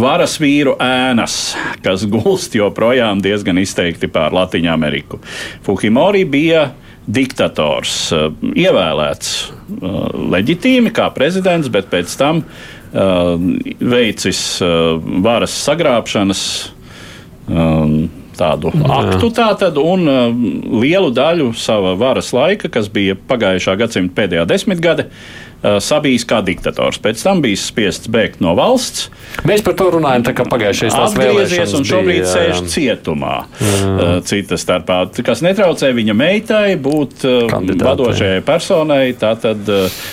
varas 0.00 0.38
vīru 0.40 0.74
ēnas, 0.80 1.38
kas 1.84 2.06
gulst 2.10 2.56
joprojām 2.58 3.22
diezgan 3.22 3.60
izteikti 3.60 4.10
pār 4.10 4.34
Latviju 4.36 4.72
Ameriku. 4.72 5.20
Fuhimori 5.66 6.24
bija 6.28 6.70
diktators, 7.10 7.94
ievēlēts 8.54 9.32
leģitīmi 10.34 10.92
kā 10.94 11.08
prezidents, 11.14 11.72
bet 11.72 11.90
pēc 11.92 12.18
tam 12.20 12.44
Uh, 12.90 13.36
veicis 13.78 14.58
varas 15.22 15.52
sagrābšanas 15.62 16.40
um, 17.46 18.08
tādu 18.34 18.72
aktu, 18.82 19.28
tātad, 19.30 19.78
un 19.78 20.10
lielu 20.82 21.12
daļu 21.14 21.52
sava 21.54 21.92
varas 22.00 22.32
laika, 22.34 22.66
kas 22.66 22.88
bija 22.90 23.14
pagājušā 23.14 23.76
gadsimta 23.78 24.16
pēdējā 24.18 24.48
desmitgade, 24.50 25.06
Uh, 25.06 25.49
sabijis 25.60 26.24
kā 26.28 26.40
diktators. 26.44 26.98
Pēc 27.02 27.20
tam 27.20 27.42
bija 27.44 27.58
spiests 27.60 28.08
bēgt 28.10 28.40
no 28.40 28.54
valsts. 28.56 29.10
Mēs 29.48 29.62
par 29.64 29.76
to 29.76 29.90
runājam, 29.92 30.24
tā 30.30 30.32
kā 30.36 30.46
pagājušajā 30.48 30.92
gadā 30.94 31.08
atgriezies 31.10 31.74
un 31.76 31.84
šobrīd 31.86 32.22
bija, 32.22 32.30
sēž 32.30 32.62
cietumā. 32.72 33.34
Jā. 33.60 33.80
Uh, 33.90 34.12
cita 34.26 34.56
starpā, 34.60 35.02
kas 35.26 35.42
netraucē 35.44 35.92
viņa 35.96 36.16
meitai 36.16 36.78
būt 36.80 37.26
uh, 37.28 37.36
Kandidātei. 37.50 37.88
vadošajai 37.90 38.44
personai, 38.46 39.02
tātad 39.20 39.68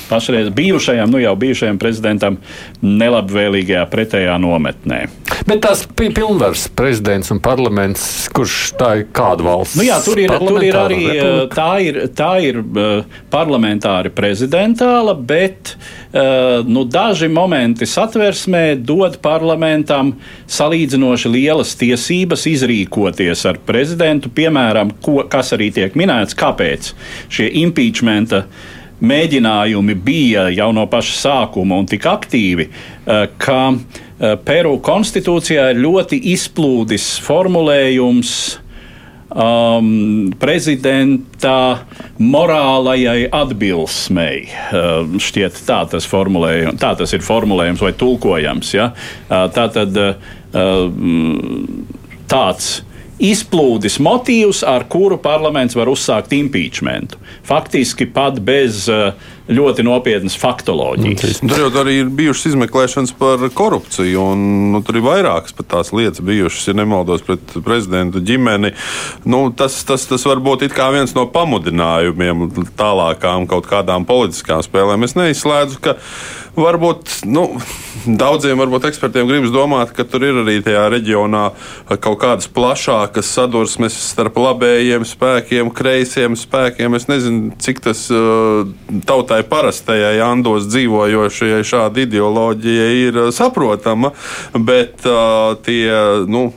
pašreiz 0.09 0.51
bijušajam, 0.55 1.11
nu 1.15 1.23
jau 1.23 1.35
bijušajam 1.39 1.79
prezidentam 1.79 2.41
nelabvēlīgajā 2.83 3.85
pretējā 3.91 4.35
nometnē. 4.43 4.99
Bet 5.47 5.63
tās 5.63 5.85
pilnvars 5.95 6.65
prezidents 6.75 7.31
un 7.31 7.39
parlaments, 7.43 8.27
kurš 8.35 8.57
tā 8.79 8.91
ir 8.99 9.07
kāda 9.15 9.45
valsts? 9.47 9.77
Nu 9.79 9.87
jā, 9.87 10.01
tur 10.03 10.19
ir, 10.19 10.33
tur 10.43 10.59
ir 10.65 10.75
arī 10.79 11.01
tā 11.53 11.69
ir, 11.85 12.01
tā 12.17 12.33
ir 12.43 12.59
parlamentāri 13.31 14.11
prezidentāla, 14.11 15.15
bet 15.15 15.36
bet 15.37 15.75
uh, 15.77 16.65
nu, 16.65 16.83
daži 16.83 17.29
momenti 17.29 17.85
satversmē 17.89 18.63
dod 18.81 19.19
parlamentam 19.21 20.15
salīdzinoši 20.49 21.31
lielas 21.33 21.75
tiesības 21.79 22.47
izrīkoties 22.49 23.45
ar 23.49 23.61
prezidentu, 23.67 24.31
piemēram, 24.33 24.95
ko, 25.03 25.21
kas 25.29 25.53
arī 25.57 25.69
tiek 25.75 25.97
minēts, 25.99 26.37
kāpēc 26.37 26.91
šie 27.33 27.51
impeachmenta 27.63 28.45
mēģinājumi 28.97 29.95
bija 30.01 30.47
jau 30.55 30.71
no 30.73 30.87
paša 30.89 31.17
sākuma 31.21 31.77
un 31.77 31.89
tik 31.89 32.07
aktīvi, 32.09 32.69
uh, 32.69 33.25
ka 33.37 33.61
uh, 33.73 34.37
Peru 34.47 34.77
konstitūcijā 34.83 35.71
ir 35.73 35.83
ļoti 35.83 36.21
izplūdis 36.33 37.11
formulējums 37.25 38.31
um, 39.29 40.31
prezidenta 40.39 41.83
morālajai 42.19 43.27
atbilsmei. 43.33 44.47
Uh, 44.47 45.17
šķiet, 45.21 45.61
tā 45.67 45.83
tas, 45.91 46.07
tā 46.07 46.91
tas 47.01 47.15
ir 47.15 47.25
formulējums 47.25 47.83
vai 47.83 47.93
tulkojams. 47.97 48.73
Ja? 48.77 48.91
Uh, 49.27 49.47
tā 49.53 49.67
tad 49.75 49.97
uh, 50.01 50.35
tāds 52.27 52.69
izplūdis 53.17 53.97
motīvs, 54.03 54.61
ar 54.67 54.85
kuru 54.91 55.17
parlaments 55.21 55.75
var 55.77 55.89
uzsākt 55.89 56.35
impeachmentu. 56.37 57.17
Faktiski 57.47 58.05
pat 58.13 58.37
bez 58.45 58.85
uh, 58.93 59.15
ļoti 59.47 59.85
nopietnas 59.87 60.37
faktoloģijas. 60.39 61.41
Tur 61.43 61.61
jau 61.61 61.69
arī 61.81 61.97
ir 62.01 62.11
bijušas 62.13 62.51
izmeklēšanas 62.51 63.13
par 63.19 63.43
korupciju, 63.55 64.25
un 64.33 64.45
nu, 64.73 64.81
tur 64.85 64.99
ir 64.99 65.05
vairākas 65.05 65.55
pat 65.57 65.69
tās 65.75 65.93
lietas 65.95 66.23
bijušas, 66.25 66.69
ja 66.69 66.77
nemaldos, 66.77 67.23
pret 67.27 67.57
prezidenta 67.65 68.21
ģimeni. 68.23 68.73
Nu, 69.27 69.47
tas, 69.55 69.79
tas, 69.87 70.07
tas 70.09 70.27
var 70.27 70.43
būt 70.43 70.67
viens 70.67 71.15
no 71.15 71.27
pamudinājumiem 71.31 72.49
tālākām 72.79 73.47
kaut 73.49 73.69
kādām 73.69 74.07
politiskām 74.07 74.63
spēlēm. 74.65 75.05
Es 75.07 75.15
neizslēdzu, 75.17 75.81
ka 75.83 75.97
varbūt 76.57 77.21
nu, 77.29 77.45
daudziem 78.17 78.57
varbūt 78.59 78.87
ekspertiem 78.89 79.27
gribas 79.29 79.53
domāt, 79.53 79.93
ka 79.95 80.05
tur 80.07 80.25
ir 80.25 80.39
arī 80.41 80.57
tajā 80.65 80.87
reģionā 80.93 81.43
kaut 82.03 82.19
kādas 82.21 82.49
plašākas 82.53 83.29
sadursmes 83.37 83.95
starp 84.11 84.39
labējiem 84.41 85.05
spēkiem, 85.07 85.71
kreisiem 85.75 86.37
spēkiem. 86.39 86.97
Es 86.97 87.07
nezinu, 87.09 87.53
cik 87.61 87.83
tas 87.85 88.05
uh, 88.13 88.65
tautai 89.09 89.36
tai 89.37 89.43
parastajai 89.45 90.17
Andos 90.25 90.65
dzīvojošajai 90.71 91.65
šāda 91.67 92.01
ideoloģija 92.07 92.85
ir 92.97 93.19
saprotama, 93.35 94.09
bet 94.57 95.05
uh, 95.05 95.53
tie, 95.61 95.91
nu, 96.25 96.47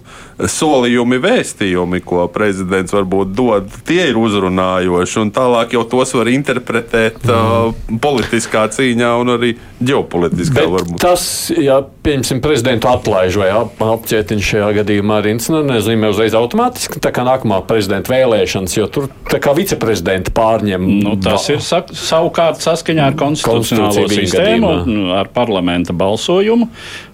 solījumi, 0.49 1.18
vēstījumi, 1.20 2.01
ko 2.07 2.24
prezidents 2.32 2.95
varbūt 2.95 3.34
dod, 3.36 3.68
tie 3.88 4.07
ir 4.11 4.18
uzrunājoši. 4.20 5.18
Un 5.24 5.32
tālāk 5.34 5.74
jau 5.76 5.84
tos 5.88 6.14
var 6.16 6.30
interpretēt 6.32 7.20
mm. 7.26 7.34
uh, 7.34 7.99
politiskā 8.03 8.66
cīņā 8.72 9.11
un 9.20 9.34
arī 9.36 9.53
ģeopolitiskā. 9.84 10.66
Tas, 11.03 11.24
ja 11.57 11.80
pieņemsim 11.82 12.43
prezidentu 12.45 12.91
atlaiž 12.91 13.38
vai 13.41 13.51
ap, 13.55 13.80
apcietiņš 13.97 14.51
šajā 14.55 14.70
gadījumā 14.80 15.20
arī 15.20 15.36
nu, 15.41 15.62
nenozīmē 15.64 16.11
uzreiz 16.12 16.36
automātiski 16.38 17.03
tā 17.03 17.12
kā 17.14 17.24
nākamā 17.26 17.62
prezidenta 17.68 18.12
vēlēšanas, 18.12 18.76
jo 18.78 18.88
tur 18.93 19.09
tā 19.30 19.41
kā 19.43 19.55
viceprezidenta 19.57 20.34
pārņem. 20.36 20.88
Nu, 21.05 21.16
tas 21.22 21.49
ir 21.53 21.62
sa 21.64 21.82
savukārt 21.86 22.62
saskaņā 22.64 23.11
ar 23.11 23.16
konstitucionālo 23.20 24.09
sistēmu, 24.11 24.74
gadījumā. 24.80 25.20
ar 25.20 25.30
parlamenta 25.34 25.97
balsojumu. 25.97 26.70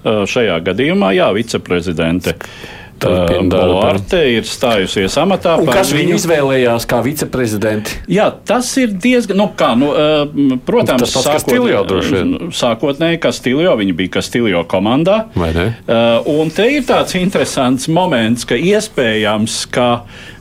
Šajā 0.06 0.58
gadījumā, 0.66 1.12
jā, 1.16 1.30
viceprezidente. 1.36 2.36
Bolārte 2.96 4.22
ir 4.32 4.46
stājusies 4.48 5.16
amatā. 5.20 5.56
Kas 5.68 5.92
viņu 5.94 6.16
izvēlējās 6.16 6.86
kā 6.88 7.02
viceprezidenti? 7.04 7.98
Jā, 8.10 8.30
tas 8.48 8.70
ir 8.80 8.94
diezgan, 8.96 9.40
nu 9.42 9.50
kā, 9.58 9.72
nu, 9.78 9.90
protams, 10.66 11.04
tas 11.12 11.26
tas 11.28 11.44
sākot, 11.44 12.54
sākotnēji 12.56 13.20
Kastiljo, 13.22 13.74
viņi 13.80 13.96
bija 13.98 14.16
Kastiljo 14.18 14.64
komandā. 14.70 15.26
Un 15.36 16.54
te 16.54 16.70
ir 16.78 16.86
tāds 16.88 17.18
interesants 17.20 17.90
moments, 17.92 18.48
ka 18.48 18.56
iespējams, 18.56 19.60
ka 19.74 19.90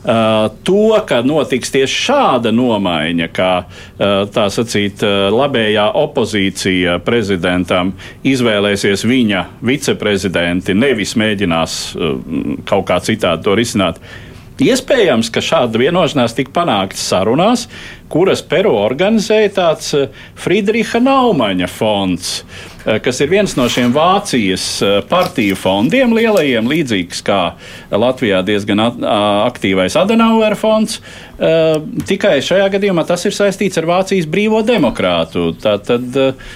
to, 0.06 0.84
ka 1.08 1.22
notiks 1.26 1.74
tieši 1.74 2.02
šāda 2.06 2.52
nomaiņa, 2.54 3.30
kā 3.34 3.52
uh, 3.64 4.28
tā 4.30 4.46
sacīt, 4.54 5.02
uh, 5.06 5.28
labējā 5.34 5.88
opozīcija 6.02 7.00
prezidentam 7.06 7.96
izvēlēsies 8.28 9.06
viņa 9.10 9.48
viceprezidenti, 9.66 10.78
nevis 10.78 11.16
mēģinās 11.18 11.82
kaut 12.70 12.88
kā 12.90 13.02
citādi 13.04 13.46
to 13.46 13.58
risināt. 13.58 14.00
Iespējams, 14.56 15.28
ka 15.36 15.42
šāda 15.44 15.80
vienošanās 15.82 16.36
tika 16.38 16.54
panākta 16.56 16.96
sarunās, 16.96 17.66
kuras 18.08 18.40
Peru 18.48 18.72
organizēja 18.80 19.52
tāds 19.58 19.90
eh, 19.98 20.22
Friedricha 20.40 21.02
Naumaņa 21.04 21.68
fonds, 21.68 22.38
eh, 22.40 22.75
kas 23.04 23.22
ir 23.24 23.32
viens 23.32 23.56
no 23.58 23.68
šiem 23.72 23.94
Vācijas 23.96 24.66
eh, 24.86 24.98
partiju 25.10 25.58
fondiem, 25.60 26.14
lielajiem, 26.16 26.68
līdzīgs 26.70 27.24
kā 27.26 27.40
Latvijā 27.92 28.42
diezgan 28.46 28.84
aktīvais 28.86 29.98
Adenauer 30.00 30.58
fonds. 30.60 31.00
Tikai 31.36 32.38
šajā 32.46 32.70
gadījumā 32.78 33.04
tas 33.08 33.26
ir 33.28 33.34
saistīts 33.36 33.76
ar 33.82 33.88
Vācijas 33.90 34.28
brīvo 34.32 34.62
demokrātu, 34.64 35.50
tātad 35.60 36.16
uh, 36.22 36.52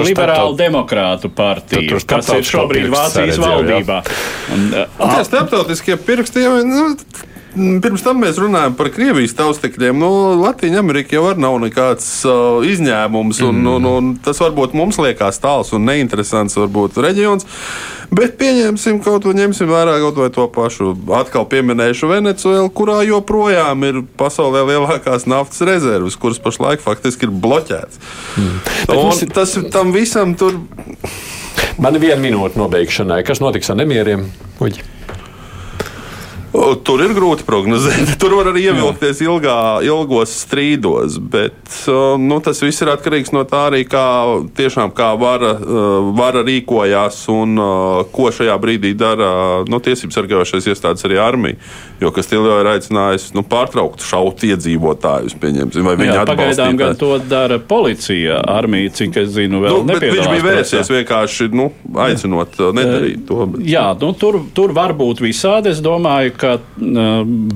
liberālu 0.00 0.56
demokrātu 0.56 1.28
partiju, 1.28 2.00
kas 2.08 2.30
ir 2.32 2.46
šobrīd 2.48 2.88
Vācijas 2.92 3.40
valdībā. 3.42 3.98
Un, 4.56 4.70
uh, 4.72 5.10
Tie 5.12 5.26
starptautiskie 5.28 5.98
pirksti 6.08 6.46
jau. 6.46 6.54
Nu, 6.64 6.86
Mm, 6.94 7.37
pirms 7.54 8.02
tam 8.04 8.20
mēs 8.22 8.38
runājam 8.40 8.74
par 8.78 8.90
Krievijas 8.94 9.34
taustekļiem. 9.38 9.98
Nu, 9.98 10.10
Latvija 10.40 10.80
Amerika 10.82 11.16
jau 11.16 11.30
nav 11.38 11.58
nekāds 11.62 12.06
uh, 12.28 12.64
izņēmums, 12.66 13.40
un, 13.46 13.62
mm. 13.62 13.70
un, 13.76 13.88
un 13.88 14.10
tas 14.24 14.40
varbūt 14.42 14.76
mums 14.78 14.98
liekas 15.02 15.40
tāls 15.42 15.72
un 15.76 15.86
neinteresants 15.88 16.58
varbūt 16.58 17.00
reģions. 17.04 17.48
Bet 18.14 18.38
pieņemsim 18.40 19.02
kaut 19.04 19.26
ko, 19.26 19.34
ņemsim 19.36 19.68
vērā 19.68 19.98
kaut 20.02 20.20
vai 20.22 20.28
to 20.32 20.46
pašu. 20.52 20.94
Atkal 21.18 21.48
pieminēšu 21.50 22.08
Venecuēlu, 22.12 22.70
kurā 22.72 23.00
joprojām 23.08 23.84
ir 23.88 24.02
pasaulē 24.20 24.64
lielākās 24.70 25.28
naftas 25.28 25.64
rezerves, 25.68 26.16
kuras 26.20 26.40
pašlaik 26.42 26.84
faktiski 26.84 27.28
ir 27.28 27.34
bloķētas. 27.34 28.00
Mm. 28.40 28.60
Ir... 28.96 29.32
tas 29.36 29.56
tam 29.72 29.92
visam 29.96 30.36
tur. 30.38 30.60
Man 31.78 31.94
ir 31.94 32.02
viena 32.08 32.20
minūte 32.22 32.58
nobeigšanai. 32.58 33.20
Kas 33.26 33.42
notiks 33.44 33.68
ar 33.70 33.78
nemieriem? 33.78 34.24
Uģi? 34.64 34.82
Tur 36.48 37.02
ir 37.04 37.12
grūti 37.12 37.44
prognozēt. 37.44 38.14
Tur 38.22 38.38
var 38.38 38.48
arī 38.52 38.64
ievilkties 38.70 39.20
ilgā, 39.24 39.58
ilgos 39.84 40.32
strīdos, 40.46 41.18
bet 41.20 41.56
nu, 42.20 42.38
tas 42.44 42.62
viss 42.64 42.80
ir 42.84 42.92
atkarīgs 42.94 43.34
no 43.36 43.44
tā 43.48 43.66
arī, 43.68 43.82
kā, 43.88 44.04
tiešām, 44.56 44.94
kā 44.96 45.10
vara, 45.20 45.52
vara 46.16 46.44
rīkojās 46.46 47.20
un 47.32 47.60
ko 48.14 48.30
šajā 48.32 48.56
brīdī 48.62 48.94
dara 48.98 49.28
nu, 49.68 49.80
tiesību 49.84 50.16
sargājošais 50.16 50.70
iestādes 50.72 51.04
arī 51.08 51.20
armija. 51.20 51.60
Jo 52.00 52.12
Kastiljo 52.14 52.60
ir 52.62 52.70
aicinājis 52.70 53.32
nu, 53.34 53.42
pārtraukt 53.42 54.04
šaut 54.06 54.44
iedzīvotājus, 54.46 55.34
vai 55.42 55.96
viņi 55.98 56.08
Jā, 56.08 56.24
pagaidām 56.28 56.78
gan 56.78 56.96
to 56.98 57.10
dara 57.28 57.58
policija, 57.58 58.38
armija, 58.54 58.94
cik 59.00 59.18
es 59.24 59.32
zinu, 59.34 59.60
vēl 59.64 59.82
nu, 59.82 59.92
nepiedalās. 59.92 60.30
Viņš 60.30 60.32
bija 60.32 60.46
vērsies 60.46 60.92
vienkārši 60.94 61.50
nu, 61.58 61.68
aicinot 62.06 62.56
nedarīt 62.78 63.26
to. 63.28 63.42
Bet... 63.52 63.66
Jā, 63.68 63.88
nu, 64.00 64.12
tur, 64.16 64.40
tur 64.54 64.72
var 64.76 64.94
būt 64.96 65.20
visādi. 65.26 65.74
Es 65.74 65.82
domāju, 65.84 66.37
ka 66.40 66.58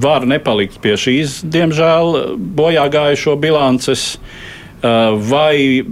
var 0.03 0.27
nepalikt 0.29 0.81
pie 0.83 0.97
šīs, 1.01 1.41
diemžēl, 1.53 2.37
bojā 2.57 2.89
gājušo 2.93 3.37
bilances. 3.43 4.17
Vai, 4.83 5.85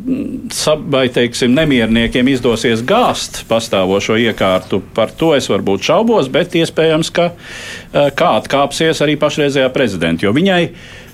vai 0.90 1.04
teiksim, 1.14 1.52
nemierniekiem 1.54 2.26
izdosies 2.32 2.80
gāzt 2.82 3.44
pastāvošo 3.46 4.16
iekārtu, 4.18 4.80
par 4.96 5.12
to 5.14 5.28
es 5.36 5.46
varbūt 5.46 5.86
šaubos, 5.86 6.26
bet 6.34 6.56
iespējams, 6.58 7.12
ka 7.14 7.28
kā 8.18 8.32
atkāpsies 8.40 8.98
arī 9.06 9.14
pašreizējā 9.20 9.68
prezidenta. 9.76 10.26
Jo 10.26 10.34
viņai 10.34 10.64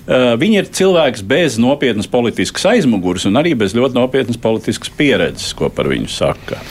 Viņa 0.07 0.61
ir 0.61 0.67
cilvēks 0.71 1.23
bez 1.27 1.57
nopietnas 1.59 2.07
politiskas 2.07 2.63
aizmugures 2.69 3.25
un 3.27 3.35
arī 3.41 3.51
bez 3.59 3.75
ļoti 3.75 3.97
nopietnas 3.97 4.39
politiskas 4.39 4.91
pieredzes, 4.95 5.51
ko 5.57 5.67
par 5.67 5.89
viņu 5.91 6.07
saka. 6.07 6.61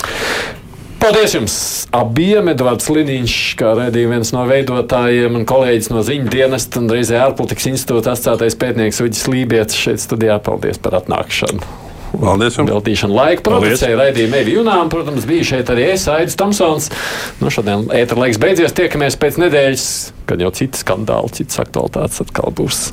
Paldies 1.06 1.36
jums 1.36 1.56
abiem. 1.94 2.48
Edvards 2.50 2.88
Liniņš, 2.90 3.34
kā 3.60 3.76
redzējuma 3.78 4.16
viens 4.16 4.32
no 4.34 4.40
veidotājiem 4.48 5.36
un 5.38 5.44
kolēģis 5.46 5.92
no 5.92 6.00
ziņu 6.02 6.32
dienesta 6.32 6.80
un 6.80 6.88
reizē 6.90 7.20
ārpolitikas 7.28 7.68
institūta 7.70 8.16
atstātais 8.16 8.58
pētnieks 8.58 8.98
Uģis 9.04 9.22
Lībijams 9.30 9.78
šeit 9.78 10.02
studijā. 10.02 10.40
Paldies 10.42 10.82
par 10.82 10.96
atnākšanu! 10.98 11.62
Paldies! 12.10 12.58
Veltīšana 12.58 13.14
laika 13.14 13.46
producēja 13.46 14.00
raidījumu 14.00 14.40
Evi 14.40 14.56
Junām. 14.58 14.90
Protams, 14.90 15.30
bija 15.30 15.46
šeit 15.52 15.70
arī 15.70 15.92
es, 15.92 16.08
Aidis 16.10 16.34
Tamsons. 16.42 16.90
Nu, 17.38 17.54
šodien 17.54 17.86
ētra 17.94 18.24
laiks 18.24 18.42
beidzies. 18.42 18.74
Tiekamies 18.74 19.14
pēc 19.22 19.38
nedēļas, 19.46 19.90
kad 20.26 20.42
jau 20.42 20.50
citi 20.58 20.82
skandāli, 20.82 21.36
citas 21.38 21.62
aktualitātes 21.62 22.26
atkal 22.26 22.50
būs. 22.50 22.88